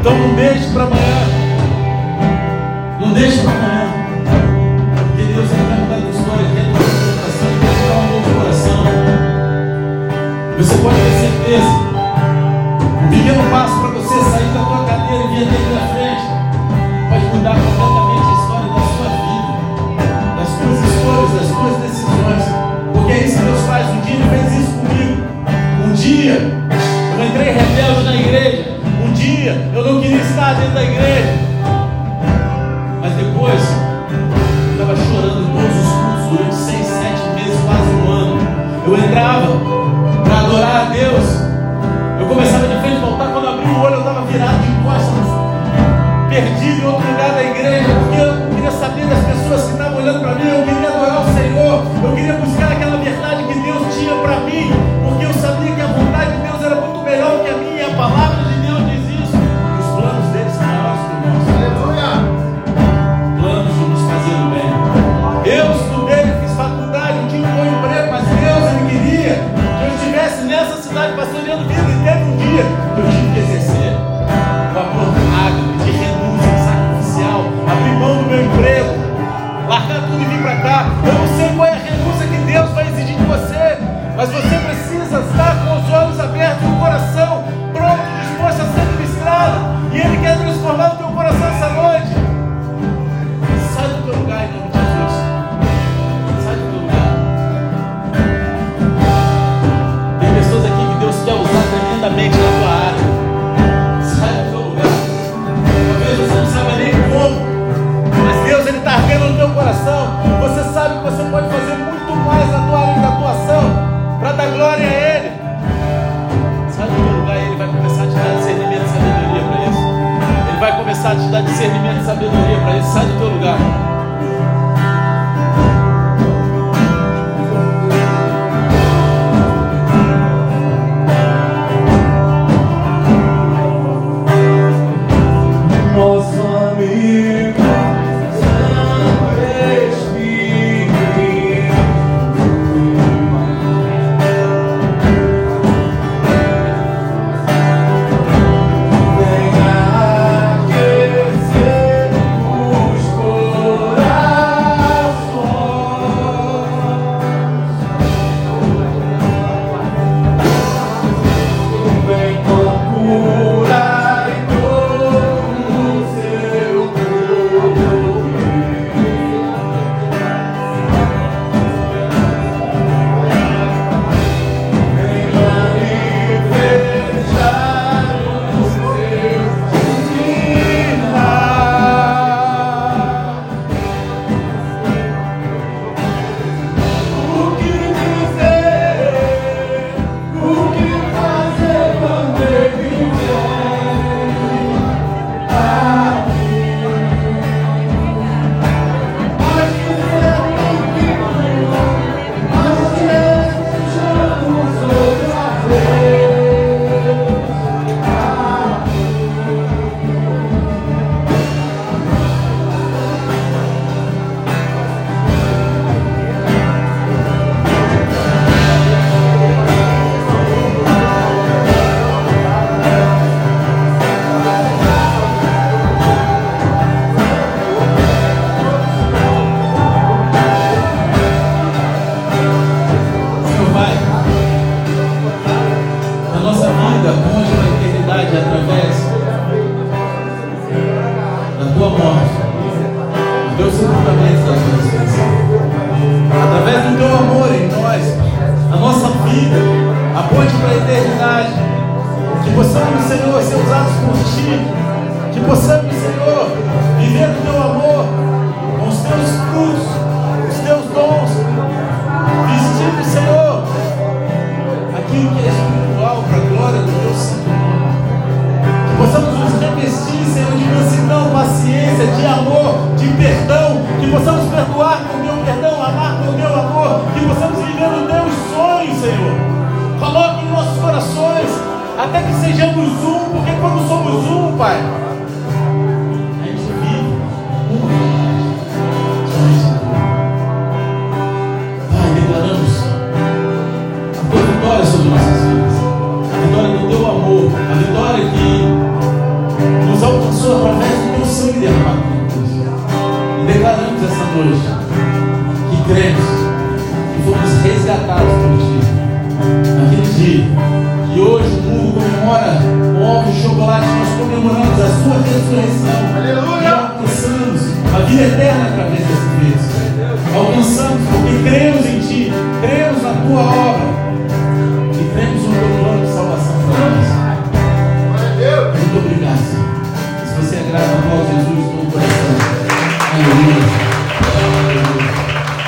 [0.04, 1.00] Então não deixe para amanhã.
[3.00, 3.73] Não deixe para amanhã.